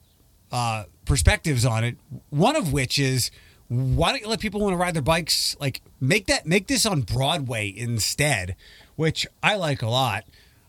uh, 0.52 0.86
perspectives 1.06 1.66
on 1.66 1.84
it. 1.84 1.98
One 2.30 2.56
of 2.56 2.74
which 2.74 2.98
is 3.00 3.32
why 3.68 4.12
don't 4.12 4.22
you 4.22 4.28
let 4.28 4.40
people 4.40 4.60
want 4.62 4.74
to 4.74 4.78
ride 4.78 4.94
their 4.94 5.02
bikes 5.02 5.56
like 5.60 5.82
make 6.00 6.28
that 6.28 6.46
make 6.46 6.68
this 6.68 6.86
on 6.86 7.02
Broadway 7.02 7.74
instead, 7.76 8.56
which 8.96 9.26
I 9.42 9.56
like 9.56 9.82
a 9.82 9.90
lot. 9.90 10.26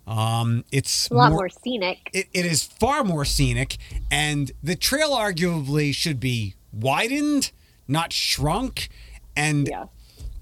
Um, 0.07 0.65
it's 0.71 1.09
A 1.11 1.15
lot 1.15 1.33
more 1.33 1.49
scenic. 1.49 2.11
it, 2.13 2.27
it 2.35 2.45
is 2.45 2.63
far 2.63 3.05
more 3.05 3.25
scenic, 3.25 3.79
and 4.11 4.53
the 4.63 4.77
trail 4.77 5.11
arguably 5.13 5.95
should 5.95 6.21
be 6.21 6.55
widened, 6.73 7.53
not 7.89 8.13
shrunk. 8.13 8.89
And 9.37 9.67
Yeah. 9.69 9.87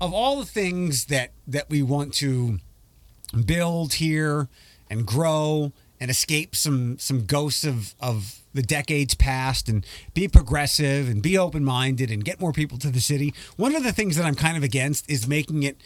of 0.01 0.13
all 0.13 0.39
the 0.41 0.45
things 0.47 1.07
that 1.07 1.31
that 1.47 1.71
we 1.71 1.83
want 1.83 2.13
to 2.15 2.59
build 3.47 3.95
here 3.95 4.49
and 4.91 5.07
grow 5.07 5.73
and 6.03 6.11
escape 6.11 6.55
some 6.55 6.99
some 6.99 7.25
ghosts 7.25 7.65
of 7.65 7.95
of 8.01 8.41
the 8.55 8.63
decades 8.63 9.15
past 9.15 9.69
and 9.69 9.87
be 10.13 10.29
progressive 10.29 11.09
and 11.09 11.23
be 11.23 11.39
open-minded 11.39 12.11
and 12.11 12.23
get 12.23 12.39
more 12.39 12.53
people 12.53 12.77
to 12.77 12.91
the 12.91 13.01
city 13.01 13.33
one 13.57 13.75
of 13.75 13.83
the 13.83 13.93
things 13.93 14.17
that 14.17 14.27
i'm 14.27 14.35
kind 14.35 14.57
of 14.59 14.63
against 14.63 15.09
is 15.11 15.27
making 15.27 15.63
it 15.63 15.79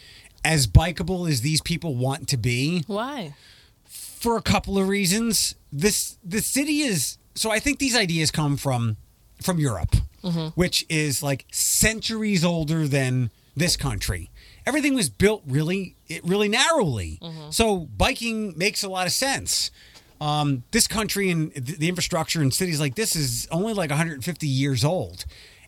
as 0.43 0.67
bikeable 0.67 1.29
as 1.29 1.41
these 1.41 1.61
people 1.61 1.95
want 1.95 2.27
to 2.29 2.37
be 2.37 2.83
Why? 2.87 3.33
for 3.85 4.37
a 4.37 4.41
couple 4.41 4.77
of 4.77 4.87
reasons. 4.87 5.55
This 5.71 6.17
the 6.23 6.41
city 6.41 6.81
is 6.81 7.17
so 7.35 7.51
I 7.51 7.59
think 7.59 7.79
these 7.79 7.95
ideas 7.95 8.31
come 8.31 8.57
from 8.57 8.97
from 9.41 9.59
Europe, 9.59 9.95
mm-hmm. 10.23 10.47
which 10.59 10.85
is 10.89 11.21
like 11.21 11.45
centuries 11.51 12.43
older 12.43 12.87
than 12.87 13.29
this 13.55 13.75
country. 13.75 14.29
Everything 14.65 14.95
was 14.95 15.09
built 15.09 15.43
really 15.45 15.95
it 16.07 16.23
really 16.23 16.49
narrowly. 16.49 17.19
Mm-hmm. 17.21 17.51
So 17.51 17.79
biking 17.97 18.57
makes 18.57 18.83
a 18.83 18.89
lot 18.89 19.05
of 19.05 19.13
sense. 19.13 19.71
Um, 20.19 20.63
this 20.71 20.87
country 20.87 21.29
and 21.29 21.51
the 21.53 21.87
infrastructure 21.87 22.41
in 22.41 22.51
cities 22.51 22.79
like 22.79 22.95
this 22.95 23.15
is 23.15 23.47
only 23.51 23.73
like 23.73 23.89
150 23.89 24.47
years 24.47 24.83
old. 24.83 25.25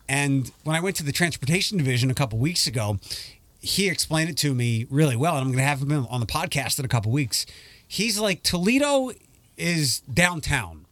And 0.08 0.50
when 0.64 0.74
I 0.74 0.80
went 0.80 0.96
to 0.96 1.04
the 1.04 1.12
transportation 1.12 1.78
division 1.78 2.10
a 2.10 2.14
couple 2.14 2.38
weeks 2.38 2.66
ago, 2.66 2.98
he 3.60 3.88
explained 3.88 4.30
it 4.30 4.36
to 4.38 4.54
me 4.54 4.86
really 4.90 5.16
well, 5.16 5.34
and 5.36 5.42
I'm 5.42 5.48
going 5.48 5.58
to 5.58 5.64
have 5.64 5.82
him 5.82 6.06
on 6.10 6.20
the 6.20 6.26
podcast 6.26 6.78
in 6.78 6.84
a 6.84 6.88
couple 6.88 7.12
weeks. 7.12 7.46
He's 7.86 8.18
like 8.18 8.42
Toledo 8.42 9.12
is 9.56 10.00
downtown. 10.00 10.86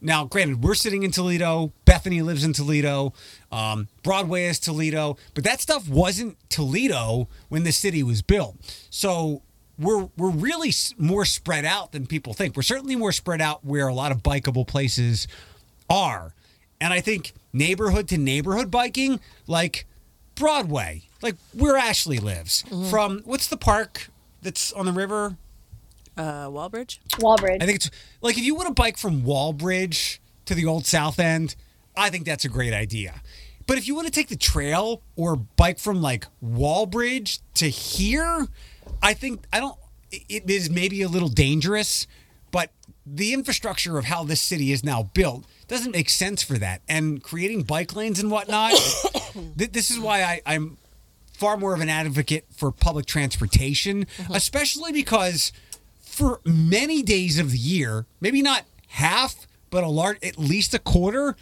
Now, 0.00 0.24
granted, 0.24 0.62
we're 0.62 0.74
sitting 0.74 1.02
in 1.02 1.10
Toledo. 1.10 1.72
Bethany 1.84 2.22
lives 2.22 2.44
in 2.44 2.52
Toledo. 2.52 3.12
Um, 3.50 3.88
Broadway 4.02 4.44
is 4.44 4.58
Toledo, 4.60 5.16
but 5.34 5.42
that 5.44 5.60
stuff 5.60 5.88
wasn't 5.88 6.36
Toledo 6.48 7.28
when 7.48 7.64
the 7.64 7.72
city 7.72 8.02
was 8.02 8.22
built. 8.22 8.56
So 8.90 9.42
we're 9.78 10.08
we're 10.16 10.30
really 10.30 10.72
more 10.98 11.24
spread 11.24 11.64
out 11.64 11.92
than 11.92 12.06
people 12.06 12.34
think. 12.34 12.56
We're 12.56 12.62
certainly 12.62 12.96
more 12.96 13.12
spread 13.12 13.40
out 13.40 13.64
where 13.64 13.88
a 13.88 13.94
lot 13.94 14.12
of 14.12 14.22
bikeable 14.22 14.66
places 14.66 15.28
are. 15.88 16.34
And 16.80 16.92
I 16.92 17.00
think 17.00 17.32
neighborhood 17.52 18.08
to 18.08 18.18
neighborhood 18.18 18.70
biking, 18.70 19.20
like 19.46 19.86
Broadway, 20.34 21.02
like 21.22 21.36
where 21.54 21.76
Ashley 21.76 22.18
lives, 22.18 22.64
from 22.90 23.22
what's 23.24 23.46
the 23.48 23.56
park 23.56 24.08
that's 24.42 24.72
on 24.72 24.86
the 24.86 24.92
river? 24.92 25.36
Uh, 26.16 26.48
Walbridge. 26.50 27.00
Walbridge. 27.18 27.62
I 27.62 27.66
think 27.66 27.76
it's 27.76 27.90
like 28.20 28.38
if 28.38 28.44
you 28.44 28.54
want 28.54 28.68
to 28.68 28.74
bike 28.74 28.96
from 28.96 29.24
Walbridge 29.24 30.20
to 30.46 30.54
the 30.54 30.64
old 30.64 30.86
South 30.86 31.18
End, 31.18 31.56
I 31.96 32.10
think 32.10 32.24
that's 32.24 32.44
a 32.44 32.48
great 32.48 32.72
idea. 32.72 33.22
But 33.66 33.78
if 33.78 33.88
you 33.88 33.94
want 33.94 34.06
to 34.06 34.12
take 34.12 34.28
the 34.28 34.36
trail 34.36 35.02
or 35.16 35.36
bike 35.36 35.78
from 35.78 36.00
like 36.00 36.26
Walbridge 36.40 37.40
to 37.54 37.68
here, 37.68 38.46
I 39.02 39.14
think 39.14 39.44
I 39.52 39.60
don't. 39.60 39.76
It 40.12 40.48
is 40.48 40.70
maybe 40.70 41.02
a 41.02 41.08
little 41.08 41.28
dangerous, 41.28 42.06
but 42.52 42.70
the 43.04 43.32
infrastructure 43.32 43.98
of 43.98 44.04
how 44.04 44.22
this 44.24 44.40
city 44.40 44.70
is 44.70 44.84
now 44.84 45.10
built 45.14 45.44
doesn't 45.66 45.92
make 45.92 46.08
sense 46.08 46.42
for 46.42 46.54
that. 46.58 46.80
And 46.88 47.22
creating 47.22 47.64
bike 47.64 47.94
lanes 47.96 48.20
and 48.20 48.30
whatnot, 48.30 48.72
th- 49.58 49.72
this 49.72 49.90
is 49.90 49.98
why 49.98 50.22
I, 50.22 50.42
I'm 50.46 50.76
far 51.32 51.56
more 51.56 51.74
of 51.74 51.80
an 51.80 51.88
advocate 51.88 52.46
for 52.50 52.70
public 52.70 53.06
transportation, 53.06 54.06
mm-hmm. 54.06 54.32
especially 54.32 54.92
because 54.92 55.52
for 56.00 56.40
many 56.44 57.02
days 57.02 57.38
of 57.38 57.50
the 57.50 57.58
year, 57.58 58.06
maybe 58.20 58.42
not 58.42 58.64
half, 58.88 59.46
but 59.70 59.84
a 59.84 59.88
large, 59.88 60.22
at 60.24 60.38
least 60.38 60.72
a 60.72 60.78
quarter, 60.78 61.36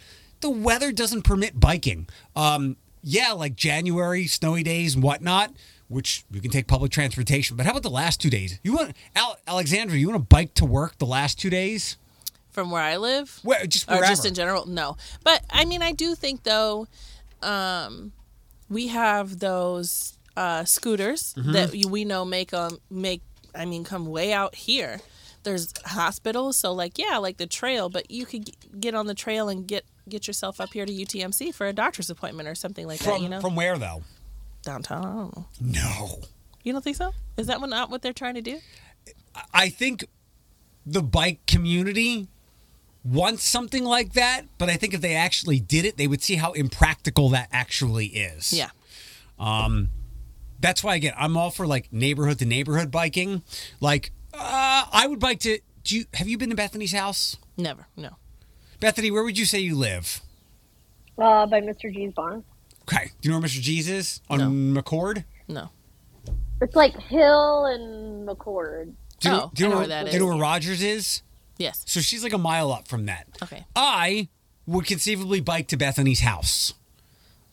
the 0.44 0.50
weather 0.50 0.92
doesn't 0.92 1.22
permit 1.22 1.58
biking. 1.58 2.06
Um, 2.36 2.76
yeah, 3.02 3.32
like 3.32 3.56
January, 3.56 4.26
snowy 4.26 4.62
days 4.62 4.94
and 4.94 5.02
whatnot, 5.02 5.52
which 5.88 6.24
you 6.30 6.40
can 6.40 6.50
take 6.50 6.66
public 6.66 6.92
transportation. 6.92 7.56
But 7.56 7.64
how 7.66 7.72
about 7.72 7.82
the 7.82 7.90
last 7.90 8.20
two 8.20 8.30
days? 8.30 8.60
You 8.62 8.74
want 8.76 8.94
Al- 9.16 9.38
Alexandra? 9.48 9.96
You 9.96 10.08
want 10.08 10.20
to 10.20 10.26
bike 10.26 10.54
to 10.54 10.64
work 10.66 10.98
the 10.98 11.06
last 11.06 11.38
two 11.38 11.50
days? 11.50 11.96
From 12.50 12.70
where 12.70 12.82
I 12.82 12.96
live, 12.98 13.40
Where, 13.42 13.66
just 13.66 13.90
or 13.90 13.98
just 14.00 14.24
in 14.24 14.34
general, 14.34 14.66
no. 14.66 14.96
But 15.24 15.42
I 15.50 15.64
mean, 15.64 15.82
I 15.82 15.92
do 15.92 16.14
think 16.14 16.44
though, 16.44 16.86
um, 17.42 18.12
we 18.68 18.88
have 18.88 19.38
those 19.40 20.16
uh, 20.36 20.64
scooters 20.64 21.34
Mm-hmm. 21.34 21.52
that 21.52 21.74
we 21.90 22.04
know 22.04 22.24
make 22.24 22.54
um 22.54 22.78
make. 22.90 23.22
I 23.54 23.64
mean, 23.64 23.82
come 23.84 24.06
way 24.06 24.32
out 24.32 24.54
here. 24.54 25.00
There's 25.42 25.72
hospitals, 25.84 26.56
so 26.56 26.72
like 26.72 26.96
yeah, 26.98 27.18
like 27.18 27.36
the 27.38 27.46
trail, 27.46 27.88
but 27.88 28.10
you 28.10 28.24
could 28.24 28.50
get 28.80 28.94
on 28.94 29.06
the 29.06 29.14
trail 29.14 29.48
and 29.48 29.66
get 29.66 29.84
get 30.08 30.26
yourself 30.26 30.60
up 30.60 30.72
here 30.72 30.86
to 30.86 30.92
UTMC 30.92 31.54
for 31.54 31.66
a 31.66 31.72
doctor's 31.72 32.10
appointment 32.10 32.48
or 32.48 32.54
something 32.54 32.86
like 32.86 33.00
from 33.00 33.12
that. 33.12 33.20
You 33.20 33.28
know, 33.28 33.40
from 33.40 33.56
where 33.56 33.78
though? 33.78 34.02
downtown. 34.64 34.98
I 34.98 35.02
don't 35.02 35.36
know. 35.36 35.46
No. 35.60 36.20
You 36.62 36.72
don't 36.72 36.82
think 36.82 36.96
so? 36.96 37.12
Is 37.36 37.46
that 37.46 37.60
what, 37.60 37.70
not 37.70 37.90
what 37.90 38.02
they're 38.02 38.12
trying 38.12 38.34
to 38.34 38.40
do? 38.40 38.58
I 39.52 39.68
think 39.68 40.04
the 40.86 41.02
bike 41.02 41.40
community 41.46 42.28
wants 43.04 43.44
something 43.44 43.84
like 43.84 44.14
that, 44.14 44.42
but 44.58 44.70
I 44.70 44.76
think 44.76 44.94
if 44.94 45.00
they 45.00 45.14
actually 45.14 45.60
did 45.60 45.84
it, 45.84 45.96
they 45.96 46.06
would 46.06 46.22
see 46.22 46.36
how 46.36 46.52
impractical 46.52 47.28
that 47.30 47.48
actually 47.52 48.06
is. 48.06 48.52
Yeah. 48.52 48.70
Um, 49.38 49.90
That's 50.60 50.82
why 50.82 50.96
again, 50.96 51.12
I'm 51.16 51.36
all 51.36 51.50
for 51.50 51.66
like 51.66 51.92
neighborhood 51.92 52.38
to 52.38 52.46
neighborhood 52.46 52.90
biking. 52.90 53.42
Like, 53.80 54.12
uh, 54.32 54.84
I 54.90 55.06
would 55.06 55.20
bike 55.20 55.40
to. 55.40 55.58
Do 55.82 55.96
you 55.96 56.06
have 56.14 56.28
you 56.28 56.38
been 56.38 56.48
to 56.48 56.56
Bethany's 56.56 56.92
house? 56.92 57.36
Never. 57.58 57.86
No. 57.96 58.16
Bethany, 58.84 59.10
where 59.10 59.24
would 59.24 59.38
you 59.38 59.44
say 59.46 59.58
you 59.60 59.76
live? 59.76 60.20
uh, 61.16 61.46
by 61.46 61.60
Mr. 61.60 61.92
G's 61.92 62.12
barn. 62.12 62.44
Okay. 62.82 63.10
Do 63.20 63.28
you 63.28 63.32
know 63.32 63.38
where 63.40 63.48
Mr. 63.48 63.60
G's 63.62 63.88
is 63.88 64.20
on 64.28 64.74
No. 64.74 64.82
McCord? 64.82 65.24
No. 65.48 65.70
It's 66.60 66.76
like 66.76 66.94
Hill 67.00 67.64
and 67.66 68.28
McCord. 68.28 68.92
Do 69.20 69.28
you, 69.30 69.34
Oh, 69.34 69.50
do 69.54 69.62
you 69.62 69.68
know 69.68 69.74
know 69.76 69.78
where 69.80 69.88
that 69.88 70.06
is. 70.06 70.10
do 70.10 70.16
you 70.16 70.20
know 70.22 70.28
where 70.28 70.36
Rogers 70.42 70.82
is? 70.82 71.22
Yes. 71.56 71.82
So 71.86 72.00
she's 72.00 72.22
like 72.22 72.32
a 72.34 72.38
mile 72.38 72.70
up 72.72 72.86
from 72.88 73.06
that. 73.06 73.26
Okay. 73.42 73.64
I 73.74 74.28
would 74.66 74.84
conceivably 74.86 75.40
bike 75.40 75.68
to 75.68 75.76
Bethany's 75.78 76.20
house, 76.20 76.74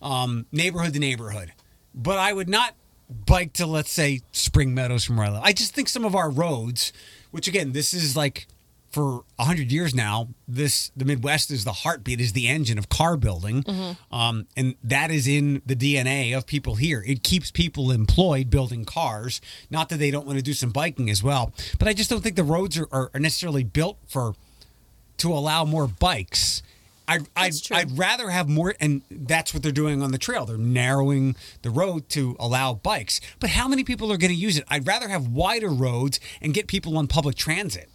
um, 0.01 0.47
neighborhood 0.51 0.93
to 0.93 0.99
neighborhood, 0.99 1.53
but 1.95 2.17
I 2.17 2.33
would 2.33 2.49
not 2.49 2.73
bike 3.09 3.53
to 3.53 3.65
let's 3.65 3.91
say 3.91 4.21
Spring 4.31 4.73
Meadows 4.73 5.03
from 5.05 5.17
where 5.17 5.27
I 5.27 5.29
live. 5.31 5.41
I 5.43 5.53
just 5.53 5.73
think 5.75 5.87
some 5.87 6.03
of 6.03 6.15
our 6.15 6.29
roads, 6.29 6.91
which 7.31 7.47
again, 7.47 7.71
this 7.73 7.93
is 7.93 8.17
like 8.17 8.47
for 8.91 9.23
a 9.39 9.45
hundred 9.45 9.71
years 9.71 9.95
now, 9.95 10.27
this 10.47 10.91
the 10.95 11.05
Midwest 11.05 11.49
is 11.49 11.63
the 11.63 11.71
heartbeat, 11.71 12.19
is 12.19 12.33
the 12.33 12.47
engine 12.47 12.77
of 12.77 12.89
car 12.89 13.17
building, 13.17 13.63
um, 14.11 14.47
and 14.57 14.75
that 14.83 15.11
is 15.11 15.27
in 15.27 15.61
the 15.65 15.75
DNA 15.75 16.37
of 16.37 16.45
people 16.45 16.75
here. 16.75 17.03
It 17.07 17.23
keeps 17.23 17.51
people 17.51 17.91
employed 17.91 18.49
building 18.49 18.85
cars. 18.85 19.41
Not 19.69 19.89
that 19.89 19.97
they 19.97 20.11
don't 20.11 20.25
want 20.27 20.37
to 20.37 20.43
do 20.43 20.53
some 20.53 20.71
biking 20.71 21.09
as 21.09 21.23
well, 21.23 21.53
but 21.79 21.87
I 21.87 21.93
just 21.93 22.09
don't 22.09 22.21
think 22.21 22.35
the 22.35 22.43
roads 22.43 22.77
are, 22.77 22.87
are 22.91 23.09
necessarily 23.19 23.63
built 23.63 23.97
for 24.07 24.35
to 25.17 25.31
allow 25.31 25.65
more 25.65 25.87
bikes. 25.87 26.61
I'd, 27.07 27.27
I'd, 27.35 27.53
I'd 27.71 27.97
rather 27.97 28.29
have 28.29 28.47
more, 28.47 28.73
and 28.79 29.01
that's 29.09 29.53
what 29.53 29.63
they're 29.63 29.71
doing 29.71 30.01
on 30.01 30.11
the 30.11 30.17
trail. 30.17 30.45
They're 30.45 30.57
narrowing 30.57 31.35
the 31.61 31.69
road 31.69 32.07
to 32.09 32.37
allow 32.39 32.73
bikes. 32.73 33.19
But 33.39 33.49
how 33.49 33.67
many 33.67 33.83
people 33.83 34.11
are 34.13 34.17
going 34.17 34.31
to 34.31 34.37
use 34.37 34.57
it? 34.57 34.63
I'd 34.69 34.87
rather 34.87 35.09
have 35.09 35.27
wider 35.27 35.69
roads 35.69 36.19
and 36.41 36.53
get 36.53 36.67
people 36.67 36.97
on 36.97 37.07
public 37.07 37.35
transit. 37.35 37.89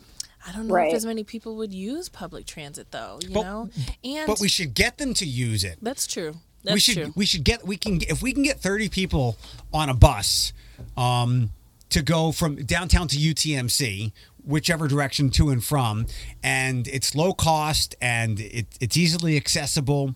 I 0.47 0.53
don't 0.53 0.69
know 0.69 0.75
Right. 0.75 0.89
if 0.91 0.95
as 0.95 1.05
many 1.07 1.25
people 1.25 1.57
would 1.57 1.75
use 1.75 2.09
public 2.09 2.47
transit 2.47 2.91
though, 2.93 3.19
you 3.23 3.31
But- 3.31 3.43
know? 3.43 3.71
And 4.05 4.27
But 4.27 4.39
we 4.41 4.49
should 4.49 4.75
get 4.75 4.99
them 4.99 5.13
to 5.15 5.27
use 5.27 5.65
it. 5.65 5.79
that's 5.83 6.07
true. 6.07 6.37
That's 6.63 6.75
we 6.75 6.81
should 6.81 6.95
true. 6.97 7.13
we 7.17 7.27
should 7.27 7.45
get 7.45 7.67
we 7.67 7.77
can 7.77 8.01
if 8.09 8.23
we 8.23 8.33
can 8.33 8.43
get 8.43 8.61
30 8.61 8.89
people 8.89 9.37
on 9.73 9.89
a 9.89 9.95
bus 9.95 10.53
um, 10.97 11.51
to 11.91 12.03
go 12.03 12.33
from 12.33 12.57
downtown 12.65 13.07
to 13.09 13.17
UTMC 13.17 14.13
whichever 14.45 14.87
direction 14.89 15.31
to 15.31 15.51
and 15.51 15.65
from 15.65 16.07
and 16.43 16.87
it's 16.89 17.15
low 17.17 17.33
cost 17.33 17.95
and 18.01 18.39
it, 18.41 18.67
it's 18.81 18.97
easily 18.97 19.37
accessible 19.37 20.15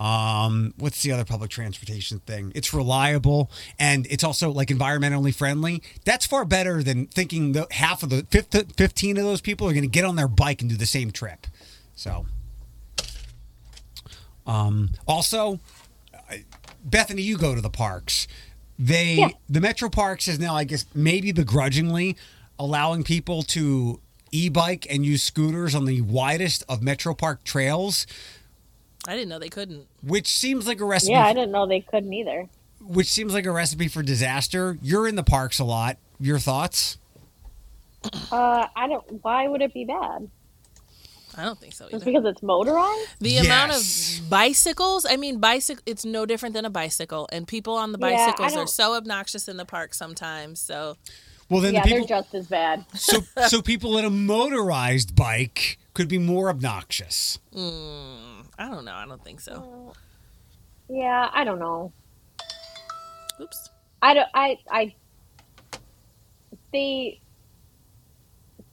um, 0.00 0.74
what's 0.78 1.02
the 1.02 1.12
other 1.12 1.24
public 1.24 1.50
transportation 1.50 2.18
thing 2.20 2.50
it's 2.54 2.72
reliable 2.74 3.50
and 3.78 4.06
it's 4.10 4.24
also 4.24 4.50
like 4.50 4.68
environmentally 4.68 5.34
friendly 5.34 5.82
that's 6.04 6.26
far 6.26 6.44
better 6.44 6.82
than 6.82 7.06
thinking 7.06 7.52
that 7.52 7.70
half 7.72 8.02
of 8.02 8.08
the 8.08 8.26
15 8.76 9.16
of 9.18 9.24
those 9.24 9.40
people 9.40 9.68
are 9.68 9.72
going 9.72 9.82
to 9.82 9.88
get 9.88 10.04
on 10.04 10.16
their 10.16 10.28
bike 10.28 10.60
and 10.62 10.70
do 10.70 10.76
the 10.76 10.86
same 10.86 11.10
trip 11.10 11.46
so 11.94 12.26
um, 14.46 14.90
also 15.06 15.60
Bethany, 16.84 17.22
you 17.22 17.36
go 17.36 17.54
to 17.54 17.60
the 17.60 17.70
parks. 17.70 18.26
They 18.78 19.16
Yeah. 19.16 19.28
the 19.48 19.60
Metro 19.60 19.88
Parks 19.90 20.28
is 20.28 20.38
now, 20.38 20.56
I 20.56 20.64
guess, 20.64 20.86
maybe 20.94 21.32
begrudgingly 21.32 22.16
allowing 22.58 23.04
people 23.04 23.42
to 23.42 24.00
e-bike 24.32 24.86
and 24.88 25.04
use 25.04 25.22
scooters 25.22 25.74
on 25.74 25.84
the 25.84 26.00
widest 26.00 26.64
of 26.68 26.82
Metro 26.82 27.14
Park 27.14 27.44
trails, 27.44 28.06
I 29.08 29.14
didn't 29.16 29.28
know 29.28 29.38
they 29.38 29.48
couldn't. 29.48 29.86
which 30.02 30.28
seems 30.28 30.66
like 30.66 30.80
a 30.80 30.84
recipe. 30.84 31.12
Yeah, 31.12 31.24
I 31.26 31.32
didn't 31.32 31.52
know 31.52 31.66
they 31.66 31.80
couldn't 31.80 32.12
either. 32.12 32.48
which 32.80 33.06
seems 33.08 33.32
like 33.34 33.46
a 33.46 33.50
recipe 33.52 33.88
for 33.88 34.02
disaster. 34.02 34.78
You're 34.82 35.06
in 35.08 35.16
the 35.16 35.22
parks 35.22 35.58
a 35.58 35.64
lot. 35.64 35.96
Your 36.18 36.38
thoughts? 36.38 36.98
Uh, 38.32 38.66
I 38.76 38.86
don't. 38.88 39.22
Why 39.22 39.46
would 39.48 39.62
it 39.62 39.74
be 39.74 39.84
bad? 39.84 40.28
I 41.36 41.44
don't 41.44 41.58
think 41.58 41.72
so 41.74 41.84
Just 41.84 42.02
either. 42.02 42.04
because 42.06 42.24
it's 42.24 42.42
motorized? 42.42 43.08
The 43.20 43.38
amount 43.38 43.72
of 43.72 43.82
bicycles, 44.28 45.06
I 45.08 45.16
mean 45.16 45.38
bicycle 45.38 45.82
it's 45.86 46.04
no 46.04 46.26
different 46.26 46.54
than 46.54 46.64
a 46.64 46.70
bicycle 46.70 47.28
and 47.30 47.46
people 47.46 47.74
on 47.76 47.92
the 47.92 47.98
Yeah, 48.00 48.32
bicycles 48.32 48.56
are 48.56 48.66
so 48.66 48.94
obnoxious 48.96 49.46
in 49.48 49.56
the 49.56 49.64
park 49.64 49.94
sometimes. 49.94 50.60
So 50.60 50.96
Well, 51.48 51.60
then 51.60 51.74
yeah, 51.74 51.82
the 51.82 51.88
people. 51.88 52.06
they're 52.08 52.18
just 52.22 52.34
as 52.34 52.46
bad. 52.48 52.84
so 52.96 53.20
so 53.46 53.62
people 53.62 53.96
in 53.96 54.04
a 54.04 54.10
motorized 54.10 55.14
bike 55.14 55.78
could 55.94 56.08
be 56.08 56.18
more 56.18 56.48
obnoxious. 56.50 57.38
I 58.60 58.68
don't 58.68 58.84
know. 58.84 58.92
I 58.94 59.06
don't 59.06 59.24
think 59.24 59.40
so. 59.40 59.92
Yeah, 60.88 61.30
I 61.32 61.44
don't 61.44 61.58
know. 61.58 61.92
Oops. 63.40 63.70
I 64.02 64.14
don't. 64.14 64.28
I. 64.34 64.58
I. 64.70 64.94
They. 66.72 67.20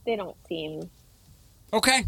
They 0.06 0.16
don't 0.16 0.36
seem 0.48 0.90
Okay. 1.74 2.04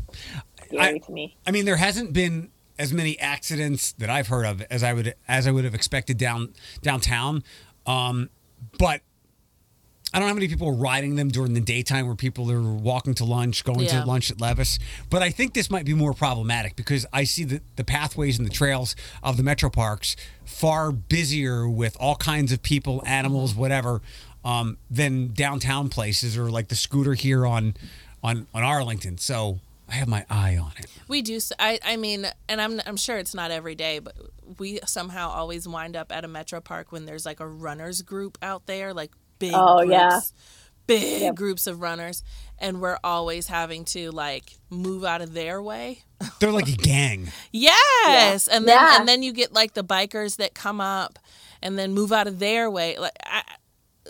scary 0.66 0.96
I- 0.96 0.98
to 1.00 1.12
me. 1.12 1.38
I 1.48 1.52
mean, 1.52 1.66
there 1.66 1.76
hasn't 1.78 2.14
been 2.14 2.52
as 2.78 2.94
many 2.94 3.20
accidents 3.20 3.92
that 3.94 4.10
I've 4.10 4.28
heard 4.28 4.46
of 4.46 4.62
as 4.70 4.84
I 4.84 4.94
would 4.94 5.16
as 5.28 5.48
I 5.48 5.52
would 5.52 5.64
have 5.66 5.76
expected 5.76 6.18
down 6.18 6.54
downtown. 6.82 7.44
Um, 7.86 8.30
but 8.78 9.02
I 10.14 10.18
don't 10.18 10.26
know 10.28 10.30
how 10.30 10.34
many 10.36 10.48
people 10.48 10.68
are 10.70 10.74
riding 10.74 11.16
them 11.16 11.30
during 11.30 11.54
the 11.54 11.62
daytime 11.62 12.08
where 12.08 12.16
people 12.16 12.52
are 12.52 12.62
walking 12.62 13.14
to 13.16 13.26
lunch, 13.26 13.64
going 13.64 13.82
Yeah. 13.82 14.02
to 14.02 14.06
lunch 14.08 14.32
at 14.32 14.42
Levis. 14.42 14.80
But 15.10 15.22
I 15.22 15.30
think 15.30 15.54
this 15.54 15.70
might 15.70 15.86
be 15.86 15.94
more 15.94 16.14
problematic 16.14 16.76
because 16.76 17.06
I 17.14 17.26
see 17.26 17.44
the, 17.44 17.62
the 17.76 17.84
pathways 17.84 18.40
and 18.40 18.48
the 18.48 18.52
trails 18.54 18.96
of 19.22 19.38
the 19.38 19.44
metro 19.44 19.70
parks 19.70 20.16
far 20.46 20.92
busier 20.92 21.70
with 21.70 21.96
all 22.00 22.16
kinds 22.16 22.52
of 22.52 22.64
people, 22.64 23.04
animals, 23.06 23.54
whatever, 23.54 24.02
um, 24.44 24.78
than 24.90 25.28
downtown 25.34 25.90
places 25.90 26.36
or 26.38 26.50
like 26.50 26.70
the 26.70 26.76
scooter 26.76 27.14
here 27.14 27.46
on 27.46 27.76
on 28.24 28.48
on 28.54 28.64
Arlington. 28.64 29.18
So 29.20 29.60
I 29.88 29.94
have 29.94 30.08
my 30.08 30.26
eye 30.30 30.58
on 30.58 30.72
it. 30.80 30.88
We 31.08 31.22
do. 31.22 31.40
I, 31.60 31.80
I 31.86 31.98
mean, 31.98 32.26
and 32.48 32.60
I'm. 32.62 32.82
I'm 32.86 32.98
sure 32.98 33.18
it's 33.18 33.34
not 33.36 33.52
every 33.52 33.76
day, 33.76 34.00
but 34.00 34.16
we 34.58 34.80
somehow 34.86 35.30
always 35.30 35.68
wind 35.68 35.96
up 35.96 36.12
at 36.12 36.26
a 36.26 36.28
metro 36.28 36.62
park 36.62 36.92
when 36.92 37.06
there's 37.06 37.26
like 37.26 37.40
a 37.40 37.48
runners 37.48 38.02
group 38.02 38.38
out 38.42 38.66
there, 38.66 38.94
like 38.94 39.12
big. 39.40 39.54
Oh, 39.56 39.78
groups, 39.80 39.92
yeah. 39.92 40.20
big 40.88 41.22
Yep. 41.22 41.36
groups 41.36 41.68
of 41.68 41.82
runners, 41.82 42.24
and 42.60 42.82
we're 42.82 43.00
always 43.04 43.48
having 43.48 43.86
to 43.86 44.12
like 44.12 44.54
move 44.70 45.04
out 45.04 45.22
of 45.22 45.34
their 45.34 45.62
way. 45.62 46.04
They're 46.40 46.52
like 46.52 46.68
a 46.68 46.76
gang. 46.76 47.32
Yes, 47.52 48.48
and 48.48 48.68
then 48.68 48.76
Yeah. 48.78 49.00
and 49.00 49.08
then 49.08 49.24
you 49.24 49.32
get 49.34 49.54
like 49.54 49.74
the 49.74 49.84
bikers 49.84 50.38
that 50.38 50.54
come 50.54 50.80
up 50.82 51.18
and 51.62 51.78
then 51.78 51.94
move 51.94 52.12
out 52.12 52.28
of 52.28 52.40
their 52.40 52.70
way. 52.70 52.98
Like 52.98 53.14
I, 53.26 53.44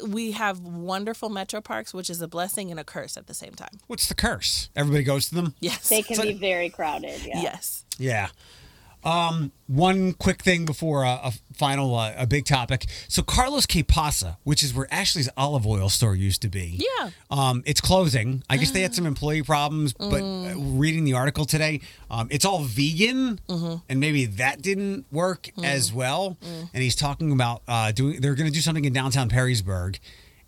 we 0.07 0.31
have 0.31 0.59
wonderful 0.61 1.29
metro 1.29 1.59
parks, 1.61 1.93
which 1.93 2.09
is 2.09 2.21
a 2.21 2.27
blessing 2.27 2.71
and 2.71 2.79
a 2.79 2.83
curse 2.85 3.17
at 3.17 3.27
the 3.27 3.33
same 3.33 3.51
time. 3.53 3.79
What's 3.87 4.07
the 4.07 4.15
curse? 4.15 4.69
Everybody 4.75 5.03
goes 5.03 5.27
to 5.29 5.35
them. 5.35 5.55
Yes, 5.59 5.89
They 5.89 6.01
can 6.03 6.21
be 6.21 6.33
very 6.33 6.69
crowded. 6.69 7.19
Yeah. 7.25 7.41
yes. 7.41 7.83
Yeah. 7.97 8.29
Um, 9.03 9.51
one 9.67 10.13
quick 10.13 10.41
thing 10.41 10.65
before 10.65 11.03
a, 11.03 11.19
a 11.25 11.33
final, 11.53 11.95
uh, 11.95 12.13
a 12.17 12.27
big 12.27 12.45
topic. 12.45 12.85
So 13.07 13.21
Carlos 13.21 13.65
K 13.65 13.83
Pasa, 13.83 14.37
which 14.43 14.63
is 14.63 14.73
where 14.73 14.87
Ashley's 14.91 15.29
olive 15.37 15.65
oil 15.65 15.89
store 15.89 16.15
used 16.15 16.41
to 16.41 16.49
be. 16.49 16.79
Yeah. 16.99 17.09
Um, 17.29 17.63
it's 17.65 17.79
closing. 17.79 18.43
I 18.49 18.57
guess 18.57 18.71
they 18.71 18.81
had 18.81 18.93
some 18.93 19.05
employee 19.05 19.43
problems, 19.43 19.93
but 19.93 20.21
uh, 20.21 20.53
reading 20.57 21.05
the 21.05 21.13
article 21.13 21.45
today, 21.45 21.81
um, 22.11 22.27
it's 22.31 22.45
all 22.45 22.63
vegan, 22.63 23.39
and 23.47 23.99
maybe 23.99 24.25
that 24.25 24.61
didn't 24.61 25.05
work 25.11 25.49
as 25.63 25.93
well. 25.93 26.37
And 26.73 26.83
he's 26.83 26.95
talking 26.95 27.31
about 27.31 27.61
uh, 27.67 27.91
doing. 27.91 28.21
They're 28.21 28.35
going 28.35 28.49
to 28.49 28.53
do 28.53 28.61
something 28.61 28.85
in 28.85 28.93
downtown 28.93 29.29
Perrysburg. 29.29 29.99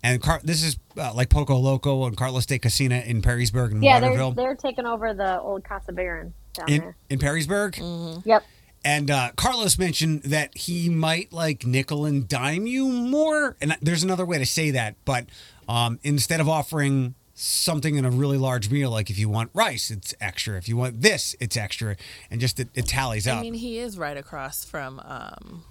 And 0.04 0.20
Car- 0.20 0.40
this 0.42 0.64
is 0.64 0.78
uh, 0.98 1.14
like 1.14 1.28
Poco 1.28 1.56
Loco 1.56 2.06
and 2.06 2.16
Carlos 2.16 2.44
de 2.46 2.58
Casina 2.58 2.96
in 3.06 3.22
Perrysburg 3.22 3.70
and 3.70 3.84
Yeah, 3.84 4.00
they're 4.00 4.32
they're 4.32 4.56
taking 4.56 4.84
over 4.84 5.14
the 5.14 5.40
old 5.40 5.62
Casa 5.64 5.92
Baron 5.92 6.34
down 6.54 6.68
In, 6.68 6.80
there. 6.80 6.96
in 7.10 7.18
Perrysburg. 7.18 8.22
Yep. 8.24 8.44
And 8.84 9.10
uh, 9.10 9.30
Carlos 9.36 9.78
mentioned 9.78 10.22
that 10.24 10.56
he 10.56 10.88
might 10.88 11.32
like 11.32 11.64
nickel 11.64 12.04
and 12.04 12.26
dime 12.26 12.66
you 12.66 12.88
more. 12.88 13.56
And 13.60 13.76
there's 13.80 14.02
another 14.02 14.26
way 14.26 14.38
to 14.38 14.46
say 14.46 14.72
that, 14.72 14.96
but 15.04 15.26
um, 15.68 16.00
instead 16.02 16.40
of 16.40 16.48
offering 16.48 17.14
something 17.34 17.94
in 17.96 18.04
a 18.04 18.10
really 18.10 18.38
large 18.38 18.70
meal, 18.70 18.90
like 18.90 19.08
if 19.08 19.18
you 19.18 19.28
want 19.28 19.50
rice, 19.54 19.90
it's 19.90 20.14
extra. 20.20 20.56
If 20.58 20.68
you 20.68 20.76
want 20.76 21.00
this, 21.00 21.36
it's 21.38 21.56
extra, 21.56 21.96
and 22.30 22.40
just 22.40 22.58
it, 22.58 22.68
it 22.74 22.86
tallies 22.86 23.26
up. 23.26 23.38
I 23.38 23.42
mean, 23.42 23.54
he 23.54 23.78
is 23.78 23.98
right 23.98 24.16
across 24.16 24.64
from, 24.64 25.00
um, 25.04 25.64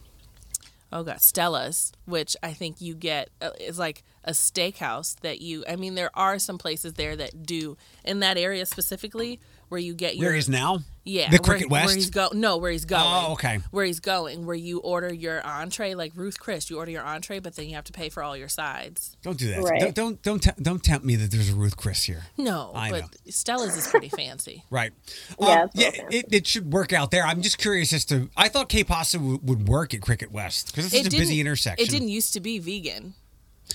oh 0.91 1.03
god, 1.03 1.21
Stella's, 1.21 1.91
which 2.05 2.35
I 2.41 2.53
think 2.53 2.79
you 2.79 2.95
get 2.95 3.29
uh, 3.41 3.51
is 3.59 3.77
like 3.77 4.03
a 4.23 4.31
steakhouse 4.31 5.19
that 5.19 5.41
you. 5.41 5.63
I 5.67 5.75
mean, 5.75 5.95
there 5.95 6.11
are 6.13 6.39
some 6.39 6.57
places 6.57 6.93
there 6.93 7.15
that 7.17 7.45
do 7.45 7.77
in 8.05 8.21
that 8.21 8.37
area 8.37 8.65
specifically 8.65 9.39
where 9.71 9.79
you 9.79 9.93
get 9.93 10.17
your 10.17 10.27
Where 10.27 10.33
he 10.33 10.39
is 10.39 10.49
now? 10.49 10.79
yeah 11.03 11.29
the 11.31 11.37
where, 11.37 11.39
Cricket 11.39 11.69
West. 11.71 11.85
where 11.87 11.95
he's 11.95 12.09
go 12.11 12.29
no 12.33 12.57
where 12.57 12.69
he's 12.71 12.85
going 12.85 13.01
Oh, 13.03 13.31
okay. 13.33 13.59
where 13.71 13.85
he's 13.85 13.99
going 13.99 14.45
where 14.45 14.55
you 14.55 14.79
order 14.81 15.11
your 15.11 15.43
entree 15.43 15.95
like 15.95 16.11
Ruth 16.15 16.39
Chris 16.39 16.69
you 16.69 16.77
order 16.77 16.91
your 16.91 17.01
entree 17.03 17.39
but 17.39 17.55
then 17.55 17.67
you 17.69 17.73
have 17.75 17.85
to 17.85 17.91
pay 17.93 18.09
for 18.09 18.21
all 18.21 18.37
your 18.37 18.49
sides 18.49 19.17
Don't 19.23 19.35
do 19.37 19.47
that. 19.49 19.63
Right. 19.63 19.79
Don't 19.81 19.95
don't 19.95 20.21
don't, 20.21 20.39
te- 20.43 20.61
don't 20.61 20.83
tempt 20.83 21.03
me 21.05 21.15
that 21.15 21.31
there's 21.31 21.49
a 21.49 21.55
Ruth 21.55 21.75
Chris 21.77 22.03
here. 22.03 22.23
no 22.37 22.71
I 22.75 22.91
but 22.91 23.01
know. 23.01 23.07
Stella's 23.29 23.75
is 23.77 23.87
pretty 23.87 24.09
fancy 24.09 24.63
Right. 24.69 24.91
Yeah, 25.39 25.61
Um, 25.63 25.69
it's 25.73 25.81
yeah. 25.81 25.89
fancy. 26.03 26.17
It, 26.17 26.25
it 26.31 26.47
should 26.47 26.71
work 26.71 26.93
out 26.93 27.09
there. 27.11 27.23
I'm 27.23 27.41
just 27.41 27.57
curious 27.57 27.93
as 27.93 28.05
to. 28.05 28.29
I 28.37 28.47
thought 28.49 28.69
K 28.69 28.83
Pasta 28.83 29.17
w- 29.17 29.39
would 29.41 29.67
work 29.67 29.93
at 29.95 30.01
Cricket 30.01 30.31
West 30.31 30.67
because 30.67 30.85
it's 30.93 31.03
such 31.05 31.13
a 31.13 31.17
busy 31.17 31.39
intersection. 31.39 31.83
it 31.83 31.89
didn't 31.89 32.09
used 32.09 32.33
to 32.33 32.39
be 32.41 32.59
vegan 32.59 33.13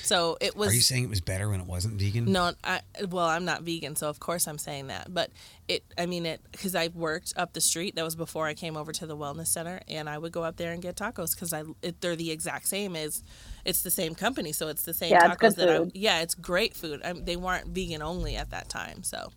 so 0.02 0.36
it 0.40 0.56
was 0.56 0.70
Are 0.70 0.74
you 0.74 0.80
saying 0.80 1.04
it 1.04 1.10
was 1.10 1.20
better 1.20 1.48
when 1.48 1.60
it 1.60 1.66
wasn't 1.66 2.00
vegan? 2.00 2.30
No, 2.30 2.52
I 2.62 2.80
well, 3.08 3.26
I'm 3.26 3.44
not 3.44 3.62
vegan, 3.62 3.96
so 3.96 4.08
of 4.08 4.20
course 4.20 4.46
I'm 4.46 4.58
saying 4.58 4.88
that. 4.88 5.12
But 5.12 5.30
it, 5.68 5.84
I 5.98 6.06
mean 6.06 6.26
it, 6.26 6.40
because 6.52 6.74
I 6.74 6.88
worked 6.88 7.32
up 7.36 7.52
the 7.52 7.60
street. 7.60 7.96
That 7.96 8.04
was 8.04 8.16
before 8.16 8.46
I 8.46 8.54
came 8.54 8.76
over 8.76 8.92
to 8.92 9.06
the 9.06 9.16
wellness 9.16 9.48
center, 9.48 9.80
and 9.88 10.08
I 10.08 10.18
would 10.18 10.32
go 10.32 10.42
up 10.42 10.56
there 10.56 10.72
and 10.72 10.82
get 10.82 10.96
tacos 10.96 11.34
because 11.34 11.52
I, 11.52 11.64
it, 11.82 12.00
they're 12.00 12.16
the 12.16 12.30
exact 12.30 12.68
same 12.68 12.96
as, 12.96 13.22
it's 13.64 13.82
the 13.82 13.90
same 13.90 14.14
company, 14.14 14.52
so 14.52 14.68
it's 14.68 14.82
the 14.82 14.94
same 14.94 15.10
Yeah, 15.10 15.32
it's 15.32 15.36
tacos 15.36 15.56
good 15.56 15.56
that 15.56 15.82
I. 15.82 15.90
Yeah, 15.94 16.20
it's 16.20 16.34
great 16.34 16.74
food. 16.74 17.00
I, 17.04 17.12
they 17.12 17.36
weren't 17.36 17.68
vegan 17.68 18.02
only 18.02 18.36
at 18.36 18.50
that 18.50 18.68
time, 18.68 19.02
so 19.02 19.30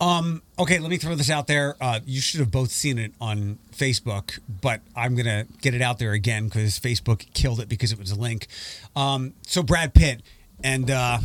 Um, 0.00 0.42
okay, 0.58 0.80
let 0.80 0.90
me 0.90 0.96
throw 0.96 1.14
this 1.14 1.30
out 1.30 1.46
there. 1.46 1.76
Uh, 1.80 2.00
you 2.04 2.20
should 2.20 2.40
have 2.40 2.50
both 2.50 2.72
seen 2.72 2.98
it 2.98 3.12
on 3.20 3.58
Facebook, 3.72 4.40
but 4.60 4.80
I'm 4.96 5.14
gonna 5.14 5.46
get 5.60 5.74
it 5.74 5.82
out 5.82 6.00
there 6.00 6.10
again 6.12 6.46
because 6.46 6.80
Facebook 6.80 7.32
killed 7.34 7.60
it 7.60 7.68
because 7.68 7.92
it 7.92 7.98
was 8.00 8.10
a 8.10 8.18
link. 8.18 8.48
Um, 8.96 9.34
so 9.46 9.62
Brad 9.62 9.94
Pitt 9.94 10.22
and 10.64 10.90
uh, 10.90 11.18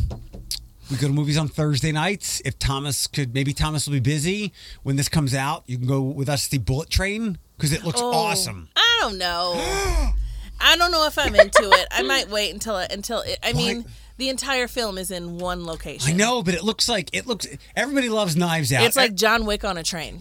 we 0.90 0.96
go 0.96 1.08
to 1.08 1.12
movies 1.12 1.36
on 1.36 1.48
Thursday 1.48 1.90
nights. 1.90 2.40
If 2.44 2.58
Thomas 2.60 3.08
could, 3.08 3.34
maybe 3.34 3.52
Thomas 3.52 3.86
will 3.86 3.94
be 3.94 4.00
busy 4.00 4.52
when 4.84 4.94
this 4.94 5.08
comes 5.08 5.34
out. 5.34 5.64
You 5.66 5.76
can 5.76 5.88
go 5.88 6.00
with 6.00 6.28
us 6.28 6.44
to 6.44 6.52
the 6.52 6.58
Bullet 6.58 6.88
Train 6.88 7.36
because 7.56 7.72
it 7.72 7.84
looks 7.84 8.00
Oh, 8.00 8.12
awesome. 8.12 8.68
I 8.76 8.98
don't 9.00 9.18
know. 9.18 9.54
I 10.60 10.76
don't 10.76 10.92
know 10.92 11.06
if 11.06 11.18
I'm 11.18 11.34
into 11.34 11.70
it. 11.72 11.86
I 11.90 12.02
might 12.02 12.30
wait 12.30 12.52
until 12.52 12.78
it, 12.78 12.92
until 12.92 13.20
it, 13.22 13.38
I 13.42 13.52
mean. 13.54 13.82
What? 13.82 13.92
The 14.18 14.28
entire 14.28 14.68
film 14.68 14.98
is 14.98 15.10
in 15.10 15.38
one 15.38 15.64
location. 15.64 16.12
I 16.12 16.16
know, 16.16 16.42
but 16.42 16.54
it 16.54 16.62
looks 16.64 16.88
like 16.88 17.08
it 17.12 17.26
looks. 17.26 17.46
Everybody 17.74 18.08
loves 18.08 18.36
Knives 18.36 18.72
Out. 18.72 18.84
It's 18.84 18.96
like 18.96 19.14
John 19.14 19.46
Wick 19.46 19.64
on 19.64 19.78
a 19.78 19.82
train. 19.82 20.20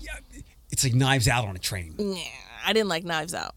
it's 0.72 0.84
like 0.84 0.94
Knives 0.94 1.28
Out 1.28 1.48
on 1.48 1.56
a 1.56 1.60
train. 1.60 1.96
Yeah, 1.98 2.22
I 2.66 2.74
didn't 2.74 2.90
like 2.90 3.04
Knives 3.04 3.34
Out. 3.34 3.56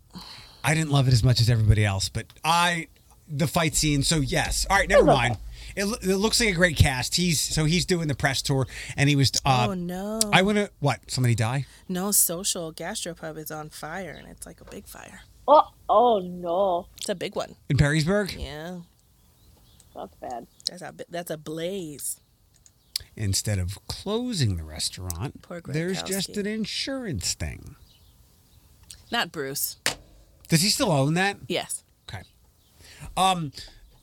I 0.65 0.75
didn't 0.75 0.91
love 0.91 1.09
it 1.09 1.13
as 1.13 1.23
much 1.23 1.41
as 1.41 1.49
everybody 1.49 1.85
else, 1.85 2.09
but 2.09 2.27
I 2.45 2.89
the 3.29 3.47
fight 3.47 3.75
scene. 3.77 4.03
So 4.03 4.17
yes, 4.17 4.67
all 4.69 4.77
right, 4.77 4.89
never 4.89 5.05
mind. 5.05 5.37
It, 5.77 5.85
it 6.03 6.17
looks 6.17 6.41
like 6.41 6.49
a 6.49 6.53
great 6.53 6.77
cast. 6.77 7.15
He's 7.15 7.41
so 7.41 7.65
he's 7.65 7.87
doing 7.87 8.09
the 8.09 8.15
press 8.15 8.43
tour, 8.43 8.67
and 8.97 9.09
he 9.09 9.17
was. 9.17 9.31
Uh, 9.45 9.67
oh 9.69 9.75
no! 9.75 10.21
I 10.33 10.43
want 10.43 10.59
to 10.59 10.71
what? 10.81 11.11
Somebody 11.11 11.35
die? 11.35 11.67
No 11.89 12.11
social 12.11 12.73
gastropub 12.73 13.37
is 13.39 13.51
on 13.51 13.69
fire, 13.71 14.17
and 14.19 14.27
it's 14.27 14.47
like 14.47 14.61
a 14.61 14.65
big 14.65 14.87
fire. 14.87 15.21
Oh, 15.47 15.63
oh 15.89 16.19
no, 16.21 16.87
It's 16.99 17.09
a 17.09 17.15
big 17.15 17.35
one. 17.35 17.57
in 17.69 17.77
Perrysburg 17.77 18.37
Yeah, 18.39 18.79
that's 20.01 20.17
bad. 20.17 20.47
that's 20.69 20.83
a 20.83 20.95
that's 21.09 21.31
a 21.31 21.37
blaze. 21.37 22.21
instead 23.17 23.59
of 23.59 23.79
closing 23.87 24.57
the 24.57 24.63
restaurant. 24.65 25.45
There's 25.67 26.03
just 26.03 26.37
an 26.37 26.47
insurance 26.47 27.35
thing. 27.35 27.77
Not 29.11 29.33
Bruce. 29.33 29.77
Does 30.49 30.63
he 30.63 30.69
still 30.69 30.91
own 30.93 31.15
that? 31.15 31.37
Yes. 31.49 31.83
Okay. 32.09 32.23
Um, 33.17 33.53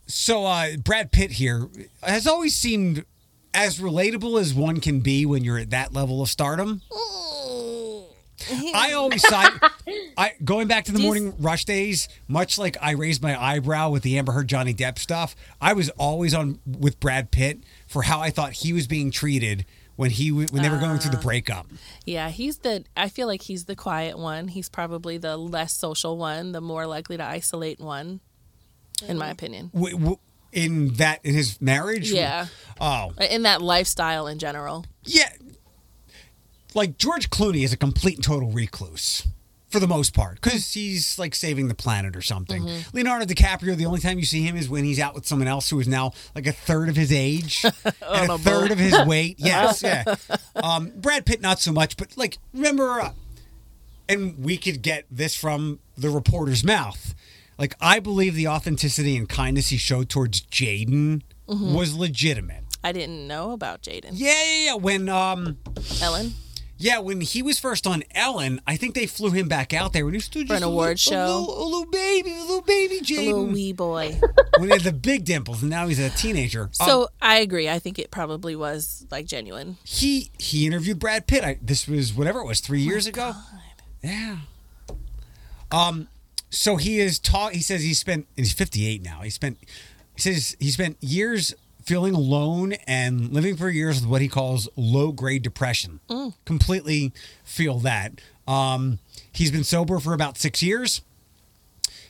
so 0.08 0.46
uh, 0.46 0.78
Brad 0.78 1.12
Pitt 1.12 1.32
here 1.34 1.68
has 2.04 2.26
always 2.28 2.56
seemed 2.56 3.06
as 3.54 3.80
relatable 3.80 4.40
as 4.40 4.54
one 4.54 4.80
can 4.80 5.00
be 5.02 5.26
when 5.26 5.44
you're 5.44 5.58
at 5.58 5.70
that 5.72 5.94
level 5.94 6.22
of 6.22 6.30
stardom. 6.30 6.82
I 8.74 8.94
always 8.96 9.28
side. 9.28 9.52
I 10.18 10.34
going 10.44 10.68
back 10.68 10.86
to 10.86 10.92
the 10.92 10.98
Do 11.00 11.04
morning 11.04 11.34
rush 11.40 11.66
days, 11.66 12.08
much 12.28 12.58
like 12.58 12.78
I 12.82 12.92
raised 12.92 13.22
my 13.22 13.42
eyebrow 13.42 13.90
with 13.90 14.04
the 14.04 14.18
Amber 14.18 14.32
Heard 14.32 14.48
Johnny 14.48 14.74
Depp 14.74 15.00
stuff. 15.00 15.36
I 15.62 15.74
was 15.74 15.90
always 15.92 16.34
on 16.34 16.60
with 16.66 17.00
Brad 17.00 17.32
Pitt 17.32 17.64
for 17.88 18.04
how 18.04 18.20
I 18.20 18.30
thought 18.30 18.54
he 18.54 18.74
was 18.74 18.88
being 18.88 19.12
treated 19.12 19.66
when 19.96 20.12
he 20.12 20.30
w- 20.30 20.48
when 20.52 20.62
they 20.62 20.70
were 20.70 20.78
going 20.78 21.00
through 21.00 21.12
the 21.12 21.18
ah. 21.18 21.22
breakup. 21.22 21.68
Yeah, 22.06 22.30
he's 22.30 22.60
the. 22.60 22.86
I 22.96 23.10
feel 23.10 23.28
like 23.28 23.42
he's 23.42 23.66
the 23.66 23.76
quiet 23.76 24.18
one. 24.18 24.48
He's 24.48 24.70
probably 24.70 25.18
the 25.18 25.38
less 25.38 25.74
social 25.74 26.18
one, 26.18 26.52
the 26.52 26.62
more 26.62 26.86
likely 26.86 27.18
to 27.18 27.24
isolate 27.26 27.80
one, 27.80 28.20
in 29.08 29.18
my 29.18 29.30
opinion. 29.30 29.72
W- 29.74 29.98
w- 29.98 30.18
in 30.54 30.90
that 30.94 31.20
in 31.24 31.34
his 31.34 31.62
marriage. 31.62 32.12
Yeah. 32.12 32.48
Oh 32.80 33.12
In 33.20 33.42
that 33.44 33.62
lifestyle 33.62 34.28
in 34.28 34.40
general. 34.40 34.86
yeah. 35.04 35.30
Like 36.78 37.00
George 37.00 37.32
Clooney 37.32 37.64
is 37.64 37.74
a 37.74 37.78
complete 37.78 38.16
and 38.18 38.24
total 38.24 38.52
recluse. 38.52 39.28
For 39.70 39.82
the 39.82 39.88
most 39.88 40.14
part, 40.14 40.36
because 40.36 40.74
he's 40.74 41.20
like 41.20 41.36
saving 41.36 41.68
the 41.68 41.76
planet 41.76 42.16
or 42.16 42.22
something. 42.22 42.64
Mm-hmm. 42.64 42.96
Leonardo 42.96 43.26
DiCaprio, 43.26 43.76
the 43.76 43.86
only 43.86 44.00
time 44.00 44.18
you 44.18 44.24
see 44.24 44.42
him 44.42 44.56
is 44.56 44.70
when 44.70 44.86
he's 44.86 44.98
out 44.98 45.14
with 45.14 45.26
someone 45.26 45.50
else 45.50 45.70
who 45.70 45.78
is 45.82 45.90
now 45.90 46.14
like 46.36 46.48
a 46.48 46.54
third 46.54 46.88
of 46.88 46.96
his 46.96 47.12
age 47.12 47.66
and 48.02 48.32
a 48.32 48.38
third 48.38 48.72
of 48.72 48.78
his 48.80 48.98
weight. 49.06 49.36
Yes, 49.40 49.84
yeah. 49.84 50.16
Um, 50.56 50.94
Brad 50.96 51.26
Pitt, 51.26 51.42
not 51.42 51.60
so 51.60 51.74
much, 51.74 51.98
but 51.98 52.16
like 52.16 52.38
remember, 52.54 53.02
uh, 53.02 53.12
and 54.08 54.42
we 54.42 54.56
could 54.56 54.82
get 54.82 55.04
this 55.12 55.36
from 55.36 55.80
the 55.98 56.10
reporter's 56.10 56.64
mouth. 56.64 57.14
Like 57.58 57.76
I 57.82 58.00
believe 58.00 58.36
the 58.36 58.48
authenticity 58.48 59.18
and 59.18 59.28
kindness 59.28 59.68
he 59.68 59.78
showed 59.78 60.08
towards 60.10 60.40
Jaden 60.42 61.24
Mm-hmm. 61.50 61.74
was 61.76 61.94
legitimate. 61.96 62.64
I 62.84 62.92
didn't 62.94 63.28
know 63.28 63.52
about 63.52 63.82
Jaden. 63.82 64.12
Yeah, 64.14 64.32
yeah, 64.44 64.66
yeah. 64.66 64.74
When 64.76 65.10
um, 65.10 65.58
Ellen. 66.02 66.34
Yeah, 66.78 67.00
when 67.00 67.22
he 67.22 67.42
was 67.42 67.60
first 67.60 67.88
on 67.88 68.04
Ellen, 68.14 68.62
I 68.68 68.78
think 68.78 68.94
they 68.96 69.06
flew 69.08 69.32
him 69.32 69.48
back 69.48 69.74
out 69.74 69.94
there 69.94 70.06
when 70.06 70.14
he 70.14 70.18
was 70.18 70.26
still 70.26 70.44
just 70.44 70.52
an 70.56 70.64
a 70.64 70.68
award 70.68 70.90
little, 70.90 71.14
show? 71.14 71.26
a 71.26 71.40
little, 71.40 71.64
a 71.64 71.66
little 71.66 71.86
baby, 71.92 72.32
a 72.34 72.40
little 72.42 72.62
baby 72.62 73.00
The 73.00 73.26
little 73.26 73.46
wee 73.48 73.74
boy. 73.74 74.20
when 74.60 74.70
he 74.70 74.74
had 74.74 74.82
the 74.84 74.92
big 74.94 75.26
dimples, 75.26 75.62
and 75.62 75.70
now 75.70 75.88
he's 75.88 76.00
a 76.00 76.10
teenager. 76.10 76.64
Um, 76.64 76.70
So 76.88 77.08
I 77.22 77.38
agree. 77.38 77.68
I 77.70 77.80
think 77.80 77.98
it 78.00 78.12
probably 78.12 78.56
was 78.56 79.06
like 79.12 79.26
genuine. 79.26 79.78
he 79.84 80.32
he 80.38 80.66
interviewed 80.66 81.00
Brad 81.00 81.28
Pitt. 81.28 81.44
I, 81.44 81.58
this 81.62 81.88
was 81.88 82.14
whatever 82.14 82.40
it 82.40 82.46
was, 82.46 82.60
three 82.60 82.82
Oh 82.82 82.86
years 82.90 83.08
ago. 83.08 83.34
Yeah. 84.04 84.38
Um. 85.72 86.08
So 86.50 86.78
he 86.78 87.00
is 87.00 87.20
taught. 87.20 87.54
He 87.54 87.62
says 87.62 87.82
he 87.84 87.94
spent. 87.94 88.28
He's 88.36 88.54
fifty 88.54 88.88
eight 88.88 89.04
now. 89.04 89.22
He 89.22 89.30
spent. 89.30 89.58
He 90.16 90.22
says 90.22 90.56
he 90.60 90.72
spent 90.72 90.98
years 91.02 91.54
feeling 91.88 92.14
alone 92.14 92.74
and 92.86 93.32
living 93.32 93.56
for 93.56 93.70
years 93.70 94.02
with 94.02 94.10
what 94.10 94.22
he 94.22 94.28
calls 94.28 94.68
low 94.76 95.12
grade 95.12 95.42
depression. 95.42 96.00
Completely 96.46 97.14
feel 97.44 97.80
that. 97.80 98.22
Um. 98.48 99.00
He's 99.32 99.52
been 99.52 99.64
sober 99.64 100.00
for 100.00 100.14
about 100.14 100.36
six 100.38 100.64
years. 100.64 101.02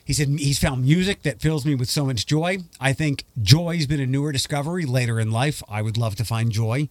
he 0.06 0.14
said 0.14 0.30
he's 0.30 0.60
found 0.60 0.84
music 0.84 1.24
that 1.24 1.42
fills 1.42 1.66
me 1.66 1.76
with 1.76 1.90
so 1.90 2.06
much 2.06 2.26
joy. 2.26 2.60
I 2.80 2.94
think 2.94 3.26
joy's 3.42 3.86
been 3.86 4.00
a 4.00 4.06
newer 4.08 4.32
discovery 4.32 4.86
later 4.86 5.20
in 5.20 5.30
life. 5.30 5.62
I 5.68 5.82
would 5.82 5.98
love 5.98 6.16
to 6.16 6.24
find 6.24 6.54
joy 6.54 6.88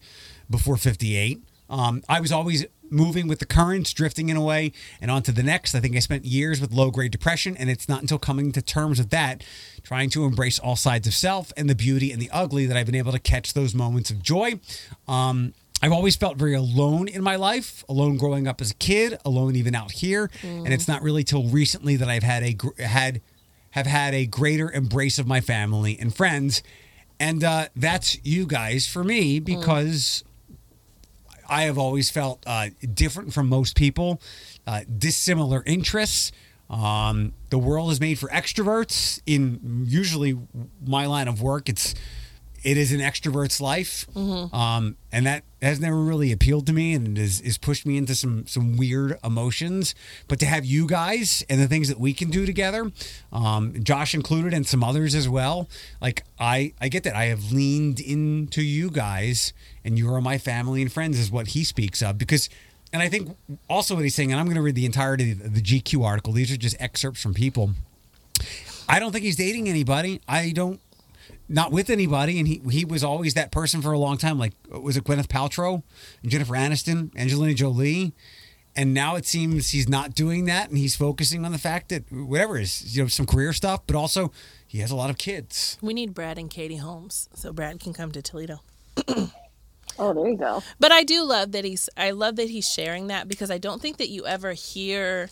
before 0.47 0.77
58. 0.77 1.41
Um, 1.69 2.03
I 2.07 2.19
was 2.21 2.31
always 2.31 2.65
moving 2.89 3.27
with 3.27 3.39
the 3.39 3.45
currents, 3.45 3.91
drifting 3.93 4.29
in 4.29 4.37
a 4.37 4.41
way, 4.41 4.71
and 5.01 5.11
on 5.11 5.21
to 5.23 5.31
the 5.31 5.43
next. 5.43 5.75
I 5.75 5.79
think 5.79 5.95
I 5.95 5.99
spent 5.99 6.25
years 6.25 6.61
with 6.61 6.71
low 6.71 6.89
grade 6.91 7.11
depression, 7.11 7.57
and 7.57 7.69
it's 7.69 7.89
not 7.89 8.01
until 8.01 8.17
coming 8.17 8.51
to 8.53 8.61
terms 8.61 8.99
with 8.99 9.09
that, 9.09 9.43
trying 9.83 10.09
to 10.11 10.23
embrace 10.25 10.57
all 10.59 10.75
sides 10.75 11.07
of 11.07 11.13
self 11.13 11.51
and 11.57 11.69
the 11.69 11.75
beauty 11.75 12.11
and 12.11 12.21
the 12.21 12.29
ugly, 12.31 12.65
that 12.65 12.77
I've 12.77 12.85
been 12.85 12.95
able 12.95 13.11
to 13.11 13.19
catch 13.19 13.53
those 13.53 13.75
moments 13.75 14.09
of 14.09 14.21
joy. 14.23 14.59
Um, 15.07 15.53
I've 15.81 15.91
always 15.91 16.15
felt 16.15 16.37
very 16.37 16.55
alone 16.55 17.07
in 17.07 17.21
my 17.21 17.35
life, 17.35 17.83
alone 17.87 18.17
growing 18.17 18.47
up 18.47 18.61
as 18.61 18.71
a 18.71 18.75
kid, 18.75 19.19
alone 19.25 19.55
even 19.55 19.75
out 19.75 19.91
here, 19.91 20.31
and 20.41 20.73
it's 20.73 20.87
not 20.87 21.03
really 21.03 21.23
till 21.23 21.43
recently 21.49 21.97
that 21.97 22.07
I've 22.09 22.23
had 22.23 22.43
a 22.43 22.53
gr- 22.53 22.81
had 22.81 23.21
have 23.71 23.85
had 23.85 24.15
a 24.15 24.25
greater 24.25 24.71
embrace 24.71 25.19
of 25.19 25.27
my 25.27 25.39
family 25.39 25.95
and 25.99 26.15
friends, 26.15 26.63
and 27.19 27.43
uh, 27.43 27.67
that's 27.75 28.17
you 28.25 28.47
guys 28.47 28.87
for 28.87 29.03
me 29.03 29.39
because 29.39 30.23
I 31.47 31.63
have 31.63 31.77
always 31.77 32.09
felt 32.09 32.43
uh, 32.45 32.69
different 32.93 33.33
from 33.33 33.49
most 33.49 33.75
people, 33.75 34.21
uh, 34.65 34.81
dissimilar 34.97 35.63
interests. 35.65 36.31
Um, 36.69 37.33
the 37.49 37.57
world 37.57 37.91
is 37.91 37.99
made 37.99 38.19
for 38.19 38.27
extroverts. 38.29 39.21
In 39.25 39.85
usually 39.87 40.37
my 40.85 41.05
line 41.05 41.27
of 41.27 41.41
work, 41.41 41.69
it's 41.69 41.95
it 42.63 42.77
is 42.77 42.91
an 42.91 42.99
extrovert's 42.99 43.61
life, 43.61 44.05
um, 44.15 44.97
and 45.11 45.25
that 45.25 45.43
has 45.61 45.79
never 45.79 46.01
really 46.01 46.31
appealed 46.31 46.65
to 46.67 46.73
me, 46.73 46.93
and 46.93 47.17
is 47.17 47.39
is 47.41 47.57
pushed 47.57 47.85
me 47.85 47.97
into 47.97 48.15
some 48.15 48.45
some 48.47 48.77
weird 48.77 49.17
emotions. 49.23 49.95
But 50.27 50.39
to 50.39 50.45
have 50.45 50.65
you 50.65 50.87
guys 50.87 51.43
and 51.49 51.61
the 51.61 51.67
things 51.67 51.87
that 51.87 51.99
we 51.99 52.13
can 52.13 52.29
do 52.29 52.45
together, 52.45 52.91
um, 53.31 53.83
Josh 53.83 54.13
included, 54.13 54.53
and 54.53 54.65
some 54.67 54.83
others 54.83 55.15
as 55.15 55.29
well, 55.29 55.69
like 56.01 56.23
I 56.39 56.73
I 56.81 56.89
get 56.89 57.03
that 57.03 57.15
I 57.15 57.25
have 57.25 57.51
leaned 57.51 57.99
into 57.99 58.61
you 58.61 58.89
guys, 58.89 59.53
and 59.85 59.97
you 59.97 60.13
are 60.13 60.21
my 60.21 60.37
family 60.37 60.81
and 60.81 60.91
friends, 60.91 61.19
is 61.19 61.31
what 61.31 61.47
he 61.47 61.63
speaks 61.63 62.01
of 62.01 62.17
because. 62.17 62.49
And 62.93 63.01
I 63.03 63.09
think 63.09 63.37
also 63.69 63.95
what 63.95 64.05
he's 64.05 64.15
saying, 64.15 64.31
and 64.31 64.39
I'm 64.39 64.45
going 64.45 64.55
to 64.55 64.61
read 64.61 64.75
the 64.75 64.85
entirety 64.85 65.33
of 65.33 65.53
the 65.53 65.61
GQ 65.61 66.05
article. 66.05 66.31
These 66.31 66.53
are 66.53 66.57
just 66.57 66.77
excerpts 66.79 67.21
from 67.21 67.33
people. 67.33 67.71
I 68.87 68.99
don't 68.99 69.11
think 69.11 69.25
he's 69.25 69.35
dating 69.35 69.67
anybody. 69.67 70.21
I 70.27 70.51
don't 70.51 70.79
not 71.49 71.71
with 71.71 71.89
anybody, 71.89 72.39
and 72.39 72.47
he 72.47 72.61
he 72.69 72.85
was 72.85 73.03
always 73.03 73.33
that 73.35 73.51
person 73.51 73.81
for 73.81 73.91
a 73.91 73.99
long 73.99 74.17
time. 74.17 74.37
Like 74.37 74.53
was 74.69 74.97
it 74.97 75.03
Gwyneth 75.03 75.27
Paltrow, 75.27 75.83
and 76.21 76.31
Jennifer 76.31 76.53
Aniston, 76.53 77.15
Angelina 77.17 77.53
Jolie, 77.53 78.13
and 78.75 78.93
now 78.93 79.15
it 79.15 79.25
seems 79.25 79.69
he's 79.69 79.89
not 79.89 80.13
doing 80.13 80.45
that, 80.45 80.69
and 80.69 80.77
he's 80.77 80.95
focusing 80.95 81.45
on 81.45 81.51
the 81.51 81.57
fact 81.57 81.89
that 81.89 82.11
whatever 82.11 82.57
is 82.57 82.95
you 82.95 83.03
know 83.03 83.07
some 83.07 83.25
career 83.25 83.53
stuff, 83.53 83.81
but 83.87 83.95
also 83.95 84.31
he 84.67 84.79
has 84.79 84.91
a 84.91 84.95
lot 84.95 85.09
of 85.09 85.17
kids. 85.17 85.77
We 85.81 85.93
need 85.93 86.13
Brad 86.13 86.37
and 86.37 86.49
Katie 86.49 86.77
Holmes 86.77 87.29
so 87.33 87.53
Brad 87.53 87.79
can 87.79 87.93
come 87.93 88.11
to 88.11 88.21
Toledo. 88.21 88.61
Oh, 89.99 90.13
there 90.13 90.27
you 90.27 90.37
go. 90.37 90.61
But 90.79 90.91
I 90.91 91.03
do 91.03 91.23
love 91.23 91.53
that 91.53 91.65
he's 91.65 91.89
I 91.97 92.11
love 92.11 92.35
that 92.35 92.49
he's 92.49 92.67
sharing 92.67 93.07
that 93.07 93.27
because 93.27 93.49
I 93.49 93.57
don't 93.57 93.81
think 93.81 93.97
that 93.97 94.09
you 94.09 94.27
ever 94.27 94.53
hear 94.53 95.29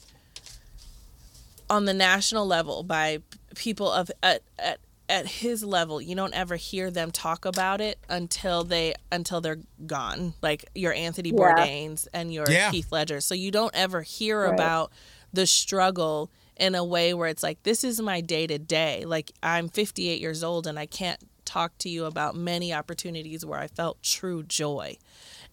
on 1.70 1.86
the 1.86 1.94
national 1.94 2.48
level 2.48 2.84
by 2.84 3.20
people 3.56 3.92
of 3.92 4.12
at 4.24 4.42
at 4.58 4.80
at 5.08 5.28
his 5.28 5.64
level, 5.64 6.02
you 6.02 6.16
don't 6.16 6.34
ever 6.34 6.56
hear 6.56 6.90
them 6.90 7.12
talk 7.12 7.46
about 7.46 7.80
it 7.82 8.00
until 8.10 8.64
they 8.64 8.94
until 9.12 9.40
they're 9.42 9.60
gone. 9.86 10.34
Like 10.42 10.66
your 10.74 10.94
Anthony 10.94 11.30
Yeah. 11.30 11.36
Bourdain's 11.36 12.08
and 12.14 12.34
your 12.34 12.50
Yeah. 12.50 12.72
Keith 12.72 12.92
Ledger. 12.92 13.22
So 13.22 13.36
you 13.36 13.52
don't 13.52 13.76
ever 13.76 14.02
hear 14.02 14.42
Right. 14.46 14.54
about 14.54 14.92
the 15.32 15.46
struggle 15.46 16.32
in 16.58 16.74
a 16.74 16.84
way 16.84 17.14
where 17.14 17.28
it's 17.28 17.44
like 17.44 17.62
this 17.64 17.84
is 17.84 18.00
my 18.02 18.22
day 18.22 18.48
to 18.48 18.58
day. 18.58 19.04
Like 19.06 19.32
I'm 19.44 19.70
58 19.70 20.20
years 20.22 20.44
old 20.44 20.66
and 20.66 20.80
I 20.80 20.86
can't 20.86 21.20
talk 21.44 21.78
to 21.80 21.90
you 21.90 22.06
about 22.06 22.36
many 22.36 22.74
opportunities 22.74 23.46
where 23.46 23.60
I 23.60 23.68
felt 23.68 24.02
true 24.02 24.42
joy. 24.44 24.98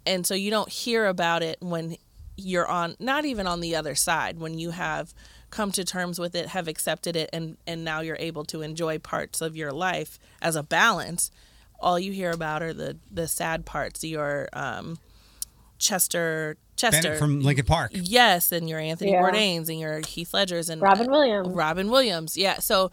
And 0.07 0.27
so 0.27 0.35
you 0.35 0.51
don't 0.51 0.69
hear 0.71 1.07
about 1.07 1.43
it 1.43 1.59
when 1.61 1.97
you're 2.37 2.67
on 2.67 2.97
not 2.99 3.27
even 3.27 3.47
on 3.47 3.61
the 3.61 3.77
other 3.77 3.95
side 3.95 4.39
when 4.39 4.59
you 4.59 4.71
have 4.71 5.13
come 5.53 5.71
to 5.71 5.85
terms 5.85 6.19
with 6.19 6.35
it, 6.35 6.49
have 6.49 6.67
accepted 6.67 7.15
it 7.15 7.31
and 7.33 7.57
and 7.67 7.85
now 7.85 8.01
you're 8.01 8.17
able 8.19 8.45
to 8.47 8.63
enjoy 8.63 8.99
parts 8.99 9.41
of 9.41 9.57
your 9.57 9.71
life 9.71 10.19
as 10.41 10.57
a 10.57 10.63
balance. 10.65 11.31
All 11.79 11.99
you 12.01 12.11
hear 12.11 12.33
about 12.33 12.63
are 12.63 12.73
the 12.75 12.97
the 13.09 13.29
sad 13.29 13.65
parts, 13.65 14.03
your 14.03 14.49
um 14.53 14.99
Chester 15.79 16.57
Chester 16.77 17.03
Bennett 17.03 17.19
from 17.19 17.41
Linkin 17.41 17.65
Park. 17.67 17.91
Yes, 17.95 18.51
and 18.53 18.69
your 18.69 18.79
Anthony 18.79 19.13
Yeah. 19.13 19.23
Bourdain's 19.23 19.69
and 19.69 19.79
your 19.79 20.01
Heath 20.07 20.33
Ledger's 20.33 20.69
and 20.69 20.81
Robin 20.81 21.11
Williams. 21.11 21.49
Robin 21.49 21.91
Williams. 21.91 22.37
Yeah. 22.37 22.59
So 22.61 22.91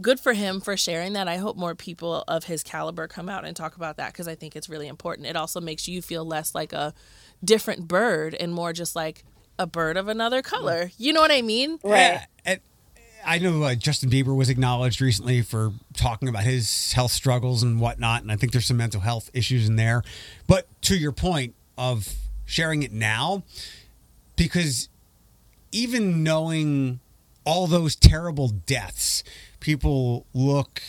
good 0.00 0.18
for 0.18 0.32
him 0.32 0.60
for 0.60 0.76
sharing 0.76 1.12
that. 1.12 1.28
I 1.28 1.36
hope 1.36 1.56
more 1.56 1.74
people 1.74 2.24
of 2.26 2.44
his 2.44 2.62
caliber 2.62 3.06
come 3.06 3.28
out 3.28 3.44
and 3.44 3.54
talk 3.54 3.76
about 3.76 3.98
that 3.98 4.12
because 4.12 4.26
I 4.26 4.34
think 4.34 4.56
it's 4.56 4.68
really 4.68 4.88
important. 4.88 5.26
It 5.26 5.36
also 5.36 5.60
makes 5.60 5.86
you 5.86 6.00
feel 6.02 6.24
less 6.24 6.54
like 6.54 6.72
a 6.72 6.94
different 7.44 7.86
bird 7.86 8.34
and 8.34 8.52
more 8.54 8.72
just 8.72 8.96
like 8.96 9.24
a 9.58 9.66
bird 9.66 9.96
of 9.96 10.08
another 10.08 10.42
color. 10.42 10.90
You 10.98 11.12
know 11.12 11.20
what 11.20 11.30
I 11.30 11.42
mean? 11.42 11.78
Right. 11.82 11.98
Yeah, 12.00 12.24
and 12.44 12.60
I 13.24 13.38
know 13.38 13.62
uh, 13.62 13.74
Justin 13.74 14.10
Bieber 14.10 14.36
was 14.36 14.48
acknowledged 14.48 15.00
recently 15.00 15.42
for 15.42 15.72
talking 15.94 16.28
about 16.28 16.44
his 16.44 16.92
health 16.92 17.12
struggles 17.12 17.62
and 17.62 17.80
whatnot, 17.80 18.22
and 18.22 18.32
I 18.32 18.36
think 18.36 18.52
there's 18.52 18.66
some 18.66 18.76
mental 18.78 19.00
health 19.00 19.30
issues 19.34 19.68
in 19.68 19.76
there. 19.76 20.02
But 20.46 20.66
to 20.82 20.96
your 20.96 21.12
point 21.12 21.54
of 21.76 22.14
sharing 22.46 22.82
it 22.82 22.92
now, 22.92 23.42
because 24.36 24.88
even 25.72 26.22
knowing 26.22 27.00
all 27.44 27.66
those 27.66 27.96
terrible 27.96 28.48
deaths, 28.48 29.22
people 29.60 30.26
look. 30.32 30.82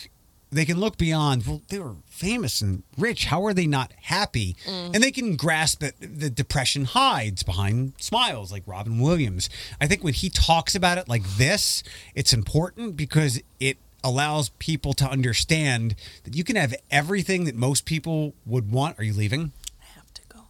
They 0.52 0.66
can 0.66 0.78
look 0.78 0.98
beyond. 0.98 1.46
Well, 1.46 1.62
they 1.68 1.78
were 1.78 1.94
famous 2.04 2.60
and 2.60 2.82
rich. 2.98 3.24
How 3.24 3.44
are 3.46 3.54
they 3.54 3.66
not 3.66 3.92
happy? 4.02 4.54
And 4.66 5.02
they 5.02 5.10
can 5.10 5.34
grasp 5.34 5.80
that 5.80 5.94
the 5.98 6.28
depression 6.28 6.84
hides 6.84 7.42
behind 7.42 7.94
smiles, 7.98 8.52
like 8.52 8.62
Robin 8.66 8.98
Williams. 9.00 9.48
I 9.80 9.86
think 9.86 10.04
when 10.04 10.12
he 10.12 10.28
talks 10.28 10.74
about 10.74 10.98
it 10.98 11.08
like 11.08 11.24
this, 11.36 11.82
it's 12.14 12.34
important 12.34 12.96
because 12.96 13.40
it 13.60 13.78
allows 14.04 14.50
people 14.58 14.92
to 14.94 15.06
understand 15.08 15.94
that 16.24 16.36
you 16.36 16.44
can 16.44 16.56
have 16.56 16.74
everything 16.90 17.44
that 17.44 17.54
most 17.54 17.86
people 17.86 18.34
would 18.44 18.70
want. 18.70 18.98
Are 18.98 19.04
you 19.04 19.14
leaving? 19.14 19.52
I 19.80 19.86
have 19.94 20.12
to 20.12 20.22
go. 20.28 20.40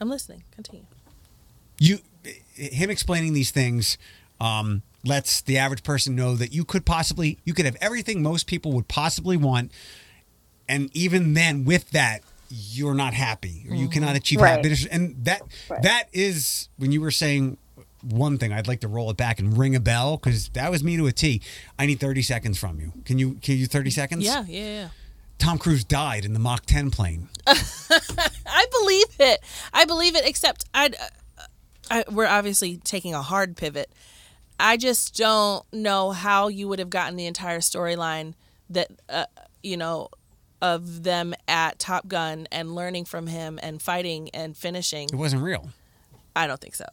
I'm 0.00 0.10
listening. 0.10 0.42
Continue. 0.50 0.86
you 1.78 1.98
him 2.54 2.90
explaining 2.90 3.32
these 3.32 3.50
things 3.52 3.96
um, 4.40 4.82
lets 5.04 5.40
the 5.40 5.56
average 5.58 5.82
person 5.82 6.14
know 6.14 6.34
that 6.34 6.52
you 6.52 6.64
could 6.64 6.84
possibly 6.84 7.38
you 7.44 7.54
could 7.54 7.64
have 7.64 7.76
everything 7.80 8.22
most 8.22 8.46
people 8.46 8.72
would 8.72 8.88
possibly 8.88 9.36
want 9.36 9.72
and 10.68 10.94
even 10.94 11.34
then 11.34 11.64
with 11.64 11.90
that 11.90 12.22
you're 12.50 12.94
not 12.94 13.14
happy 13.14 13.64
or 13.68 13.74
you 13.74 13.84
mm-hmm. 13.84 13.92
cannot 13.92 14.16
achieve 14.16 14.40
Right. 14.40 14.56
happiness 14.56 14.84
and 14.86 15.24
that 15.24 15.42
Right. 15.68 15.82
that 15.82 16.08
is 16.12 16.68
when 16.76 16.92
you 16.92 17.00
were 17.00 17.10
saying 17.10 17.56
one 18.02 18.38
thing 18.38 18.52
I'd 18.52 18.68
like 18.68 18.80
to 18.80 18.88
roll 18.88 19.10
it 19.10 19.16
back 19.16 19.38
and 19.38 19.56
ring 19.56 19.74
a 19.76 19.80
bell 19.80 20.16
because 20.16 20.48
that 20.50 20.70
was 20.70 20.82
me 20.82 20.96
to 20.96 21.06
a 21.06 21.12
T. 21.12 21.42
I 21.78 21.86
need 21.86 22.00
30 22.00 22.22
seconds 22.22 22.58
from 22.58 22.80
you. 22.80 22.92
Can 23.04 23.18
you 23.18 23.34
can 23.42 23.56
you 23.56 23.66
30 23.66 23.90
seconds? 23.90 24.24
Yeah, 24.24 24.44
yeah, 24.48 24.64
yeah. 24.64 24.88
Tom 25.38 25.58
Cruise 25.58 25.84
died 25.84 26.24
in 26.24 26.34
the 26.34 26.38
Mach 26.38 26.66
10 26.66 26.90
plane. 26.90 27.28
I 27.46 28.66
believe 28.70 29.06
it. 29.18 29.40
I 29.72 29.86
believe 29.86 30.14
it. 30.14 30.26
Except 30.26 30.66
I, 30.74 30.86
uh, 30.86 31.42
I, 31.90 32.04
we're 32.10 32.26
obviously 32.26 32.76
taking 32.76 33.14
a 33.14 33.22
hard 33.22 33.56
pivot. 33.56 33.90
I 34.60 34.76
just 34.76 35.16
don't 35.16 35.64
know 35.72 36.10
how 36.12 36.48
you 36.48 36.68
would 36.68 36.78
have 36.78 36.90
gotten 36.90 37.16
the 37.16 37.26
entire 37.26 37.60
storyline 37.60 38.34
that 38.68 38.88
uh, 39.08 39.24
you 39.62 39.76
know 39.76 40.08
of 40.62 41.02
them 41.02 41.34
at 41.48 41.78
Top 41.78 42.06
Gun 42.08 42.46
and 42.52 42.74
learning 42.74 43.06
from 43.06 43.26
him 43.26 43.58
and 43.62 43.80
fighting 43.80 44.28
and 44.34 44.56
finishing. 44.56 45.08
It 45.12 45.16
wasn't 45.16 45.42
real. 45.42 45.70
I 46.36 46.46
don't 46.46 46.60
think 46.60 46.74
so. 46.74 46.84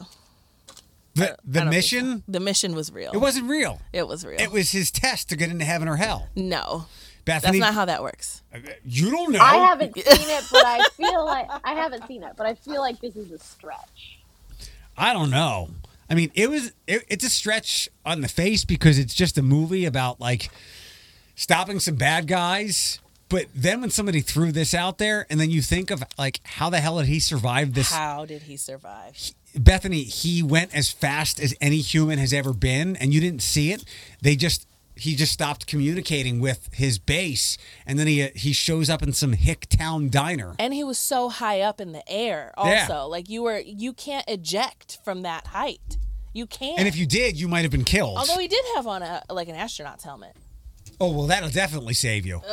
The 1.15 1.35
the 1.43 1.65
mission 1.65 2.17
so. 2.19 2.23
The 2.27 2.39
mission 2.39 2.75
was 2.75 2.91
real. 2.91 3.11
it 3.11 3.17
wasn't 3.17 3.49
real. 3.49 3.81
It 3.91 4.07
was 4.07 4.25
real. 4.25 4.39
It 4.39 4.51
was 4.51 4.71
his 4.71 4.91
test 4.91 5.29
to 5.29 5.35
get 5.35 5.49
into 5.49 5.65
heaven 5.65 5.87
or 5.87 5.95
hell. 5.95 6.29
no, 6.35 6.85
Bethany, 7.25 7.59
that's 7.59 7.67
not 7.67 7.73
how 7.73 7.85
that 7.85 8.01
works. 8.03 8.43
you 8.85 9.09
don't 9.11 9.31
know. 9.31 9.39
I 9.39 9.57
haven't 9.57 9.95
seen 9.95 10.05
it, 10.07 10.43
but 10.51 10.63
I 10.65 10.83
feel 10.95 11.25
like 11.25 11.47
I 11.63 11.73
haven't 11.73 12.07
seen 12.07 12.23
it, 12.23 12.33
but 12.37 12.45
I 12.45 12.53
feel 12.53 12.81
like 12.81 12.99
this 13.01 13.15
is 13.15 13.31
a 13.31 13.39
stretch. 13.39 14.19
I 14.95 15.11
don't 15.13 15.29
know. 15.31 15.69
I 16.09 16.15
mean, 16.15 16.31
it 16.35 16.49
was 16.49 16.71
it, 16.87 17.03
it's 17.07 17.25
a 17.25 17.29
stretch 17.29 17.89
on 18.05 18.21
the 18.21 18.27
face 18.27 18.65
because 18.65 18.97
it's 18.97 19.13
just 19.13 19.37
a 19.37 19.41
movie 19.41 19.85
about 19.85 20.19
like 20.19 20.49
stopping 21.35 21.79
some 21.79 21.95
bad 21.95 22.27
guys. 22.27 22.99
But 23.29 23.47
then 23.53 23.81
when 23.81 23.89
somebody 23.89 24.21
threw 24.21 24.53
this 24.53 24.73
out 24.73 24.99
there, 24.99 25.27
and 25.29 25.37
then 25.37 25.49
you 25.49 25.61
think 25.61 25.91
of 25.91 26.03
like 26.17 26.39
how 26.43 26.69
the 26.69 26.79
hell 26.79 26.97
did 26.99 27.07
he 27.07 27.19
survive 27.19 27.73
this? 27.73 27.91
How 27.91 28.25
did 28.25 28.43
he 28.43 28.55
survive? 28.55 29.17
Bethany, 29.55 30.03
he 30.03 30.43
went 30.43 30.73
as 30.75 30.91
fast 30.91 31.39
as 31.39 31.53
any 31.59 31.77
human 31.77 32.19
has 32.19 32.31
ever 32.31 32.53
been, 32.53 32.95
and 32.95 33.13
you 33.13 33.19
didn't 33.19 33.41
see 33.41 33.71
it. 33.71 33.83
They 34.21 34.35
just 34.35 34.67
he 34.99 35.15
just 35.15 35.31
stopped 35.31 35.67
communicating 35.67 36.39
with 36.39 36.69
his 36.73 36.99
base, 36.99 37.57
and 37.85 37.97
then 37.97 38.07
he 38.07 38.27
he 38.35 38.53
shows 38.53 38.89
up 38.89 39.01
in 39.01 39.13
some 39.13 39.33
hick 39.33 39.67
town 39.69 40.09
diner. 40.09 40.55
and 40.59 40.73
he 40.73 40.83
was 40.83 40.97
so 40.97 41.29
high 41.29 41.61
up 41.61 41.79
in 41.81 41.91
the 41.91 42.03
air 42.09 42.53
Yeah. 42.57 42.87
also 42.89 43.07
like 43.07 43.29
you 43.29 43.43
were 43.43 43.59
you 43.59 43.93
can't 43.93 44.25
eject 44.27 44.99
from 45.03 45.21
that 45.23 45.47
height 45.47 45.97
You 46.33 46.45
can't. 46.45 46.77
And 46.79 46.87
if 46.87 46.95
you 46.95 47.05
did, 47.07 47.39
you 47.39 47.47
might 47.47 47.61
have 47.63 47.71
been 47.71 47.83
killed. 47.85 48.17
Although 48.17 48.37
he 48.39 48.47
did 48.47 48.63
have 48.75 48.85
on 48.87 49.01
a 49.01 49.23
like 49.29 49.47
an 49.49 49.55
astronaut's 49.55 50.03
helmet. 50.03 50.35
oh 51.01 51.11
well, 51.11 51.27
that'll 51.27 51.49
definitely 51.49 51.93
save 51.95 52.25
you. 52.25 52.41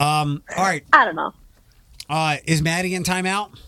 um. 0.00 0.42
All 0.56 0.64
right. 0.64 0.84
I 0.92 1.04
don't 1.04 1.16
know. 1.16 1.32
Uh, 2.08 2.36
is 2.44 2.62
Maddie 2.62 2.94
in 2.94 3.02
timeout? 3.02 3.58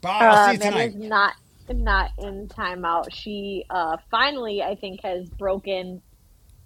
Bye. 0.00 0.10
I'll 0.20 0.32
Uh, 0.36 0.46
see 0.46 0.52
you 0.52 0.58
tonight. 0.58 0.90
is 0.90 0.96
not 0.96 1.32
not 1.68 2.10
in 2.18 2.48
timeout. 2.48 3.12
She 3.12 3.64
uh, 3.70 3.96
finally, 4.10 4.62
I 4.62 4.74
think, 4.74 5.00
has 5.02 5.28
broken 5.30 6.02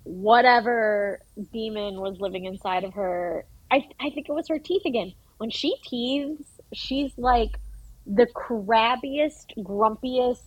whatever 0.04 1.20
demon 1.52 2.00
was 2.00 2.18
living 2.20 2.44
inside 2.44 2.84
of 2.84 2.94
her. 2.94 3.44
I 3.70 3.86
I 4.00 4.10
think 4.10 4.28
it 4.28 4.32
was 4.32 4.48
her 4.48 4.58
teeth 4.58 4.82
again. 4.86 5.12
When 5.38 5.50
she 5.50 5.76
teethes, 5.84 6.46
she's 6.72 7.12
like 7.16 7.58
the 8.06 8.26
crabbiest, 8.26 9.52
grumpiest 9.58 10.42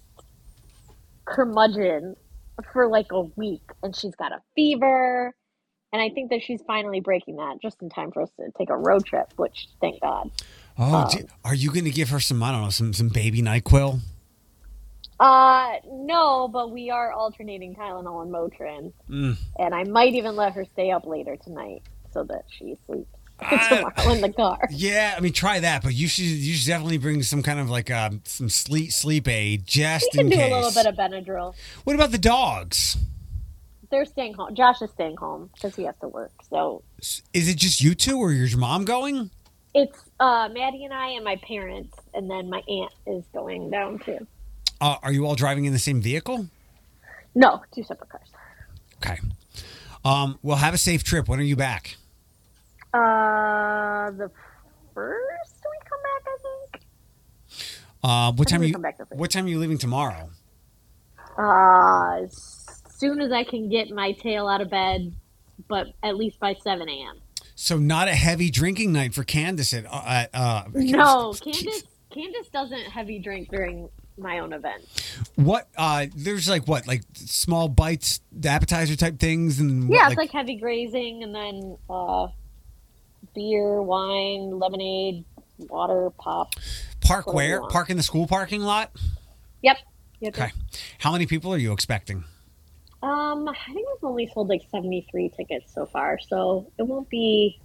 curmudgeon 1.26 2.16
for 2.74 2.88
like 2.88 3.12
a 3.12 3.22
week, 3.22 3.64
and 3.84 3.96
she's 3.96 4.16
got 4.16 4.32
a 4.32 4.42
fever. 4.56 5.34
And 5.94 6.02
I 6.02 6.10
think 6.10 6.30
that 6.30 6.42
she's 6.42 6.62
finally 6.66 7.02
breaking 7.02 7.36
that 7.36 7.58
just 7.62 7.82
in 7.82 7.90
time 7.90 8.12
for 8.12 8.22
us 8.22 8.30
to 8.38 8.50
take 8.58 8.70
a 8.70 8.78
road 8.78 9.06
trip, 9.06 9.34
which 9.36 9.68
thank 9.82 10.02
God. 10.02 10.32
Oh, 10.78 11.10
do- 11.12 11.28
are 11.44 11.54
you 11.54 11.70
going 11.70 11.84
to 11.84 11.92
give 11.92 12.10
her 12.10 12.20
some? 12.20 12.42
I 12.42 12.52
don't 12.52 12.62
know, 12.64 12.70
some 12.70 12.94
some 12.94 13.10
baby 13.10 13.42
Nyquil? 13.42 14.00
Uh, 15.22 15.74
no, 15.92 16.48
but 16.48 16.72
we 16.72 16.90
are 16.90 17.12
alternating 17.12 17.76
Tylenol 17.76 18.24
and 18.24 18.32
Motrin, 18.34 18.92
Mm. 19.08 19.38
and 19.60 19.76
I 19.76 19.84
might 19.84 20.16
even 20.16 20.36
let 20.36 20.54
her 20.54 20.66
stay 20.66 20.90
up 20.90 21.06
later 21.06 21.38
tonight 21.38 21.84
so 22.12 22.24
that 22.24 22.46
she 22.50 22.76
sleeps 22.88 23.08
I- 23.40 23.68
tomorrow 23.94 24.16
in 24.16 24.22
the 24.22 24.34
car. 24.34 24.68
Yeah, 24.72 25.14
I 25.16 25.20
mean, 25.20 25.32
try 25.34 25.60
that, 25.60 25.84
but 25.84 25.94
you 25.94 26.08
should 26.08 26.26
you 26.26 26.56
should 26.56 26.68
definitely 26.68 26.98
bring 26.98 27.22
some 27.22 27.44
kind 27.44 27.60
of 27.60 27.70
like 27.70 27.92
um, 27.92 28.22
some 28.26 28.50
sleep 28.50 28.92
sleep 28.92 29.28
aid 29.28 29.68
just 29.68 30.08
We 30.14 30.18
can 30.18 30.26
in 30.26 30.30
do 30.32 30.36
case. 30.38 30.52
a 30.52 30.56
little 30.56 30.72
bit 30.72 30.86
of 30.88 30.96
Benadryl. 30.96 31.54
what 31.84 31.96
about 31.96 32.12
the 32.12 32.18
dogs? 32.18 32.98
They're 33.92 34.06
staying 34.06 34.34
home. 34.36 34.56
Josh 34.56 34.82
is 34.82 34.90
staying 34.90 35.18
home 35.18 35.52
because 35.54 35.76
he 35.76 35.84
has 35.84 35.96
to 36.02 36.08
work. 36.08 36.32
So 36.50 36.82
Is 37.00 37.48
it 37.48 37.58
just 37.58 37.80
you 37.82 37.94
two, 37.94 38.18
or 38.18 38.32
is 38.32 38.52
your 38.54 38.60
mom 38.60 38.86
going? 38.86 39.30
it's 39.76 40.00
uh, 40.20 40.50
Maddie 40.52 40.84
and 40.86 40.94
I 40.94 41.10
and 41.12 41.24
my 41.24 41.36
parents, 41.38 41.96
and 42.16 42.28
then 42.30 42.50
my 42.50 42.64
aunt 42.68 42.92
is 43.06 43.24
going 43.34 43.70
down 43.70 44.00
too. 44.00 44.26
Uh, 44.82 44.98
are 45.04 45.14
you 45.14 45.28
all 45.28 45.36
driving 45.36 45.66
in 45.66 45.74
the 45.74 45.80
same 45.80 46.02
vehicle? 46.02 46.48
No, 47.36 47.62
two 47.74 47.84
separate 47.84 48.10
cars. 48.10 48.28
Okay. 48.98 49.20
Um, 50.04 50.40
well, 50.42 50.58
have 50.58 50.74
a 50.74 50.78
safe 50.78 51.04
trip. 51.04 51.28
When 51.28 51.40
are 51.40 51.44
you 51.44 51.56
back? 51.56 51.98
Uh, 52.94 54.10
the 54.12 54.32
first 54.94 55.54
we 55.64 55.78
come 55.88 56.00
back, 56.04 56.24
I 56.26 56.38
think. 56.42 56.84
Uh, 58.04 58.32
what 58.34 58.48
I 58.48 58.52
time 58.52 58.62
are 58.62 58.66
you? 58.66 58.74
come 58.74 58.82
back 58.82 58.98
the 58.98 59.06
first. 59.06 59.20
What 59.20 59.30
time 59.30 59.46
are 59.46 59.50
you 59.50 59.60
leaving 59.60 59.78
tomorrow? 59.78 60.32
Uh, 61.38 62.24
as 62.24 62.82
soon 62.90 63.22
as 63.22 63.32
I 63.32 63.44
can 63.44 63.70
get 63.70 63.92
my 63.92 64.14
tail 64.14 64.48
out 64.48 64.62
of 64.62 64.72
bed, 64.72 65.14
but 65.68 65.88
at 66.02 66.18
least 66.18 66.40
by 66.40 66.56
7 66.56 66.90
a.m. 66.90 67.22
So 67.56 67.78
not 67.78 68.08
a 68.08 68.16
heavy 68.16 68.50
drinking 68.50 68.92
night 68.92 69.14
for 69.14 69.24
Candace 69.24 69.74
at 69.74 69.86
uh, 69.86 70.26
uh 70.34 70.64
No, 70.74 71.34
Candace, 71.42 71.84
Candace 72.10 72.50
doesn't 72.52 72.86
heavy 72.86 73.20
drink 73.20 73.50
during 73.50 73.88
my 74.22 74.40
own 74.40 74.54
event. 74.54 74.84
What 75.36 75.68
uh 75.78 76.06
there's 76.16 76.48
like 76.50 76.68
what 76.68 76.88
like 76.88 77.02
small 77.14 77.68
bites, 77.68 78.22
appetizer 78.46 78.96
type 78.96 79.20
things 79.20 79.60
and 79.60 79.90
what, 79.90 79.96
Yeah, 79.98 80.08
it's 80.08 80.18
like 80.18 80.32
heavy 80.32 80.56
grazing 80.56 81.24
and 81.24 81.34
then 81.36 81.78
uh, 81.90 82.28
beer, 83.36 83.82
wine, 83.82 84.60
lemonade, 84.60 85.26
water, 85.58 86.10
pop. 86.18 86.54
park 87.02 87.34
where? 87.34 87.62
Park 87.68 87.90
in 87.90 87.98
the 87.98 88.04
school 88.04 88.28
parking 88.28 88.62
lot? 88.62 88.92
Yep. 89.62 89.78
yep. 90.20 90.34
Okay. 90.34 90.52
How 91.00 91.12
many 91.12 91.26
people 91.26 91.54
are 91.54 91.58
you 91.58 91.72
expecting? 91.72 92.24
Um, 93.04 93.48
I 93.48 93.56
think 93.74 93.88
we've 93.90 94.04
only 94.04 94.30
sold 94.34 94.48
like 94.50 94.62
73 94.72 95.30
tickets 95.36 95.74
so 95.74 95.86
far, 95.88 96.20
so 96.20 96.72
it 96.78 96.84
won't 96.84 97.10
be 97.10 97.60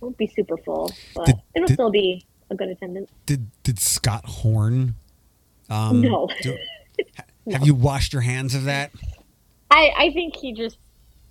won't 0.00 0.18
be 0.18 0.26
super 0.26 0.58
full, 0.58 0.92
but 1.14 1.24
Did- 1.26 1.36
it'll 1.54 1.66
did- 1.68 1.74
still 1.74 1.90
be 1.90 2.26
a 2.50 2.54
good 2.54 2.68
attendance. 2.68 3.10
Did 3.24 3.46
did 3.62 3.78
Scott 3.78 4.26
Horn 4.26 4.96
um 5.70 6.00
No. 6.00 6.28
do- 6.42 6.58
have 7.52 7.66
you 7.66 7.74
washed 7.74 8.12
your 8.12 8.22
hands 8.22 8.54
of 8.54 8.64
that? 8.64 8.90
I 9.70 9.92
I 9.96 10.10
think 10.12 10.36
he 10.36 10.52
just 10.52 10.78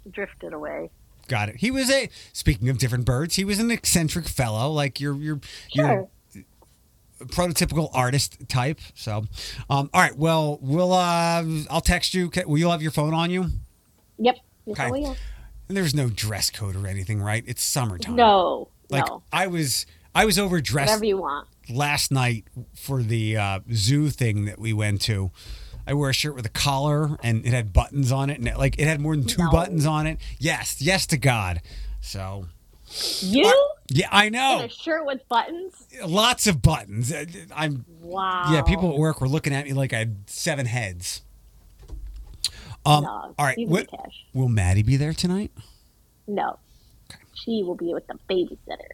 drifted 0.10 0.54
away. 0.54 0.90
Got 1.28 1.50
it. 1.50 1.56
He 1.58 1.72
was 1.72 1.90
a 1.90 2.10
speaking 2.34 2.70
of 2.70 2.78
different 2.78 3.06
birds, 3.06 3.36
he 3.36 3.46
was 3.46 3.60
an 3.60 3.72
eccentric 3.72 4.28
fellow, 4.28 4.70
like 4.72 5.00
your 5.00 5.16
your 5.16 5.40
your 5.72 6.10
prototypical 7.20 7.90
artist 7.94 8.38
type. 8.50 8.80
So, 8.96 9.26
um, 9.70 9.90
all 9.94 10.02
right. 10.02 10.18
Well, 10.18 10.60
we'll 10.62 10.94
uh, 10.94 11.44
I'll 11.70 11.82
text 11.82 12.14
you. 12.14 12.30
Will 12.46 12.58
you 12.58 12.70
have 12.70 12.82
your 12.82 12.92
phone 12.92 13.14
on 13.14 13.32
you? 13.32 13.46
Yep. 14.20 14.38
Okay. 14.70 14.92
Will. 14.92 15.16
There's 15.68 15.96
no 15.96 16.10
dress 16.10 16.50
code 16.50 16.76
or 16.76 16.86
anything, 16.88 17.22
right? 17.22 17.44
It's 17.48 17.64
summertime. 17.64 18.16
No. 18.16 18.68
Like 18.90 19.08
no. 19.08 19.24
I 19.32 19.48
was, 19.48 19.86
I 20.14 20.26
was 20.26 20.38
overdressed 20.38 20.90
Whatever 20.90 21.06
you 21.06 21.18
want. 21.18 21.48
Last 21.70 22.11
night 22.11 22.45
for 22.76 23.01
the 23.03 23.38
uh, 23.38 23.59
zoo 23.74 24.09
thing 24.09 24.45
that 24.45 24.59
we 24.59 24.74
went 24.74 25.01
to. 25.03 25.32
I 25.86 25.93
wore 25.93 26.09
a 26.09 26.14
shirt 26.14 26.36
with 26.36 26.45
a 26.45 26.49
collar 26.49 27.18
and 27.24 27.45
it 27.45 27.51
had 27.53 27.74
buttons 27.74 28.11
on 28.11 28.30
it, 28.30 28.39
and 28.39 28.47
it, 28.47 28.57
like 28.57 28.80
it 28.80 28.86
had 28.88 29.01
more 29.01 29.16
than 29.16 29.26
two 29.26 29.43
No. 29.43 29.51
buttons 29.51 29.86
on 29.86 30.07
it. 30.07 30.18
Yes, 30.39 30.82
yes 30.82 31.05
to 31.07 31.18
God. 31.18 31.61
So 31.99 32.47
You 33.22 33.51
yeah, 33.89 34.07
I 34.11 34.26
in 34.26 34.34
know, 34.34 34.61
a 34.64 34.70
shirt 34.70 35.05
with 35.05 35.28
buttons? 35.28 35.74
lots 36.05 36.47
of 36.47 36.61
buttons. 36.61 37.11
Uh, 37.11 37.26
I'm 37.53 37.84
Wow. 38.01 38.49
yeah. 38.53 38.61
People 38.61 38.91
at 38.93 38.97
work 38.97 39.20
were 39.20 39.28
looking 39.28 39.53
at 39.53 39.66
me 39.66 39.74
like 39.74 39.91
I 39.93 39.99
had 39.99 40.30
seven 40.30 40.66
heads. 40.68 41.22
Um, 42.86 43.03
No, 43.03 43.09
all 43.38 43.45
right. 43.45 43.57
cash. 43.57 44.26
will 44.34 44.49
Maddie 44.49 44.84
be 44.84 44.95
there 44.97 45.14
tonight? 45.14 45.51
No. 46.28 46.59
She 47.34 47.61
will 47.64 47.76
be 47.76 47.93
with 47.93 48.07
the 48.07 48.18
babysitter. 48.30 48.91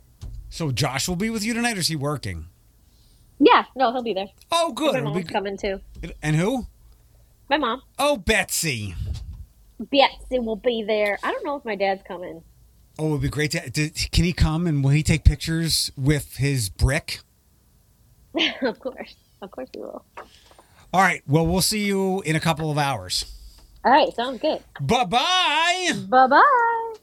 So 0.50 0.72
Josh 0.72 1.08
will 1.08 1.16
be 1.16 1.30
with 1.30 1.44
you 1.44 1.54
tonight, 1.54 1.78
or 1.78 1.82
is 1.82 1.88
he 1.88 1.96
working? 1.96 2.48
Yeah, 3.40 3.66
no, 3.76 3.92
he'll 3.92 4.04
be 4.04 4.14
there. 4.14 4.28
Oh, 4.52 4.72
good. 4.74 4.94
My 4.94 5.02
mom's 5.02 5.26
be- 5.26 5.34
coming 5.34 5.58
too. 5.58 5.80
and 6.22 6.36
who? 6.36 6.66
My 7.50 7.58
mom. 7.58 7.82
Oh, 7.98 8.18
Betsy. 8.18 8.96
Betsy 9.80 10.40
will 10.40 10.58
be 10.58 10.84
there. 10.84 11.18
I 11.24 11.32
don't 11.32 11.46
know 11.46 11.56
if 11.56 11.64
my 11.66 11.76
dad's 11.76 12.04
coming. 12.04 12.44
Oh, 12.98 13.08
it 13.08 13.12
would 13.12 13.22
be 13.22 13.30
great 13.30 13.52
to. 13.52 13.70
to 13.70 13.90
can 14.10 14.26
he 14.26 14.34
come 14.34 14.68
and 14.68 14.84
will 14.84 14.92
he 14.92 15.04
take 15.04 15.24
pictures 15.24 15.92
with 15.98 16.36
his 16.38 16.70
brick? 16.70 17.22
of 18.62 18.80
course. 18.80 19.16
Of 19.42 19.52
course 19.52 19.70
he 19.74 19.80
will. 19.80 20.04
All 20.94 21.02
right. 21.02 21.22
Well, 21.26 21.48
we'll 21.48 21.62
see 21.62 21.86
you 21.86 22.22
in 22.22 22.36
a 22.36 22.40
couple 22.42 22.70
of 22.70 22.78
hours. 22.78 23.26
All 23.86 23.92
right, 23.92 24.14
sounds 24.14 24.42
good. 24.42 24.62
Bye 24.82 25.06
bye. 25.06 25.92
Bye 26.10 26.28
bye. 26.28 26.94